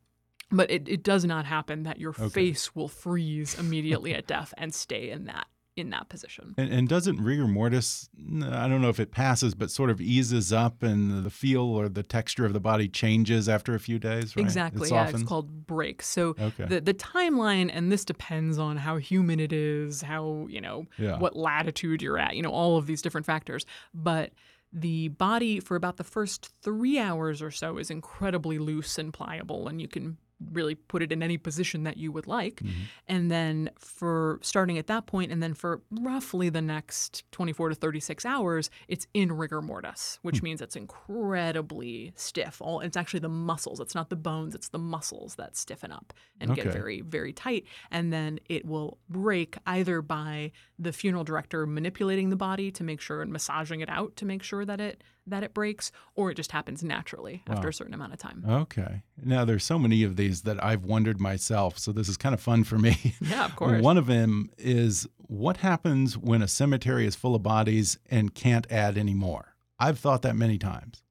but 0.51 0.71
it, 0.71 0.87
it 0.89 1.03
does 1.03 1.25
not 1.25 1.45
happen 1.45 1.83
that 1.83 1.99
your 1.99 2.11
face 2.11 2.73
will 2.75 2.87
freeze 2.87 3.53
immediately 3.59 4.15
at 4.15 4.25
death 4.25 4.51
and 4.57 4.73
stay 4.73 5.11
in 5.11 5.25
that 5.25 5.45
in 5.79 5.89
that 5.91 6.09
position. 6.09 6.53
And, 6.57 6.71
and 6.71 6.87
doesn't 6.87 7.21
rigor 7.21 7.47
mortis, 7.47 8.09
I 8.17 8.67
don't 8.67 8.81
know 8.81 8.89
if 8.89 8.99
it 8.99 9.11
passes, 9.11 9.55
but 9.55 9.71
sort 9.71 9.89
of 9.89 9.99
eases 9.99 10.53
up 10.53 10.83
and 10.83 11.23
the 11.23 11.29
feel 11.29 11.61
or 11.61 11.89
the 11.89 12.03
texture 12.03 12.45
of 12.45 12.53
the 12.53 12.59
body 12.59 12.87
changes 12.87 13.47
after 13.49 13.73
a 13.73 13.79
few 13.79 13.97
days, 13.97 14.35
right? 14.35 14.43
Exactly. 14.43 14.89
It 14.89 14.93
yeah, 14.93 15.09
it's 15.09 15.23
called 15.23 15.65
break. 15.65 16.01
So 16.03 16.35
Okay. 16.39 16.65
the 16.65 16.81
the 16.81 16.93
timeline, 16.93 17.69
and 17.73 17.91
this 17.91 18.05
depends 18.05 18.57
on 18.59 18.77
how 18.77 18.97
humid 18.97 19.39
it 19.39 19.53
is, 19.53 20.01
how 20.01 20.45
you 20.49 20.61
know 20.61 20.85
Yeah. 20.97 21.17
what 21.17 21.35
latitude 21.35 22.01
you're 22.01 22.17
at, 22.19 22.35
you 22.35 22.41
know, 22.41 22.51
all 22.51 22.77
of 22.77 22.85
these 22.85 23.01
different 23.01 23.25
factors. 23.25 23.65
But 23.93 24.33
the 24.71 25.07
body 25.07 25.59
for 25.59 25.75
about 25.75 25.97
the 25.97 26.03
first 26.03 26.53
three 26.61 26.99
hours 26.99 27.41
or 27.41 27.49
so 27.49 27.77
is 27.79 27.89
incredibly 27.89 28.59
loose 28.59 28.97
and 28.99 29.11
pliable, 29.11 29.67
and 29.67 29.81
you 29.81 29.87
can 29.87 30.17
really 30.51 30.75
put 30.75 31.01
it 31.01 31.11
in 31.11 31.21
any 31.21 31.37
position 31.37 31.83
that 31.83 31.97
you 31.97 32.11
would 32.11 32.27
like. 32.27 32.61
Mm-hmm. 32.61 32.81
And 33.07 33.31
then 33.31 33.69
for 33.77 34.39
starting 34.41 34.77
at 34.77 34.87
that 34.87 35.05
point, 35.05 35.31
and 35.31 35.43
then 35.43 35.53
for 35.53 35.81
roughly 35.91 36.49
the 36.49 36.61
next 36.61 37.23
24 37.31 37.69
to 37.69 37.75
36 37.75 38.25
hours, 38.25 38.69
it's 38.87 39.07
in 39.13 39.31
rigor 39.31 39.61
mortis, 39.61 40.19
which 40.21 40.41
means 40.41 40.61
it's 40.61 40.75
incredibly 40.75 42.13
stiff. 42.15 42.61
All 42.61 42.79
it's 42.79 42.97
actually 42.97 43.19
the 43.19 43.29
muscles. 43.29 43.79
It's 43.79 43.95
not 43.95 44.09
the 44.09 44.15
bones. 44.15 44.55
It's 44.55 44.69
the 44.69 44.79
muscles 44.79 45.35
that 45.35 45.57
stiffen 45.57 45.91
up 45.91 46.13
and 46.39 46.55
get 46.55 46.67
very, 46.67 47.01
very 47.01 47.33
tight. 47.33 47.65
And 47.91 48.13
then 48.13 48.39
it 48.47 48.65
will 48.65 48.97
break 49.09 49.57
either 49.65 50.01
by 50.01 50.51
the 50.77 50.93
funeral 50.93 51.23
director 51.23 51.65
manipulating 51.65 52.29
the 52.29 52.35
body 52.35 52.71
to 52.71 52.83
make 52.83 53.01
sure 53.01 53.21
and 53.21 53.31
massaging 53.31 53.81
it 53.81 53.89
out 53.89 54.15
to 54.17 54.25
make 54.25 54.43
sure 54.43 54.65
that 54.65 54.79
it 54.79 55.03
that 55.27 55.43
it 55.43 55.53
breaks, 55.53 55.91
or 56.15 56.31
it 56.31 56.35
just 56.35 56.51
happens 56.51 56.83
naturally 56.83 57.43
after 57.47 57.67
a 57.67 57.73
certain 57.73 57.93
amount 57.93 58.13
of 58.13 58.19
time. 58.19 58.43
Okay. 58.47 59.03
Now, 59.23 59.45
there's 59.45 59.63
so 59.63 59.77
many 59.77 60.03
of 60.03 60.15
these 60.15 60.41
that 60.41 60.63
I've 60.63 60.85
wondered 60.85 61.19
myself, 61.19 61.77
so 61.77 61.91
this 61.91 62.09
is 62.09 62.17
kind 62.17 62.33
of 62.33 62.41
fun 62.41 62.63
for 62.63 62.77
me. 62.77 62.97
Yeah, 63.21 63.45
of 63.45 63.55
course. 63.55 63.81
One 63.81 63.97
of 63.97 64.07
them 64.07 64.49
is 64.57 65.07
what 65.17 65.57
happens 65.57 66.17
when 66.17 66.41
a 66.41 66.47
cemetery 66.47 67.05
is 67.05 67.15
full 67.15 67.35
of 67.35 67.43
bodies 67.43 67.99
and 68.09 68.33
can't 68.33 68.65
add 68.71 68.97
any 68.97 69.13
more? 69.13 69.55
I've 69.77 69.99
thought 69.99 70.23
that 70.23 70.35
many 70.35 70.57
times. 70.57 71.03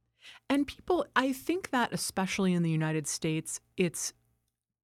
And 0.50 0.66
people, 0.66 1.06
I 1.14 1.32
think 1.32 1.70
that 1.70 1.92
especially 1.92 2.54
in 2.54 2.62
the 2.62 2.70
United 2.70 3.06
States, 3.06 3.60
it's 3.76 4.12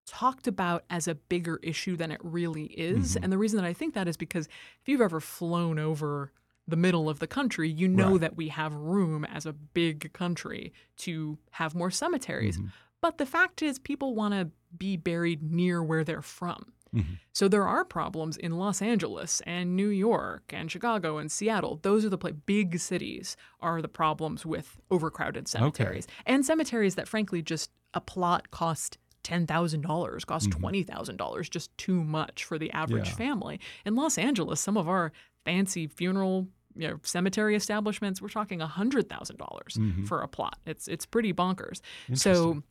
talked 0.07 0.47
about 0.47 0.85
as 0.91 1.09
a 1.09 1.15
bigger 1.15 1.59
issue 1.63 1.97
than 1.97 2.11
it 2.11 2.21
really 2.23 2.67
is. 2.67 3.15
Mm-hmm. 3.15 3.25
And 3.25 3.33
the 3.33 3.39
reason 3.39 3.57
that 3.57 3.67
I 3.67 3.73
think 3.73 3.95
that 3.95 4.07
is 4.07 4.17
because 4.17 4.47
if 4.47 4.89
you've 4.89 5.01
ever 5.01 5.21
flown 5.21 5.79
over 5.79 6.33
the 6.67 6.77
middle 6.77 7.09
of 7.11 7.19
the 7.19 7.27
country, 7.27 7.69
you 7.69 7.87
know 7.89 8.13
Right. 8.13 8.21
that 8.23 8.37
we 8.37 8.49
have 8.49 8.73
room 8.75 9.25
as 9.25 9.45
a 9.47 9.53
big 9.53 10.13
country 10.13 10.73
to 10.99 11.39
have 11.53 11.75
more 11.75 11.91
cemeteries. 11.91 12.57
Mm-hmm. 12.59 12.69
But 13.03 13.19
the 13.19 13.27
fact 13.27 13.61
is, 13.63 13.79
people 13.79 14.15
want 14.15 14.33
to 14.35 14.51
be 14.77 14.97
buried 14.97 15.43
near 15.43 15.83
where 15.83 16.05
they're 16.05 16.23
from. 16.23 16.73
Mm-hmm. 16.95 17.15
So 17.33 17.49
there 17.49 17.67
are 17.67 17.85
problems 17.85 18.37
in 18.37 18.53
Los 18.57 18.81
Angeles 18.81 19.43
and 19.47 19.77
New 19.77 19.89
York 19.89 20.45
and 20.55 20.71
Chicago 20.71 21.19
and 21.19 21.31
Seattle. 21.31 21.81
Those 21.83 22.05
are 22.05 22.09
the 22.09 22.17
big 22.47 22.79
cities 22.79 23.37
are 23.61 23.83
the 23.83 23.89
problems 23.89 24.47
with 24.47 24.81
overcrowded 24.91 25.49
cemeteries 25.49 26.07
and 26.25 26.47
cemeteries 26.47 26.95
that 26.95 27.09
frankly 27.09 27.43
just 27.43 27.71
a 27.95 28.01
plot 28.01 28.51
cost 28.53 28.97
ten 29.25 29.47
thousand 29.47 29.81
dollars, 29.81 30.25
cost 30.25 30.51
twenty 30.53 30.83
thousand 30.85 31.17
dollars, 31.17 31.49
just 31.49 31.77
too 31.79 32.03
much 32.05 32.45
for 32.45 32.59
the 32.59 32.71
average 32.71 33.09
Yeah. 33.09 33.15
family. 33.17 33.61
In 33.85 33.97
Los 33.97 34.17
Angeles, 34.17 34.61
some 34.61 34.77
of 34.77 34.89
our 34.89 35.13
fancy 35.45 35.87
funeral 35.87 36.49
you 36.77 36.89
know, 36.89 36.99
cemetery 37.03 37.55
establishments, 37.55 38.21
we're 38.21 38.29
talking 38.29 38.61
hundred 38.61 39.09
thousand 39.09 39.37
dollars 39.37 39.77
mm-hmm. 39.79 40.05
for 40.05 40.23
a 40.23 40.29
plot. 40.29 40.59
It's 40.67 40.89
it's 40.89 41.07
pretty 41.07 41.33
bonkers. 41.33 41.81
So 42.15 42.63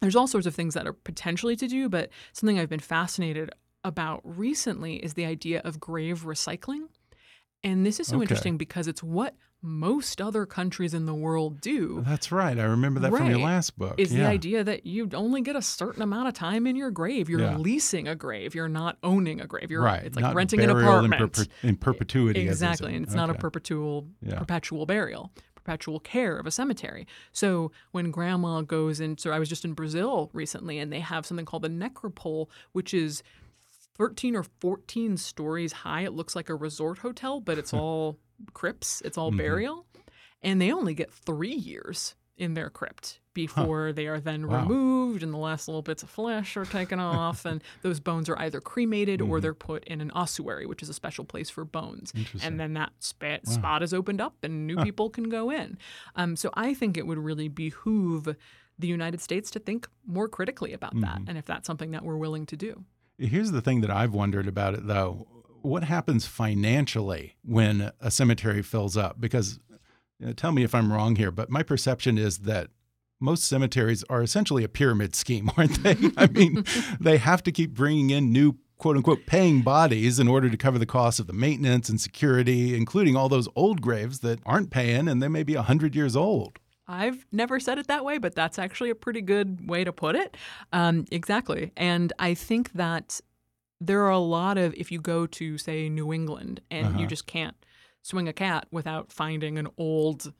there's 0.00 0.14
all 0.14 0.26
sorts 0.28 0.46
of 0.46 0.54
things 0.54 0.74
that 0.74 0.86
are 0.86 0.92
potentially 0.92 1.56
to 1.56 1.66
do, 1.66 1.88
but 1.88 2.10
something 2.32 2.58
I've 2.58 2.68
been 2.68 2.78
fascinated 2.78 3.50
about 3.84 4.20
recently 4.22 4.96
is 4.96 5.14
the 5.14 5.24
idea 5.24 5.60
of 5.64 5.80
grave 5.80 6.22
recycling. 6.24 6.88
And 7.64 7.84
this 7.84 7.98
is 7.98 8.06
so 8.06 8.16
Okay. 8.16 8.22
interesting 8.22 8.56
because 8.56 8.86
it's 8.86 9.02
what 9.02 9.34
most 9.60 10.20
other 10.20 10.46
countries 10.46 10.94
in 10.94 11.06
the 11.06 11.14
world 11.14 11.60
do. 11.60 12.02
That's 12.06 12.30
right. 12.30 12.56
I 12.58 12.62
remember 12.64 13.00
that 13.00 13.10
from 13.10 13.28
your 13.28 13.40
last 13.40 13.76
book. 13.76 13.94
Is 13.98 14.10
the 14.10 14.24
idea 14.24 14.62
that 14.62 14.86
you 14.86 15.08
only 15.14 15.40
get 15.40 15.56
a 15.56 15.62
certain 15.62 16.00
amount 16.02 16.28
of 16.28 16.34
time 16.34 16.66
in 16.66 16.76
your 16.76 16.90
grave. 16.92 17.28
You're 17.28 17.40
Yeah. 17.40 17.56
leasing 17.56 18.06
a 18.06 18.14
grave. 18.14 18.54
You're 18.54 18.68
not 18.68 18.98
owning 19.02 19.40
a 19.40 19.46
grave. 19.46 19.70
You're 19.70 19.82
right. 19.82 20.04
It's 20.04 20.14
like 20.16 20.22
Not 20.22 20.34
renting 20.34 20.60
an 20.60 20.68
burial 20.68 20.98
in 21.04 21.12
apartment. 21.12 21.48
In, 21.62 21.76
perpetuity. 21.76 22.40
Exactly, 22.48 22.94
and 22.94 23.04
it's 23.04 23.14
not 23.14 23.30
a 23.30 23.34
perpetual 23.34 24.06
Yeah. 24.22 24.38
perpetual 24.38 24.86
burial, 24.86 25.32
perpetual 25.56 25.98
care 26.00 26.38
of 26.38 26.46
a 26.46 26.50
cemetery. 26.52 27.06
So 27.32 27.72
when 27.90 28.10
grandma 28.12 28.60
goes 28.62 29.00
in, 29.00 29.18
so 29.18 29.32
I 29.32 29.38
was 29.40 29.48
just 29.48 29.64
in 29.64 29.72
Brazil 29.74 30.30
recently, 30.32 30.78
and 30.78 30.92
they 30.92 31.00
have 31.00 31.26
something 31.26 31.44
called 31.44 31.62
the 31.62 31.68
necropole, 31.68 32.46
which 32.72 32.94
is 32.94 33.22
13 33.98 34.36
or 34.36 34.44
14 34.60 35.16
stories 35.16 35.72
high. 35.72 36.02
It 36.02 36.12
looks 36.12 36.36
like 36.36 36.48
a 36.48 36.54
resort 36.54 36.98
hotel, 36.98 37.40
but 37.40 37.58
it's 37.58 37.74
all 37.74 38.18
crypts. 38.54 39.02
It's 39.04 39.18
all 39.18 39.30
mm-hmm. 39.30 39.38
burial, 39.38 39.86
and 40.42 40.60
they 40.60 40.72
only 40.72 40.94
get 40.94 41.12
three 41.12 41.54
years 41.54 42.14
in 42.38 42.54
their 42.54 42.70
crypt 42.70 43.18
before 43.34 43.92
they 43.92 44.06
are 44.06 44.20
then 44.20 44.46
Wow. 44.46 44.62
removed 44.62 45.22
and 45.22 45.32
the 45.32 45.38
last 45.38 45.68
little 45.68 45.82
bits 45.82 46.02
of 46.02 46.10
flesh 46.10 46.56
are 46.56 46.64
taken 46.64 46.98
off 47.00 47.44
and 47.44 47.62
those 47.82 48.00
bones 48.00 48.28
are 48.28 48.38
either 48.38 48.60
cremated 48.60 49.20
or 49.20 49.24
mm-hmm. 49.24 49.42
they're 49.42 49.54
put 49.54 49.84
in 49.84 50.00
an 50.00 50.10
ossuary 50.12 50.66
which 50.66 50.82
is 50.82 50.88
a 50.88 50.94
special 50.94 51.24
place 51.24 51.50
for 51.50 51.64
bones. 51.64 52.12
And 52.42 52.58
then 52.58 52.74
that 52.74 52.92
spa- 53.00 53.38
spot 53.44 53.82
is 53.82 53.92
opened 53.92 54.20
up 54.20 54.36
and 54.42 54.66
new 54.66 54.76
people 54.76 55.10
can 55.10 55.28
go 55.28 55.50
in. 55.50 55.78
Um, 56.16 56.36
so 56.36 56.50
i 56.54 56.74
think 56.74 56.96
it 56.96 57.06
would 57.06 57.18
really 57.18 57.48
behoove 57.48 58.36
the 58.78 58.86
united 58.86 59.20
states 59.20 59.50
to 59.52 59.58
think 59.58 59.88
more 60.06 60.28
critically 60.28 60.72
about 60.72 60.98
that 61.00 61.18
mm-hmm. 61.18 61.28
and 61.28 61.38
if 61.38 61.44
that's 61.44 61.66
something 61.66 61.90
that 61.90 62.04
we're 62.04 62.16
willing 62.16 62.46
to 62.46 62.56
do 62.56 62.84
Here's 63.18 63.50
the 63.50 63.60
thing 63.60 63.80
that 63.80 63.90
I've 63.90 64.14
wondered 64.14 64.46
about 64.46 64.74
it, 64.74 64.86
though. 64.86 65.26
What 65.62 65.84
happens 65.84 66.26
financially 66.26 67.36
when 67.44 67.90
a 68.00 68.10
cemetery 68.10 68.62
fills 68.62 68.96
up? 68.96 69.20
Because 69.20 69.58
you 70.18 70.26
know, 70.26 70.32
tell 70.32 70.52
me 70.52 70.62
if 70.62 70.74
I'm 70.74 70.92
wrong 70.92 71.16
here, 71.16 71.30
but 71.30 71.50
my 71.50 71.62
perception 71.62 72.16
is 72.16 72.38
that 72.38 72.68
most 73.20 73.44
cemeteries 73.44 74.04
are 74.04 74.22
essentially 74.22 74.62
a 74.62 74.68
pyramid 74.68 75.14
scheme, 75.14 75.50
aren't 75.56 75.82
they? 75.82 75.96
I 76.16 76.26
mean, 76.28 76.64
they 77.00 77.16
have 77.18 77.42
to 77.44 77.52
keep 77.52 77.74
bringing 77.74 78.10
in 78.10 78.32
new 78.32 78.56
quote 78.78 78.96
unquote 78.96 79.26
paying 79.26 79.62
bodies 79.62 80.20
in 80.20 80.28
order 80.28 80.48
to 80.48 80.56
cover 80.56 80.78
the 80.78 80.86
cost 80.86 81.18
of 81.18 81.26
the 81.26 81.32
maintenance 81.32 81.88
and 81.88 82.00
security, 82.00 82.76
including 82.76 83.16
all 83.16 83.28
those 83.28 83.48
old 83.56 83.80
graves 83.80 84.20
that 84.20 84.38
aren't 84.46 84.70
paying 84.70 85.08
and 85.08 85.20
they 85.20 85.28
may 85.28 85.42
be 85.42 85.56
100 85.56 85.96
years 85.96 86.14
old. 86.14 86.60
I've 86.88 87.26
never 87.30 87.60
said 87.60 87.78
it 87.78 87.86
that 87.88 88.04
way, 88.04 88.16
but 88.18 88.34
that's 88.34 88.58
actually 88.58 88.88
a 88.90 88.94
pretty 88.94 89.20
good 89.20 89.68
way 89.68 89.84
to 89.84 89.92
put 89.92 90.16
it. 90.16 90.36
Um, 90.72 91.04
exactly. 91.10 91.72
And 91.76 92.12
I 92.18 92.32
think 92.32 92.72
that 92.72 93.20
there 93.80 94.02
are 94.02 94.10
a 94.10 94.18
lot 94.18 94.56
of, 94.56 94.74
if 94.74 94.90
you 94.90 95.00
go 95.00 95.26
to, 95.26 95.58
say, 95.58 95.88
New 95.88 96.12
England 96.12 96.62
and 96.70 96.98
you 96.98 97.06
just 97.06 97.26
can't 97.26 97.54
swing 98.02 98.26
a 98.26 98.32
cat 98.32 98.66
without 98.70 99.12
finding 99.12 99.58
an 99.58 99.68
old 99.76 100.32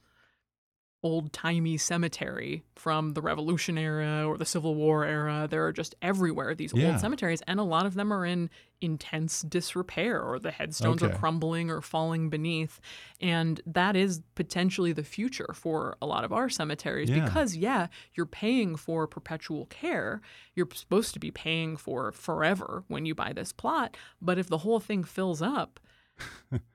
old 1.02 1.32
timey 1.32 1.76
cemetery 1.76 2.64
from 2.74 3.12
the 3.14 3.22
Revolution 3.22 3.78
era 3.78 4.26
or 4.26 4.36
the 4.36 4.44
Civil 4.44 4.74
War 4.74 5.04
era. 5.04 5.46
There 5.48 5.64
are 5.64 5.72
just 5.72 5.94
everywhere 6.02 6.54
these 6.56 6.72
Yeah. 6.74 6.88
old 6.90 7.00
cemeteries, 7.00 7.40
and 7.46 7.60
a 7.60 7.64
lot 7.64 7.86
of 7.86 7.94
them 7.94 8.12
are 8.12 8.26
in 8.26 8.50
intense 8.80 9.42
disrepair 9.42 10.20
or 10.22 10.38
the 10.38 10.50
headstones 10.52 11.02
Okay. 11.02 11.12
are 11.12 11.16
crumbling 11.18 11.70
or 11.70 11.80
falling 11.80 12.30
beneath. 12.30 12.80
And 13.20 13.60
that 13.66 13.94
is 13.96 14.22
potentially 14.34 14.92
the 14.92 15.02
future 15.04 15.52
for 15.54 15.96
a 16.02 16.06
lot 16.06 16.24
of 16.24 16.32
our 16.32 16.48
cemeteries 16.48 17.10
Yeah. 17.10 17.24
because, 17.24 17.56
yeah, 17.56 17.88
you're 18.14 18.26
paying 18.26 18.76
for 18.76 19.06
perpetual 19.06 19.66
care. 19.66 20.20
You're 20.54 20.68
supposed 20.74 21.12
to 21.14 21.20
be 21.20 21.30
paying 21.30 21.76
for 21.76 22.10
forever 22.12 22.84
when 22.88 23.04
you 23.06 23.14
buy 23.14 23.32
this 23.32 23.52
plot. 23.52 23.96
But 24.20 24.38
if 24.38 24.48
the 24.48 24.58
whole 24.58 24.80
thing 24.80 25.02
fills 25.04 25.42
up, 25.42 25.78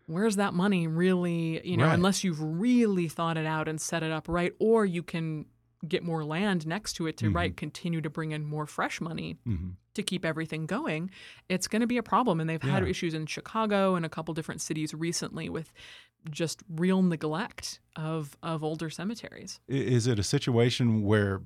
where's 0.06 0.36
that 0.38 0.54
money 0.54 0.88
really, 0.88 1.66
you 1.68 1.78
know, 1.78 1.86
Right. 1.86 1.94
unless 1.94 2.24
you've 2.24 2.42
really 2.42 3.08
thought 3.08 3.38
it 3.38 3.46
out 3.46 3.68
and 3.68 3.80
set 3.80 4.04
it 4.04 4.12
up 4.12 4.28
right, 4.28 4.54
or 4.60 4.86
you 4.86 5.04
can 5.04 5.46
get 5.88 6.04
more 6.04 6.24
land 6.24 6.66
next 6.66 6.94
to 6.94 7.08
it 7.08 7.18
to 7.18 7.30
right 7.30 7.52
mm-hmm. 7.52 7.58
continue 7.58 8.00
to 8.00 8.10
bring 8.10 8.32
in 8.32 8.46
more 8.46 8.66
fresh 8.66 9.02
money 9.02 9.36
mm-hmm. 9.46 9.72
to 9.94 10.02
keep 10.02 10.24
everything 10.24 10.66
going 10.66 11.12
it's 11.50 11.68
going 11.68 11.82
to 11.82 11.88
be 11.88 11.98
a 11.98 12.04
problem. 12.04 12.40
And 12.40 12.50
they've 12.50 12.62
had 12.62 12.88
issues 12.88 13.14
in 13.14 13.26
chicago 13.26 13.96
and 13.96 14.06
a 14.06 14.10
couple 14.10 14.34
different 14.34 14.62
cities 14.62 14.94
recently 14.94 15.50
with 15.50 15.74
just 16.30 16.64
real 16.70 17.02
neglect 17.02 17.82
of 17.96 18.38
of 18.42 18.64
older 18.64 18.90
cemeteries. 18.90 19.60
Is 19.68 20.08
it 20.08 20.20
a 20.20 20.24
situation 20.24 21.04
where 21.04 21.42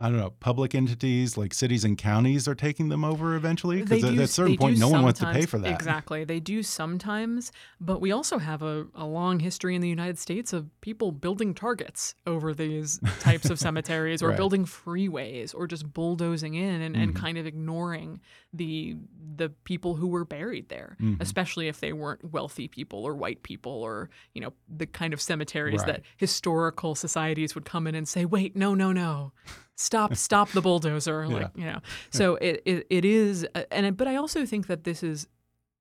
I 0.00 0.08
don't 0.10 0.18
know, 0.18 0.30
public 0.38 0.76
entities 0.76 1.36
like 1.36 1.52
cities 1.52 1.82
and 1.84 1.98
counties 1.98 2.46
are 2.46 2.54
taking 2.54 2.88
them 2.88 3.04
over 3.04 3.34
eventually? 3.34 3.82
Because 3.82 4.04
at 4.04 4.14
a 4.14 4.28
certain 4.28 4.56
point, 4.56 4.78
no 4.78 4.88
one 4.88 5.02
wants 5.02 5.18
to 5.18 5.26
pay 5.32 5.44
for 5.44 5.58
that. 5.58 5.72
Exactly. 5.74 6.22
They 6.22 6.38
do 6.38 6.62
sometimes, 6.62 7.50
but 7.80 8.00
we 8.00 8.12
also 8.12 8.38
have 8.38 8.62
a, 8.62 8.86
a 8.94 9.04
long 9.04 9.40
history 9.40 9.74
in 9.74 9.80
the 9.82 9.88
United 9.88 10.16
States 10.16 10.52
of 10.52 10.68
people 10.82 11.10
building 11.10 11.52
targets 11.52 12.14
over 12.28 12.54
these 12.54 13.00
types 13.18 13.50
of 13.50 13.58
cemeteries 13.58 14.22
or 14.22 14.28
Right. 14.28 14.36
building 14.36 14.66
freeways 14.66 15.52
or 15.52 15.66
just 15.66 15.92
bulldozing 15.92 16.54
in 16.54 16.80
and, 16.80 16.94
and 16.96 17.12
Mhm. 17.14 17.16
kind 17.16 17.36
of 17.38 17.46
ignoring 17.46 18.20
the 18.52 18.96
the 19.36 19.48
people 19.64 19.94
who 19.96 20.06
were 20.08 20.24
buried 20.24 20.68
there, 20.68 20.96
Mhm. 21.00 21.20
especially 21.20 21.66
if 21.68 21.80
they 21.80 21.92
weren't 21.92 22.32
wealthy 22.32 22.68
people 22.68 23.04
or 23.04 23.14
white 23.14 23.42
people 23.42 23.72
or, 23.72 24.10
you 24.34 24.40
know, 24.40 24.52
the 24.68 24.86
kind 24.86 25.12
of 25.12 25.20
cemeteries 25.20 25.78
Right. 25.80 25.86
that 25.86 26.02
historical 26.16 26.94
societies 26.94 27.54
would 27.54 27.64
come 27.64 27.86
in 27.86 27.94
and 27.94 28.06
say, 28.08 28.24
wait, 28.24 28.54
no, 28.54 28.74
no, 28.74 28.92
no. 28.92 29.32
Stop, 29.80 30.16
stop 30.16 30.50
the 30.50 30.60
bulldozer. 30.60 31.24
Like, 31.28 31.50
you 31.56 31.64
know. 31.66 31.80
So 32.10 32.34
it, 32.36 32.62
it, 32.64 32.86
it 32.90 33.04
is, 33.04 33.46
uh, 33.54 33.62
and 33.70 33.86
it- 33.86 33.96
but 33.96 34.08
I 34.08 34.16
also 34.16 34.44
think 34.44 34.66
that 34.66 34.82
this 34.84 35.02
is 35.02 35.26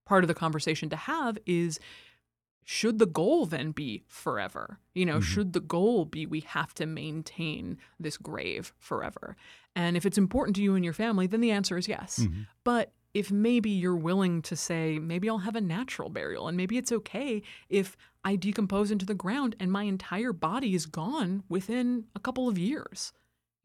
part 0.06 0.24
of 0.24 0.28
the 0.28 0.34
conversation 0.36 0.88
to 0.90 0.96
have 0.96 1.38
is 1.46 1.80
should 2.64 3.00
the 3.00 3.06
goal 3.06 3.46
then 3.46 3.72
be 3.72 4.04
forever? 4.08 4.80
You 4.94 5.06
know, 5.06 5.22
should 5.22 5.54
the 5.54 5.62
goal 5.62 6.04
be 6.06 6.26
we 6.26 6.42
have 6.42 6.74
to 6.76 6.86
maintain 6.86 7.78
this 8.00 8.18
grave 8.18 8.74
forever? 8.78 9.36
And 9.76 9.96
if 9.96 10.06
it's 10.06 10.18
important 10.18 10.56
to 10.58 10.62
you 10.62 10.76
and 10.76 10.84
your 10.84 10.94
family, 10.94 11.28
then 11.28 11.40
the 11.42 11.52
answer 11.52 11.78
is 11.78 11.88
yes. 11.88 12.28
But 12.66 12.92
if 13.14 13.32
maybe 13.32 13.70
you're 13.70 13.96
willing 13.96 14.42
to 14.44 14.56
say, 14.58 15.00
maybe 15.00 15.30
I'll 15.30 15.38
have 15.40 15.56
a 15.56 15.62
natural 15.62 16.10
burial, 16.10 16.48
and 16.50 16.58
maybe 16.58 16.78
it's 16.78 16.92
okay 16.92 17.42
if 17.70 17.96
I 18.26 18.36
decompose 18.36 18.92
into 18.92 19.06
the 19.06 19.16
ground 19.16 19.56
and 19.62 19.72
my 19.72 19.84
entire 19.84 20.34
body 20.34 20.76
is 20.76 20.86
gone 20.86 21.44
within 21.48 22.06
a 22.16 22.20
couple 22.20 22.50
of 22.50 22.58
years. 22.58 23.14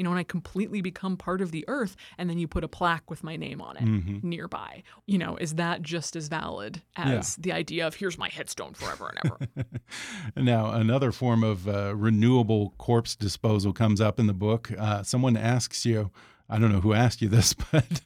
You 0.02 0.04
know, 0.04 0.10
and 0.10 0.18
I 0.18 0.24
completely 0.24 0.80
become 0.80 1.16
part 1.16 1.40
of 1.40 1.52
the 1.52 1.64
earth, 1.68 1.94
and 2.18 2.28
then 2.28 2.36
you 2.36 2.48
put 2.48 2.64
a 2.64 2.68
plaque 2.68 3.08
with 3.08 3.22
my 3.22 3.36
name 3.36 3.60
on 3.62 3.76
it 3.76 3.84
Mhm. 3.84 4.24
nearby. 4.24 4.82
You 5.06 5.16
know, 5.18 5.36
is 5.36 5.54
that 5.54 5.80
just 5.82 6.16
as 6.16 6.26
valid 6.26 6.82
as 6.96 7.36
the 7.36 7.52
idea 7.52 7.86
of 7.86 7.94
here's 7.94 8.18
my 8.18 8.28
headstone 8.28 8.74
forever 8.74 9.12
and 9.14 9.18
ever? 9.24 9.68
Now, 10.36 10.72
another 10.72 11.12
form 11.12 11.44
of 11.44 11.68
uh, 11.68 11.94
renewable 11.94 12.74
corpse 12.78 13.14
disposal 13.14 13.72
comes 13.72 14.00
up 14.00 14.18
in 14.18 14.26
the 14.26 14.32
book. 14.34 14.72
Uh, 14.76 15.04
someone 15.04 15.36
asks 15.36 15.86
you, 15.86 16.10
I 16.50 16.58
don't 16.58 16.72
know 16.72 16.80
who 16.80 16.94
asked 16.94 17.22
you 17.22 17.28
this, 17.28 17.54
but 17.70 18.00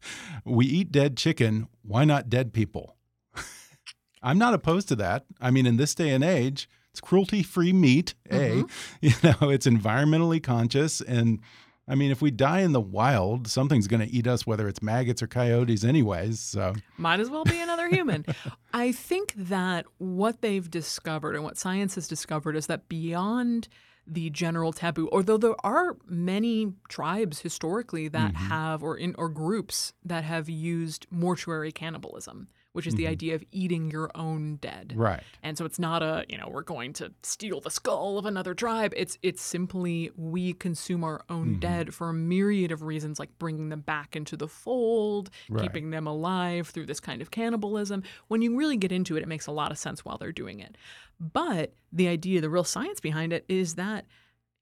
we 0.44 0.66
eat 0.66 0.92
dead 0.92 1.16
chicken. 1.16 1.66
Why 1.80 2.04
not 2.04 2.28
dead 2.28 2.52
people? 2.52 2.94
I'm 4.22 4.36
not 4.36 4.52
opposed 4.52 4.88
to 4.88 4.96
that. 4.96 5.24
I 5.40 5.50
mean, 5.50 5.64
in 5.64 5.78
this 5.78 5.94
day 5.94 6.10
and 6.10 6.22
age, 6.22 6.68
it's 6.90 7.00
cruelty 7.00 7.42
free 7.42 7.72
meat. 7.72 8.14
A, 8.30 8.64
you 9.00 9.12
know, 9.22 9.48
it's 9.48 9.66
environmentally 9.66 10.42
conscious. 10.42 11.00
And 11.00 11.40
I 11.88 11.94
mean, 11.94 12.10
if 12.10 12.20
we 12.20 12.30
die 12.32 12.60
in 12.60 12.72
the 12.72 12.80
wild, 12.80 13.46
something's 13.46 13.86
going 13.86 14.00
to 14.06 14.12
eat 14.12 14.26
us, 14.26 14.44
whether 14.46 14.66
it's 14.66 14.82
maggots 14.82 15.22
or 15.22 15.28
coyotes, 15.28 15.84
anyways. 15.84 16.40
So, 16.40 16.74
Might 16.96 17.20
as 17.20 17.30
well 17.30 17.44
be 17.44 17.60
another 17.60 17.88
human. 17.88 18.24
I 18.74 18.90
think 18.92 19.32
that 19.36 19.86
what 19.98 20.40
they've 20.42 20.68
discovered 20.68 21.36
and 21.36 21.44
what 21.44 21.56
science 21.56 21.94
has 21.94 22.08
discovered 22.08 22.56
is 22.56 22.66
that 22.66 22.88
beyond 22.88 23.68
the 24.04 24.30
general 24.30 24.72
taboo, 24.72 25.08
although 25.12 25.36
there 25.36 25.54
are 25.64 25.96
many 26.06 26.72
tribes 26.88 27.40
historically 27.40 28.08
that 28.08 28.34
Mm-hmm. 28.34 28.46
have 28.46 28.82
or 28.82 28.96
in 28.96 29.14
or 29.18 29.28
groups 29.28 29.92
that 30.04 30.24
have 30.24 30.48
used 30.48 31.06
mortuary 31.10 31.70
cannibalism, 31.72 32.48
which 32.76 32.86
is 32.86 32.94
the 32.94 33.06
idea 33.08 33.34
of 33.34 33.42
eating 33.50 33.90
your 33.90 34.10
own 34.14 34.56
dead. 34.56 34.90
Mm-hmm. 34.90 35.00
right. 35.00 35.22
And 35.42 35.58
so 35.58 35.64
it's 35.64 35.78
not 35.78 36.02
a, 36.02 36.24
you 36.28 36.36
know, 36.38 36.48
we're 36.48 36.62
going 36.62 36.92
to 36.94 37.12
steal 37.22 37.60
the 37.60 37.70
skull 37.70 38.18
of 38.18 38.26
another 38.26 38.54
tribe. 38.54 38.92
It's 38.96 39.18
it's 39.22 39.42
simply 39.42 40.10
we 40.16 40.52
consume 40.52 41.02
our 41.02 41.22
own 41.28 41.46
Mm-hmm. 41.46 41.60
dead 41.60 41.94
for 41.94 42.08
a 42.10 42.12
myriad 42.14 42.70
of 42.72 42.82
reasons 42.82 43.18
like 43.18 43.30
bringing 43.38 43.68
them 43.70 43.80
back 43.80 44.14
into 44.14 44.36
the 44.36 44.46
fold, 44.48 45.30
Right. 45.48 45.62
keeping 45.62 45.90
them 45.90 46.06
alive 46.06 46.68
through 46.68 46.86
this 46.86 47.00
kind 47.00 47.20
of 47.22 47.30
cannibalism. 47.30 48.02
When 48.28 48.42
you 48.42 48.56
really 48.56 48.76
get 48.76 48.92
into 48.92 49.16
it, 49.16 49.22
it 49.22 49.28
makes 49.28 49.46
a 49.46 49.52
lot 49.52 49.72
of 49.72 49.78
sense 49.78 50.04
while 50.04 50.18
they're 50.18 50.32
doing 50.32 50.60
it. 50.60 50.76
But 51.18 51.72
the 51.92 52.08
idea, 52.08 52.40
the 52.40 52.50
real 52.50 52.64
science 52.64 53.00
behind 53.00 53.32
it 53.32 53.44
is 53.48 53.74
that 53.76 54.04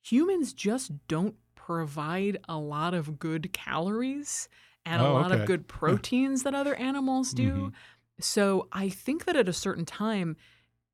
humans 0.03 0.53
just 0.53 0.93
don't 1.09 1.35
provide 1.55 2.39
a 2.49 2.57
lot 2.59 2.95
of 2.95 3.19
good 3.19 3.53
calories 3.53 4.49
and 4.87 5.01
a 5.01 5.07
Oh, 5.07 5.15
lot 5.15 5.33
okay. 5.33 5.41
of 5.41 5.47
good 5.47 5.67
proteins 5.67 6.43
that 6.43 6.55
other 6.55 6.75
animals 6.75 7.33
do. 7.33 7.73
So 8.21 8.69
I 8.73 8.89
think 8.89 9.25
that 9.25 9.37
at 9.37 9.49
a 9.49 9.53
certain 9.53 9.85
time, 9.85 10.37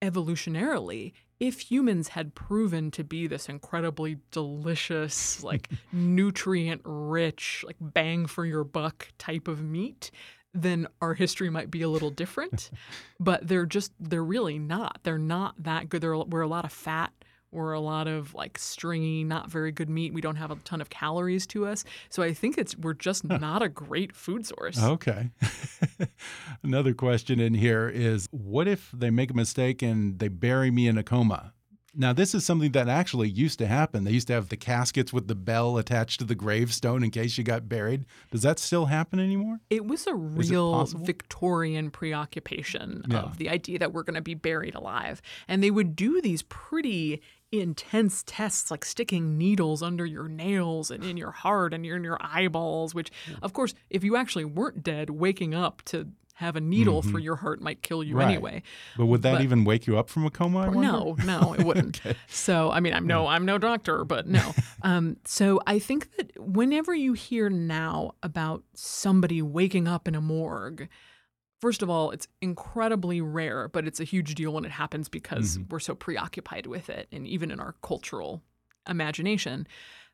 evolutionarily, 0.03 1.13
if 1.39 1.71
humans 1.71 2.09
had 2.09 2.35
proven 2.35 2.91
to 2.93 3.03
be 3.05 3.27
this 3.27 3.49
incredibly 3.49 4.19
delicious, 4.31 5.43
like 5.43 5.71
nutrient 5.93 6.83
rich, 6.85 7.65
like 7.67 7.77
bang 7.81 8.27
for 8.27 8.45
your 8.45 8.65
buck 8.65 9.09
type 9.19 9.49
of 9.49 9.63
meat, 9.63 10.11
then 10.53 10.87
our 11.01 11.15
history 11.15 11.49
might 11.49 11.71
be 11.71 11.83
a 11.83 11.89
little 11.89 12.11
different. 12.11 12.71
but 13.21 13.47
they're 13.47 13.67
just, 13.67 13.93
they're 13.99 14.25
really 14.25 14.59
not. 14.59 15.01
They're 15.03 15.19
not 15.19 15.63
that 15.63 15.89
good. 15.89 16.03
They're, 16.03 16.17
we're 16.17 16.43
a 16.43 16.49
lot 16.49 16.65
of 16.65 16.73
fat. 16.73 17.13
We're 17.53 17.73
a 17.73 17.81
lot 17.81 18.07
of 18.07 18.33
like 18.35 18.59
stringy, 18.59 19.25
not 19.25 19.51
very 19.51 19.73
good 19.73 19.91
meat. 19.91 20.15
We 20.15 20.21
don't 20.21 20.37
have 20.37 20.51
a 20.53 20.57
ton 20.57 20.81
of 20.81 20.89
calories 20.89 21.47
to 21.49 21.67
us. 21.67 21.85
So 22.09 22.23
I 22.23 22.33
think 22.33 22.57
it's, 22.59 22.77
we're 22.77 22.95
just 22.95 23.25
not 23.25 23.61
a 23.63 23.69
great 23.69 24.15
food 24.15 24.47
source. 24.47 24.81
Okay. 24.81 25.31
Another 26.63 26.95
question 26.95 27.41
in 27.41 27.55
here 27.55 27.89
is 27.89 28.29
what 28.31 28.69
if 28.69 28.91
they 28.93 29.11
make 29.11 29.31
a 29.31 29.35
mistake 29.35 29.83
and 29.83 30.19
they 30.19 30.29
bury 30.29 30.71
me 30.71 30.87
in 30.87 30.97
a 30.99 31.03
coma? 31.03 31.53
Now, 31.93 32.13
this 32.13 32.37
is 32.37 32.47
something 32.47 32.71
that 32.71 32.89
actually 32.89 33.29
used 33.29 33.59
to 33.59 33.67
happen. 33.67 34.05
They 34.05 34.13
used 34.13 34.29
to 34.29 34.33
have 34.33 34.49
the 34.49 34.57
caskets 34.57 35.13
with 35.13 35.27
the 35.27 35.35
bell 35.35 35.77
attached 35.77 36.21
to 36.21 36.25
the 36.25 36.37
gravestone 36.37 37.03
in 37.03 37.11
case 37.11 37.37
you 37.37 37.43
got 37.43 37.69
buried. 37.69 38.07
Does 38.31 38.43
that 38.43 38.61
still 38.61 38.87
happen 38.87 39.19
anymore? 39.19 39.59
It 39.71 39.85
was 39.87 40.07
a 40.07 40.15
real? 40.15 40.85
Victorian 40.85 41.91
preoccupation 41.91 43.03
Yeah. 43.09 43.23
of 43.23 43.39
the 43.39 43.49
idea 43.51 43.81
that 43.81 43.93
we're 43.93 44.05
going 44.05 44.15
to 44.15 44.21
be 44.21 44.35
buried 44.35 44.77
alive. 44.77 45.21
And 45.49 45.65
they 45.65 45.73
would 45.73 45.97
do 45.97 46.21
these 46.21 46.43
pretty 46.43 47.23
intense 47.53 48.23
tests, 48.27 48.71
like 48.71 48.85
sticking 48.85 49.37
needles 49.37 49.83
under 49.83 50.07
your 50.07 50.29
nails 50.29 50.91
and 50.91 51.05
in 51.05 51.17
your 51.17 51.33
heart 51.33 51.75
and 51.75 51.85
in 51.85 52.05
your 52.05 52.19
eyeballs, 52.21 52.95
which, 52.95 53.11
of 53.43 53.53
course, 53.53 53.75
if 53.91 54.05
you 54.05 54.17
actually 54.17 54.45
weren't 54.45 54.83
dead, 54.83 55.11
waking 55.11 55.55
up 55.55 55.83
to 55.87 56.09
have 56.35 56.57
a 56.57 56.61
needle 56.61 57.03
through 57.03 57.21
your 57.21 57.37
heart 57.37 57.61
might 57.61 57.83
kill 57.83 58.03
you 58.03 58.13
Mm-hmm. 58.15 58.19
Right. 58.19 58.29
anyway. 58.29 58.63
But 58.97 59.07
would 59.07 59.21
that 59.23 59.33
But- 59.35 59.43
even 59.43 59.65
wake 59.65 59.87
you 59.87 59.99
up 59.99 60.09
from 60.09 60.25
a 60.25 60.31
coma? 60.31 60.71
No, 60.71 61.15
no, 61.27 61.53
it 61.53 61.65
wouldn't. 61.67 62.01
So, 62.29 62.71
I 62.71 62.81
mean, 62.81 62.95
I'm 62.95 63.07
no, 63.07 63.27
I'm 63.27 63.45
no 63.45 63.59
doctor, 63.59 64.05
but 64.05 64.27
no. 64.27 64.55
Um, 64.83 65.19
so 65.27 65.61
I 65.67 65.79
think 65.79 66.09
that 66.17 66.33
whenever 66.41 66.95
you 66.95 67.13
hear 67.13 67.51
now 67.51 68.13
about 68.23 68.63
somebody 68.75 69.43
waking 69.43 69.87
up 69.87 70.09
in 70.09 70.15
a 70.15 70.21
morgue, 70.23 70.89
first 71.61 71.83
of 71.83 71.91
all, 71.91 72.11
it's 72.11 72.27
incredibly 72.41 73.21
rare, 73.21 73.69
but 73.69 73.87
it's 73.87 74.01
a 74.01 74.05
huge 74.05 74.35
deal 74.35 74.53
when 74.53 74.65
it 74.65 74.71
happens 74.71 75.09
because 75.09 75.57
mm-hmm. 75.59 75.69
we're 75.71 75.81
so 75.81 75.95
preoccupied 75.95 76.67
with 76.67 76.89
it, 76.91 77.09
and 77.13 77.27
even 77.27 77.51
in 77.51 77.61
our 77.61 77.75
cultural 77.83 78.43
imagination. 78.89 79.67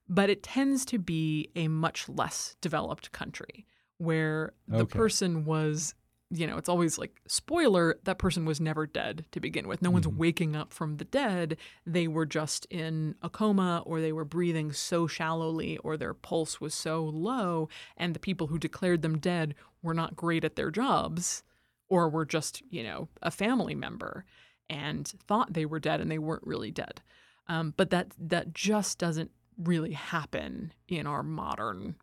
But 0.09 0.31
it 0.31 0.43
tends 0.43 0.85
to 0.87 0.99
be 0.99 1.51
a 1.57 1.69
much 1.69 2.09
less 2.09 2.57
developed 2.61 3.13
country 3.13 3.67
where 3.99 4.53
the 4.69 4.79
Okay. 4.83 4.99
person 4.99 5.45
was 5.45 5.95
you 6.31 6.47
know, 6.47 6.57
it's 6.57 6.69
always 6.69 6.99
like 6.99 7.21
spoiler, 7.29 7.99
that 8.05 8.19
person 8.19 8.45
was 8.45 8.61
never 8.61 8.85
dead 8.87 9.25
to 9.31 9.39
begin 9.39 9.69
with. 9.69 9.81
No 9.81 9.91
one's 9.91 10.09
waking 10.09 10.57
up 10.57 10.73
from 10.73 10.97
the 10.97 11.05
dead. 11.05 11.57
They 11.87 12.09
were 12.09 12.27
just 12.27 12.67
in 12.69 13.15
a 13.23 13.31
coma 13.31 13.83
or 13.87 14.01
they 14.01 14.13
were 14.13 14.25
breathing 14.25 14.73
so 14.73 15.07
shallowly 15.07 15.77
or 15.79 15.97
their 15.97 16.15
pulse 16.15 16.61
was 16.61 16.75
so 16.75 17.05
low 17.05 17.69
and 17.97 18.13
the 18.13 18.19
people 18.19 18.49
who 18.49 18.59
declared 18.59 19.03
them 19.03 19.19
dead 19.19 19.55
were 19.83 19.95
not 19.95 20.17
great 20.17 20.43
at 20.45 20.57
their 20.57 20.73
jobs 20.73 21.45
or 21.89 22.09
were 22.09 22.27
just, 22.27 22.61
you 22.71 22.83
know, 22.83 23.07
a 23.23 23.31
family 23.31 23.77
member 23.77 24.25
and 24.69 25.07
thought 25.29 25.53
they 25.53 25.65
were 25.65 25.79
dead 25.79 26.01
and 26.01 26.11
they 26.11 26.19
weren't 26.19 26.45
really 26.47 26.73
dead. 26.73 27.01
Um, 27.47 27.73
but 27.77 27.91
that 27.91 28.09
that 28.19 28.53
just 28.53 28.99
doesn't 28.99 29.31
really 29.57 29.93
happen 29.93 30.73
in 30.89 31.07
our 31.07 31.23
modern 31.23 31.95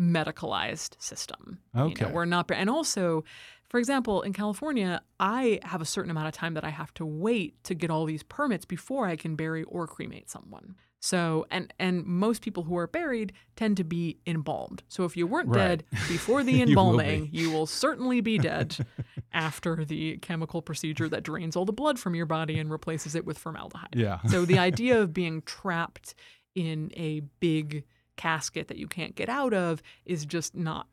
medicalized 0.00 1.00
system. 1.02 1.58
You 1.74 1.80
know, 1.80 1.86
Okay. 1.86 2.06
we're 2.12 2.24
not, 2.24 2.50
and 2.50 2.70
also, 2.70 3.24
for 3.74 3.80
example, 3.80 4.22
in 4.22 4.32
California, 4.32 5.02
I 5.18 5.58
have 5.64 5.82
a 5.82 5.84
certain 5.84 6.08
amount 6.08 6.28
of 6.28 6.32
time 6.32 6.54
that 6.54 6.62
I 6.62 6.68
have 6.68 6.94
to 6.94 7.04
wait 7.04 7.64
to 7.64 7.74
get 7.74 7.90
all 7.90 8.04
these 8.04 8.22
permits 8.22 8.64
before 8.64 9.08
I 9.08 9.16
can 9.16 9.34
bury 9.34 9.64
or 9.64 9.88
cremate 9.88 10.30
someone. 10.30 10.76
So, 11.00 11.44
and 11.50 11.74
and 11.80 12.06
most 12.06 12.40
people 12.40 12.62
who 12.62 12.76
are 12.76 12.86
buried 12.86 13.32
tend 13.56 13.76
to 13.78 13.82
be 13.82 14.20
embalmed. 14.28 14.84
So, 14.86 15.02
if 15.02 15.16
you 15.16 15.26
weren't 15.26 15.48
Right. 15.48 15.82
dead 15.82 15.84
before 16.08 16.44
the 16.44 16.52
You 16.52 16.58
will 16.58 16.68
embalming, 16.68 17.30
you 17.32 17.50
will 17.50 17.66
certainly 17.66 18.20
be 18.20 18.38
dead 18.38 18.76
after 19.32 19.84
the 19.84 20.18
chemical 20.18 20.62
procedure 20.62 21.08
that 21.08 21.24
drains 21.24 21.56
all 21.56 21.64
the 21.64 21.72
blood 21.72 21.98
from 21.98 22.14
your 22.14 22.26
body 22.26 22.60
and 22.60 22.70
replaces 22.70 23.16
it 23.16 23.26
with 23.26 23.38
formaldehyde. 23.38 23.96
Yeah. 23.96 24.20
So 24.28 24.44
the 24.44 24.58
idea 24.70 25.00
of 25.00 25.12
being 25.12 25.42
trapped 25.42 26.14
in 26.54 26.92
a 26.94 27.22
big 27.40 27.82
casket 28.16 28.68
that 28.68 28.76
you 28.78 28.86
can't 28.86 29.16
get 29.16 29.28
out 29.28 29.52
of 29.52 29.82
is 30.06 30.24
just 30.24 30.54
not 30.54 30.86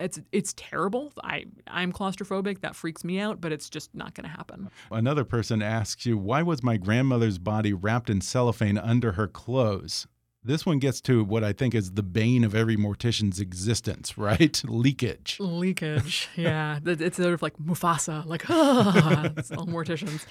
it's 0.00 0.20
it's 0.32 0.54
terrible. 0.56 1.12
I 1.22 1.46
I'm 1.66 1.92
claustrophobic. 1.92 2.60
That 2.60 2.76
freaks 2.76 3.04
me 3.04 3.18
out, 3.18 3.40
but 3.40 3.52
it's 3.52 3.68
just 3.68 3.94
not 3.94 4.14
going 4.14 4.28
to 4.28 4.36
happen. 4.36 4.70
Another 4.90 5.24
person 5.24 5.62
asks 5.62 6.06
you, 6.06 6.16
why 6.16 6.42
was 6.42 6.62
my 6.62 6.76
grandmother's 6.76 7.38
body 7.38 7.72
wrapped 7.72 8.10
in 8.10 8.20
cellophane 8.20 8.78
under 8.78 9.12
her 9.12 9.26
clothes? 9.26 10.06
This 10.44 10.64
one 10.64 10.78
gets 10.78 11.00
to 11.02 11.24
what 11.24 11.42
I 11.42 11.52
think 11.52 11.74
is 11.74 11.92
the 11.92 12.02
bane 12.02 12.44
of 12.44 12.54
every 12.54 12.76
mortician's 12.76 13.40
existence, 13.40 14.16
right? 14.16 14.62
Leakage. 14.68 15.36
Leakage, 15.40 16.28
yeah. 16.36 16.78
It's 16.86 17.16
sort 17.16 17.34
of 17.34 17.42
like 17.42 17.58
Mufasa, 17.58 18.24
like 18.24 18.48
ah, 18.48 19.24
it's 19.36 19.50
all 19.50 19.66
morticians. 19.66 20.26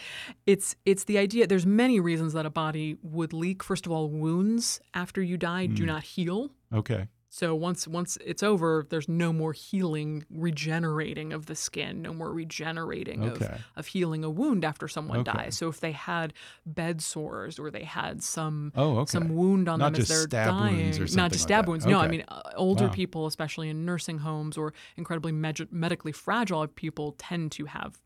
It's 0.46 0.76
it's 0.86 1.04
the 1.04 1.18
idea. 1.18 1.46
There's 1.46 1.66
many 1.66 2.00
reasons 2.00 2.34
that 2.34 2.46
a 2.46 2.50
body 2.50 2.98
would 3.04 3.34
leak. 3.34 3.62
First 3.64 3.86
of 3.86 3.92
all, 3.92 4.10
wounds 4.10 4.80
after 4.94 5.22
you 5.22 5.38
die 5.38 5.66
do 5.68 5.86
not 5.86 6.04
heal. 6.04 6.52
Okay. 6.74 7.08
So 7.30 7.54
once 7.54 7.88
once 7.88 8.18
it's 8.26 8.42
over, 8.42 8.86
there's 8.90 9.10
no 9.10 9.34
more 9.34 9.52
healing, 9.54 10.26
regenerating 10.30 11.34
of 11.34 11.46
the 11.48 11.56
skin, 11.56 12.02
no 12.02 12.14
more 12.14 12.32
regenerating 12.32 13.24
Okay. 13.24 13.46
of, 13.46 13.62
of 13.76 13.88
healing 13.88 14.24
a 14.24 14.30
wound 14.30 14.64
after 14.64 14.88
someone 14.88 15.20
Okay. 15.20 15.32
dies. 15.34 15.58
So 15.58 15.68
if 15.68 15.80
they 15.80 15.92
had 15.92 16.34
bed 16.66 17.02
sores 17.02 17.60
or 17.60 17.70
they 17.70 17.84
had 17.84 18.24
some 18.24 18.72
Oh, 18.76 18.98
okay. 19.00 19.12
some 19.12 19.30
wound 19.36 19.68
on 19.68 19.80
Not 19.80 19.94
them 19.94 20.02
as 20.02 20.08
they're 20.08 20.24
stab 20.24 20.58
dying, 20.58 20.78
wounds 20.86 21.00
or 21.00 21.02
not 21.18 21.32
just 21.32 21.44
like 21.44 21.48
stab 21.50 21.66
that. 21.66 21.70
wounds. 21.70 21.86
No, 21.86 22.00
I 22.00 22.08
mean 22.08 22.24
uh, 22.28 22.42
older 22.56 22.86
Wow. 22.86 22.92
people, 22.92 23.26
especially 23.28 23.70
in 23.70 23.84
nursing 23.86 24.20
homes 24.20 24.58
or 24.58 24.74
incredibly 24.96 25.32
med- 25.34 25.72
medically 25.72 26.12
fragile 26.14 26.66
people, 26.68 27.14
tend 27.18 27.52
to 27.54 27.66
have 27.66 28.00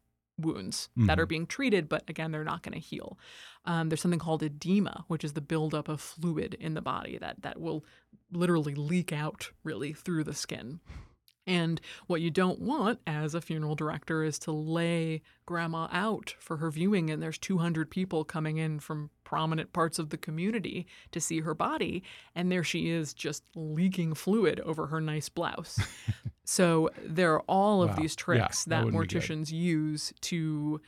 wounds 0.45 0.89
that 0.95 1.03
Mm-hmm. 1.03 1.19
are 1.19 1.25
being 1.25 1.45
treated, 1.47 1.87
but 1.89 2.03
again, 2.09 2.31
they're 2.31 2.43
not 2.43 2.63
going 2.63 2.73
to 2.73 2.79
heal. 2.79 3.17
Um, 3.65 3.89
there's 3.89 4.01
something 4.01 4.19
called 4.19 4.43
edema, 4.43 5.05
which 5.07 5.23
is 5.23 5.33
the 5.33 5.41
buildup 5.41 5.87
of 5.87 6.01
fluid 6.01 6.55
in 6.59 6.73
the 6.73 6.81
body 6.81 7.17
that 7.19 7.41
that 7.43 7.59
will 7.59 7.83
literally 8.31 8.75
leak 8.75 9.11
out 9.13 9.51
really 9.63 9.93
through 9.93 10.23
the 10.23 10.33
skin. 10.33 10.79
And 11.47 11.81
what 12.07 12.21
you 12.21 12.29
don't 12.29 12.59
want 12.59 12.99
as 13.07 13.33
a 13.33 13.41
funeral 13.41 13.73
director 13.75 14.23
is 14.23 14.37
to 14.39 14.51
lay 14.51 15.21
grandma 15.47 15.87
out 15.91 16.35
for 16.39 16.57
her 16.57 16.69
viewing, 16.69 17.09
and 17.09 17.21
there's 17.21 17.39
200 17.39 17.89
people 17.89 18.23
coming 18.23 18.57
in 18.57 18.79
from 18.79 19.09
prominent 19.23 19.73
parts 19.73 19.97
of 19.97 20.09
the 20.09 20.17
community 20.17 20.85
to 21.11 21.19
see 21.19 21.39
her 21.39 21.55
body, 21.55 22.03
and 22.35 22.51
there 22.51 22.63
she 22.63 22.89
is 22.89 23.13
just 23.13 23.43
leaking 23.55 24.13
fluid 24.13 24.59
over 24.61 24.87
her 24.87 25.01
nice 25.01 25.29
blouse. 25.29 25.79
so 26.43 26.89
there 27.03 27.33
are 27.33 27.41
all 27.47 27.81
of 27.81 27.89
Wow. 27.91 27.95
these 27.95 28.11
Yeah, 28.13 28.23
tricks 28.23 28.65
that 28.65 28.83
that 28.85 28.91
good. 28.91 28.93
morticians 28.93 29.51
use 29.51 30.13
to 30.21 30.79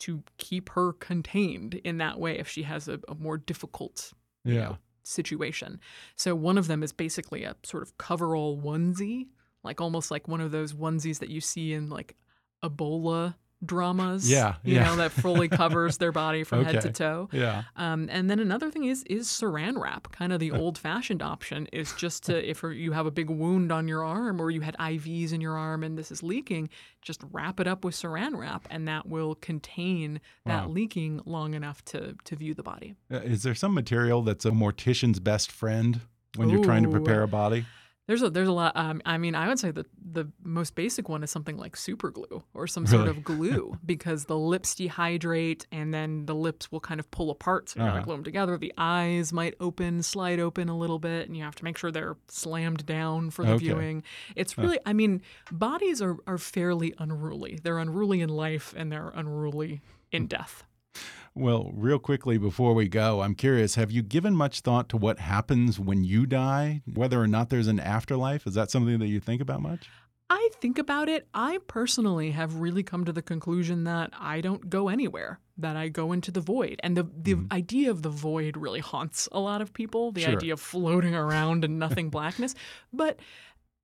to 0.00 0.22
keep 0.36 0.70
her 0.70 0.92
contained 0.92 1.74
in 1.74 1.98
that 1.98 2.20
way 2.20 2.38
if 2.38 2.48
she 2.48 2.62
has 2.62 2.86
a, 2.88 3.00
a 3.08 3.14
more 3.16 3.36
difficult 3.36 4.12
you 4.44 4.54
know, 4.54 4.78
situation. 5.02 5.80
So 6.14 6.36
one 6.36 6.56
of 6.56 6.68
them 6.68 6.84
is 6.84 6.92
basically 6.92 7.42
a 7.42 7.56
sort 7.64 7.82
of 7.82 7.98
coverall 7.98 8.56
onesie, 8.60 9.26
like 9.64 9.80
almost 9.80 10.10
like 10.10 10.28
one 10.28 10.40
of 10.40 10.50
those 10.50 10.72
onesies 10.72 11.18
that 11.20 11.28
you 11.30 11.40
see 11.40 11.72
in 11.72 11.88
like 11.88 12.14
Ebola 12.64 13.34
dramas. 13.64 14.30
Yeah, 14.30 14.54
you 14.62 14.76
yeah. 14.76 14.84
know 14.84 14.96
that 14.96 15.10
fully 15.10 15.48
covers 15.62 15.96
their 15.98 16.12
body 16.12 16.44
from 16.44 16.64
head 16.64 16.80
to 16.82 16.92
toe. 16.92 17.28
Yeah. 17.32 17.64
Um, 17.74 18.08
and 18.10 18.30
then 18.30 18.38
another 18.38 18.70
thing 18.70 18.84
is 18.84 19.02
is 19.04 19.26
saran 19.26 19.80
wrap. 19.80 20.12
Kind 20.12 20.32
of 20.32 20.38
the 20.38 20.52
old-fashioned 20.60 21.22
option 21.22 21.66
is 21.72 21.92
just 21.94 22.24
to 22.24 22.48
if 22.48 22.62
you 22.62 22.92
have 22.92 23.06
a 23.06 23.10
big 23.10 23.30
wound 23.30 23.72
on 23.72 23.88
your 23.88 24.04
arm 24.04 24.40
or 24.40 24.50
you 24.50 24.60
had 24.60 24.76
IVs 24.78 25.32
in 25.32 25.40
your 25.40 25.56
arm 25.56 25.82
and 25.82 25.98
this 25.98 26.12
is 26.12 26.22
leaking, 26.22 26.68
just 27.02 27.20
wrap 27.32 27.58
it 27.58 27.66
up 27.66 27.84
with 27.84 27.94
saran 27.96 28.36
wrap, 28.38 28.66
and 28.70 28.86
that 28.86 29.08
will 29.08 29.34
contain 29.34 30.20
that 30.46 30.66
Wow. 30.66 30.72
leaking 30.72 31.20
long 31.24 31.54
enough 31.54 31.84
to 31.86 32.14
to 32.24 32.36
view 32.36 32.54
the 32.54 32.62
body. 32.62 32.94
Uh, 33.12 33.16
Is 33.18 33.42
there 33.42 33.54
some 33.56 33.74
material 33.74 34.22
that's 34.22 34.44
a 34.44 34.50
mortician's 34.50 35.18
best 35.20 35.50
friend 35.50 36.00
when 36.36 36.48
you're 36.48 36.62
trying 36.64 36.84
to 36.84 36.90
prepare 36.90 37.22
a 37.22 37.28
body? 37.28 37.66
There's 38.08 38.22
a 38.22 38.30
there's 38.30 38.48
a 38.48 38.52
lot. 38.52 38.72
Um, 38.74 39.00
I 39.06 39.18
mean, 39.18 39.34
I 39.36 39.46
would 39.48 39.58
say 39.60 39.70
that 39.70 39.86
the 40.10 40.26
most 40.42 40.74
basic 40.74 41.08
one 41.10 41.22
is 41.22 41.30
something 41.30 41.56
like 41.58 41.76
super 41.76 42.10
glue 42.10 42.42
or 42.54 42.66
some 42.66 42.86
sort 42.86 43.06
of 43.06 43.22
glue 43.22 43.78
because 43.86 44.24
the 44.24 44.36
lips 44.36 44.74
dehydrate 44.74 45.66
and 45.70 45.92
then 45.94 46.24
the 46.26 46.34
lips 46.34 46.72
will 46.72 46.80
kind 46.80 46.98
of 47.00 47.10
pull 47.10 47.30
apart. 47.30 47.68
So 47.68 47.78
you 47.78 47.84
Uh-huh. 47.84 47.96
gotta 47.96 48.04
glue 48.06 48.14
them 48.16 48.24
together. 48.24 48.56
The 48.58 48.72
eyes 48.78 49.30
might 49.32 49.54
open, 49.60 50.02
slide 50.02 50.40
open 50.40 50.68
a 50.70 50.76
little 50.76 50.98
bit, 50.98 51.28
and 51.28 51.36
you 51.36 51.44
have 51.44 51.54
to 51.56 51.64
make 51.64 51.76
sure 51.78 51.92
they're 51.92 52.16
slammed 52.28 52.86
down 52.86 53.28
for 53.30 53.44
the 53.44 53.52
Okay. 53.52 53.66
viewing. 53.66 54.02
It's 54.34 54.56
really, 54.56 54.78
I 54.86 54.94
mean, 54.94 55.20
bodies 55.52 56.00
are 56.02 56.16
are 56.26 56.38
fairly 56.38 56.94
unruly. 56.98 57.58
They're 57.62 57.78
unruly 57.78 58.22
in 58.22 58.30
life 58.30 58.72
and 58.76 58.90
they're 58.90 59.12
unruly 59.14 59.82
in 60.10 60.26
death. 60.26 60.64
Well, 61.38 61.70
real 61.72 62.00
quickly 62.00 62.36
before 62.36 62.74
we 62.74 62.88
go, 62.88 63.22
I'm 63.22 63.36
curious 63.36 63.76
have 63.76 63.92
you 63.92 64.02
given 64.02 64.34
much 64.34 64.60
thought 64.60 64.88
to 64.88 64.96
what 64.96 65.20
happens 65.20 65.78
when 65.78 66.02
you 66.02 66.26
die? 66.26 66.82
Whether 66.92 67.20
or 67.20 67.28
not 67.28 67.48
there's 67.48 67.68
an 67.68 67.78
afterlife? 67.78 68.44
Is 68.44 68.54
that 68.54 68.72
something 68.72 68.98
that 68.98 69.06
you 69.06 69.20
think 69.20 69.40
about 69.40 69.62
much? 69.62 69.88
I 70.28 70.50
think 70.60 70.78
about 70.78 71.08
it. 71.08 71.28
I 71.32 71.58
personally 71.68 72.32
have 72.32 72.56
really 72.56 72.82
come 72.82 73.04
to 73.04 73.12
the 73.12 73.22
conclusion 73.22 73.84
that 73.84 74.10
I 74.18 74.40
don't 74.40 74.68
go 74.68 74.88
anywhere, 74.88 75.38
that 75.56 75.76
I 75.76 75.88
go 75.88 76.12
into 76.12 76.30
the 76.32 76.40
void. 76.40 76.80
And 76.82 76.96
the, 76.96 77.04
the 77.04 77.34
mm-hmm. 77.34 77.52
idea 77.52 77.90
of 77.90 78.02
the 78.02 78.10
void 78.10 78.56
really 78.56 78.80
haunts 78.80 79.28
a 79.30 79.38
lot 79.38 79.62
of 79.62 79.72
people, 79.72 80.10
the 80.10 80.22
Sure. 80.22 80.32
idea 80.32 80.52
of 80.54 80.60
floating 80.60 81.14
around 81.14 81.64
in 81.64 81.78
nothing 81.78 82.10
blackness. 82.10 82.54
But 82.92 83.20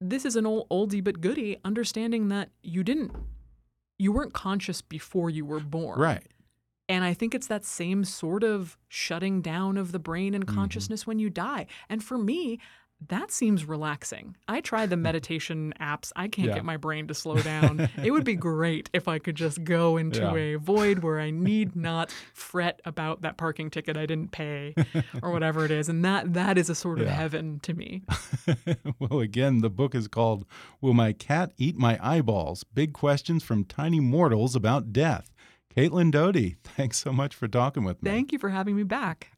this 0.01 0.25
is 0.25 0.35
an 0.35 0.45
old 0.45 0.69
oldie 0.69 1.05
but 1.05 1.21
goodie, 1.21 1.59
understanding 1.65 2.29
that 2.29 2.51
you 2.63 2.83
didn't, 2.83 3.13
you 3.99 4.13
weren't 4.13 4.35
conscious 4.35 4.83
before 4.83 5.31
you 5.31 5.47
were 5.47 5.61
born. 5.61 5.99
Right. 5.99 6.27
And 6.89 7.03
I 7.05 7.15
think 7.15 7.35
it's 7.35 7.47
that 7.47 7.65
same 7.65 8.05
sort 8.05 8.45
of 8.45 8.77
shutting 8.89 9.41
down 9.41 9.77
of 9.77 9.93
the 9.93 9.99
brain 9.99 10.33
Mm-hmm. 10.33 10.35
and 10.43 10.47
consciousness 10.49 11.07
when 11.07 11.19
you 11.19 11.31
die. 11.31 11.67
And 11.89 12.03
for 12.05 12.19
me, 12.19 12.59
that 13.09 13.31
seems 13.31 13.67
relaxing. 13.67 14.35
I 14.49 14.61
try 14.63 14.87
the 14.87 14.97
meditation 14.97 15.75
apps. 15.81 16.11
I 16.17 16.29
can't 16.29 16.49
Yeah. 16.49 16.55
get 16.55 16.65
my 16.65 16.77
brain 16.79 17.07
to 17.09 17.15
slow 17.15 17.37
down. 17.37 17.91
it 18.03 18.13
would 18.13 18.25
be 18.25 18.35
great 18.51 18.89
if 18.95 19.09
I 19.09 19.19
could 19.19 19.35
just 19.35 19.63
go 19.65 19.97
into 19.99 20.21
Yeah. 20.21 20.35
a 20.35 20.55
void 20.57 21.01
where 21.01 21.21
I 21.21 21.31
need 21.31 21.75
not 21.77 22.11
fret 22.33 22.81
about 22.87 23.21
that 23.23 23.37
parking 23.37 23.69
ticket 23.71 23.97
I 23.99 24.07
didn't 24.07 24.31
pay 24.33 24.75
or 25.23 25.33
whatever 25.33 25.65
it 25.67 25.71
is. 25.71 25.89
And 25.91 26.03
that 26.05 26.33
that 26.35 26.57
is 26.57 26.71
a 26.71 26.75
sort 26.75 27.01
of 27.01 27.09
heaven 27.09 27.61
to 27.65 27.75
me. 27.75 28.05
well, 28.99 29.21
again, 29.21 29.59
the 29.59 29.71
book 29.71 29.95
is 29.95 30.09
called 30.09 30.47
Will 30.81 30.95
My 30.95 31.13
Cat 31.13 31.53
Eat 31.59 31.77
My 31.77 31.99
Eyeballs? 32.01 32.65
Big 32.65 32.93
Questions 32.95 33.43
from 33.43 33.65
Tiny 33.65 34.01
Mortals 34.01 34.55
About 34.57 34.93
Death. 34.93 35.31
Caitlin 35.77 36.11
Doughty, 36.11 36.57
thanks 36.65 36.99
so 36.99 37.13
much 37.13 37.35
for 37.35 37.49
talking 37.49 37.85
with 37.85 38.03
me. 38.03 38.11
Thank 38.11 38.33
you 38.33 38.39
for 38.39 38.49
having 38.49 38.77
me 38.77 38.83
back. 38.83 39.31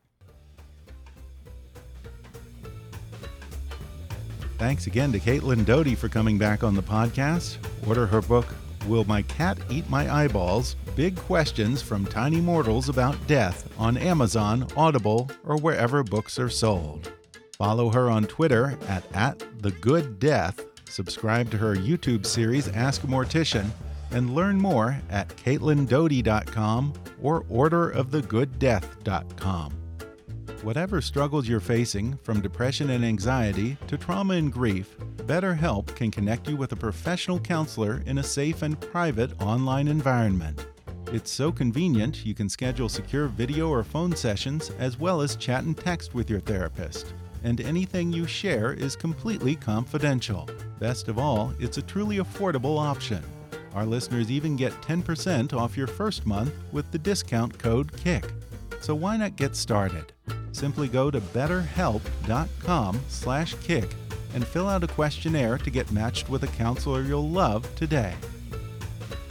Thanks 4.58 4.86
again 4.86 5.12
to 5.12 5.20
Caitlin 5.20 5.66
Doughty 5.66 5.94
for 5.94 6.08
coming 6.08 6.38
back 6.38 6.64
on 6.64 6.74
the 6.74 6.82
podcast. 6.82 7.58
Order 7.86 8.06
her 8.06 8.22
book, 8.22 8.46
Will 8.86 9.04
My 9.04 9.22
Cat 9.22 9.58
Eat 9.68 9.88
My 9.90 10.10
Eyeballs? 10.10 10.76
Big 10.94 11.14
Questions 11.16 11.82
from 11.82 12.06
Tiny 12.06 12.40
Mortals 12.40 12.88
About 12.88 13.14
Death 13.26 13.68
on 13.78 13.98
Amazon, 13.98 14.66
Audible, 14.74 15.30
or 15.44 15.58
wherever 15.58 16.02
books 16.02 16.38
are 16.38 16.48
sold. 16.48 17.12
Follow 17.58 17.90
her 17.90 18.08
on 18.08 18.24
Twitter 18.24 18.78
at, 18.88 19.04
at 19.14 19.42
The 19.62 19.72
Good 19.72 20.18
Death. 20.18 20.64
Subscribe 20.88 21.50
to 21.50 21.58
her 21.58 21.74
YouTube 21.74 22.24
series, 22.24 22.68
Ask 22.68 23.04
a 23.04 23.06
Mortician, 23.06 23.68
and 24.10 24.34
learn 24.34 24.58
more 24.58 25.00
at 25.10 25.28
CaitlinDoughty.com 25.28 26.92
or 27.22 27.44
OrderOfTheGoodDeath.com. 27.44 29.72
Whatever 30.62 31.00
struggles 31.00 31.46
you're 31.46 31.60
facing, 31.60 32.16
from 32.22 32.40
depression 32.40 32.90
and 32.90 33.04
anxiety 33.04 33.76
to 33.86 33.96
trauma 33.96 34.34
and 34.34 34.52
grief, 34.52 34.96
BetterHelp 35.18 35.94
can 35.94 36.10
connect 36.10 36.48
you 36.48 36.56
with 36.56 36.72
a 36.72 36.76
professional 36.76 37.38
counselor 37.38 38.02
in 38.06 38.18
a 38.18 38.22
safe 38.22 38.62
and 38.62 38.80
private 38.80 39.40
online 39.40 39.86
environment. 39.86 40.66
It's 41.12 41.30
so 41.30 41.52
convenient 41.52 42.26
you 42.26 42.34
can 42.34 42.48
schedule 42.48 42.88
secure 42.88 43.28
video 43.28 43.68
or 43.68 43.84
phone 43.84 44.16
sessions 44.16 44.70
as 44.78 44.98
well 44.98 45.20
as 45.20 45.36
chat 45.36 45.64
and 45.64 45.76
text 45.76 46.14
with 46.14 46.28
your 46.28 46.40
therapist. 46.40 47.14
And 47.44 47.60
anything 47.60 48.12
you 48.12 48.26
share 48.26 48.72
is 48.72 48.96
completely 48.96 49.54
confidential. 49.54 50.48
Best 50.80 51.06
of 51.06 51.18
all, 51.18 51.52
it's 51.60 51.78
a 51.78 51.82
truly 51.82 52.16
affordable 52.16 52.78
option. 52.78 53.22
Our 53.76 53.84
listeners 53.84 54.30
even 54.30 54.56
get 54.56 54.72
10% 54.80 55.52
off 55.52 55.76
your 55.76 55.86
first 55.86 56.24
month 56.24 56.54
with 56.72 56.90
the 56.90 56.98
discount 56.98 57.58
code 57.58 57.94
KICK. 57.98 58.24
So 58.80 58.94
why 58.94 59.18
not 59.18 59.36
get 59.36 59.54
started? 59.54 60.14
Simply 60.52 60.88
go 60.88 61.10
to 61.10 61.20
betterhelp.com/kick 61.20 63.90
and 64.34 64.46
fill 64.46 64.66
out 64.66 64.82
a 64.82 64.86
questionnaire 64.86 65.58
to 65.58 65.68
get 65.68 65.92
matched 65.92 66.30
with 66.30 66.44
a 66.44 66.48
counselor 66.48 67.02
you'll 67.02 67.28
love 67.28 67.68
today. 67.74 68.14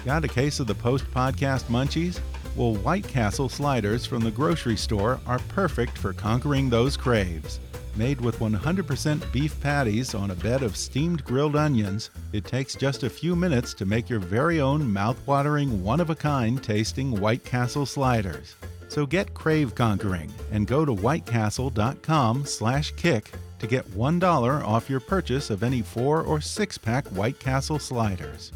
Got 0.06 0.26
a 0.26 0.28
case 0.28 0.60
of 0.60 0.68
the 0.68 0.76
post-podcast 0.76 1.64
munchies? 1.64 2.20
Well, 2.56 2.76
White 2.76 3.08
Castle 3.08 3.50
sliders 3.50 4.06
from 4.06 4.22
the 4.22 4.30
grocery 4.30 4.78
store 4.78 5.20
are 5.26 5.40
perfect 5.50 5.98
for 5.98 6.14
conquering 6.14 6.70
those 6.70 6.96
craves. 6.96 7.60
Made 7.96 8.20
with 8.20 8.40
100% 8.40 9.32
beef 9.32 9.58
patties 9.62 10.14
on 10.14 10.32
a 10.32 10.36
bed 10.36 10.64
of 10.64 10.76
steamed 10.76 11.24
grilled 11.24 11.56
onions, 11.56 12.10
it 12.34 12.44
takes 12.44 12.76
just 12.76 13.04
a 13.04 13.10
few 13.10 13.38
minutes 13.38 13.74
to 13.76 13.86
make 13.86 14.10
your 14.10 14.20
very 14.20 14.60
own 14.60 14.92
mouth-watering, 14.92 15.82
one-of-a-kind 15.82 16.62
tasting 16.62 17.18
White 17.20 17.46
Castle 17.46 17.86
sliders. 17.86 18.58
So 18.90 19.06
get 19.06 19.34
crave 19.34 19.76
conquering 19.76 20.30
and 20.52 20.68
go 20.68 20.84
to 20.84 20.94
whitecastle.com/kick 20.94 23.32
to 23.60 23.68
get 23.68 23.90
$1 23.92 24.64
off 24.64 24.90
your 24.90 25.00
purchase 25.00 25.50
of 25.50 25.64
any 25.64 25.82
4 25.82 26.24
or 26.24 26.40
6-pack 26.40 27.08
White 27.08 27.40
Castle 27.40 27.80
sliders. 27.80 28.52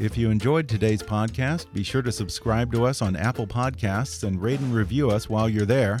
If 0.00 0.18
you 0.18 0.30
enjoyed 0.30 0.68
today's 0.68 1.02
podcast, 1.02 1.72
be 1.72 1.84
sure 1.84 2.02
to 2.02 2.12
subscribe 2.12 2.72
to 2.72 2.84
us 2.84 3.00
on 3.00 3.14
Apple 3.14 3.46
Podcasts 3.46 4.24
and 4.24 4.42
rate 4.42 4.58
and 4.60 4.74
review 4.74 5.10
us 5.10 5.30
while 5.30 5.48
you're 5.48 5.64
there. 5.64 6.00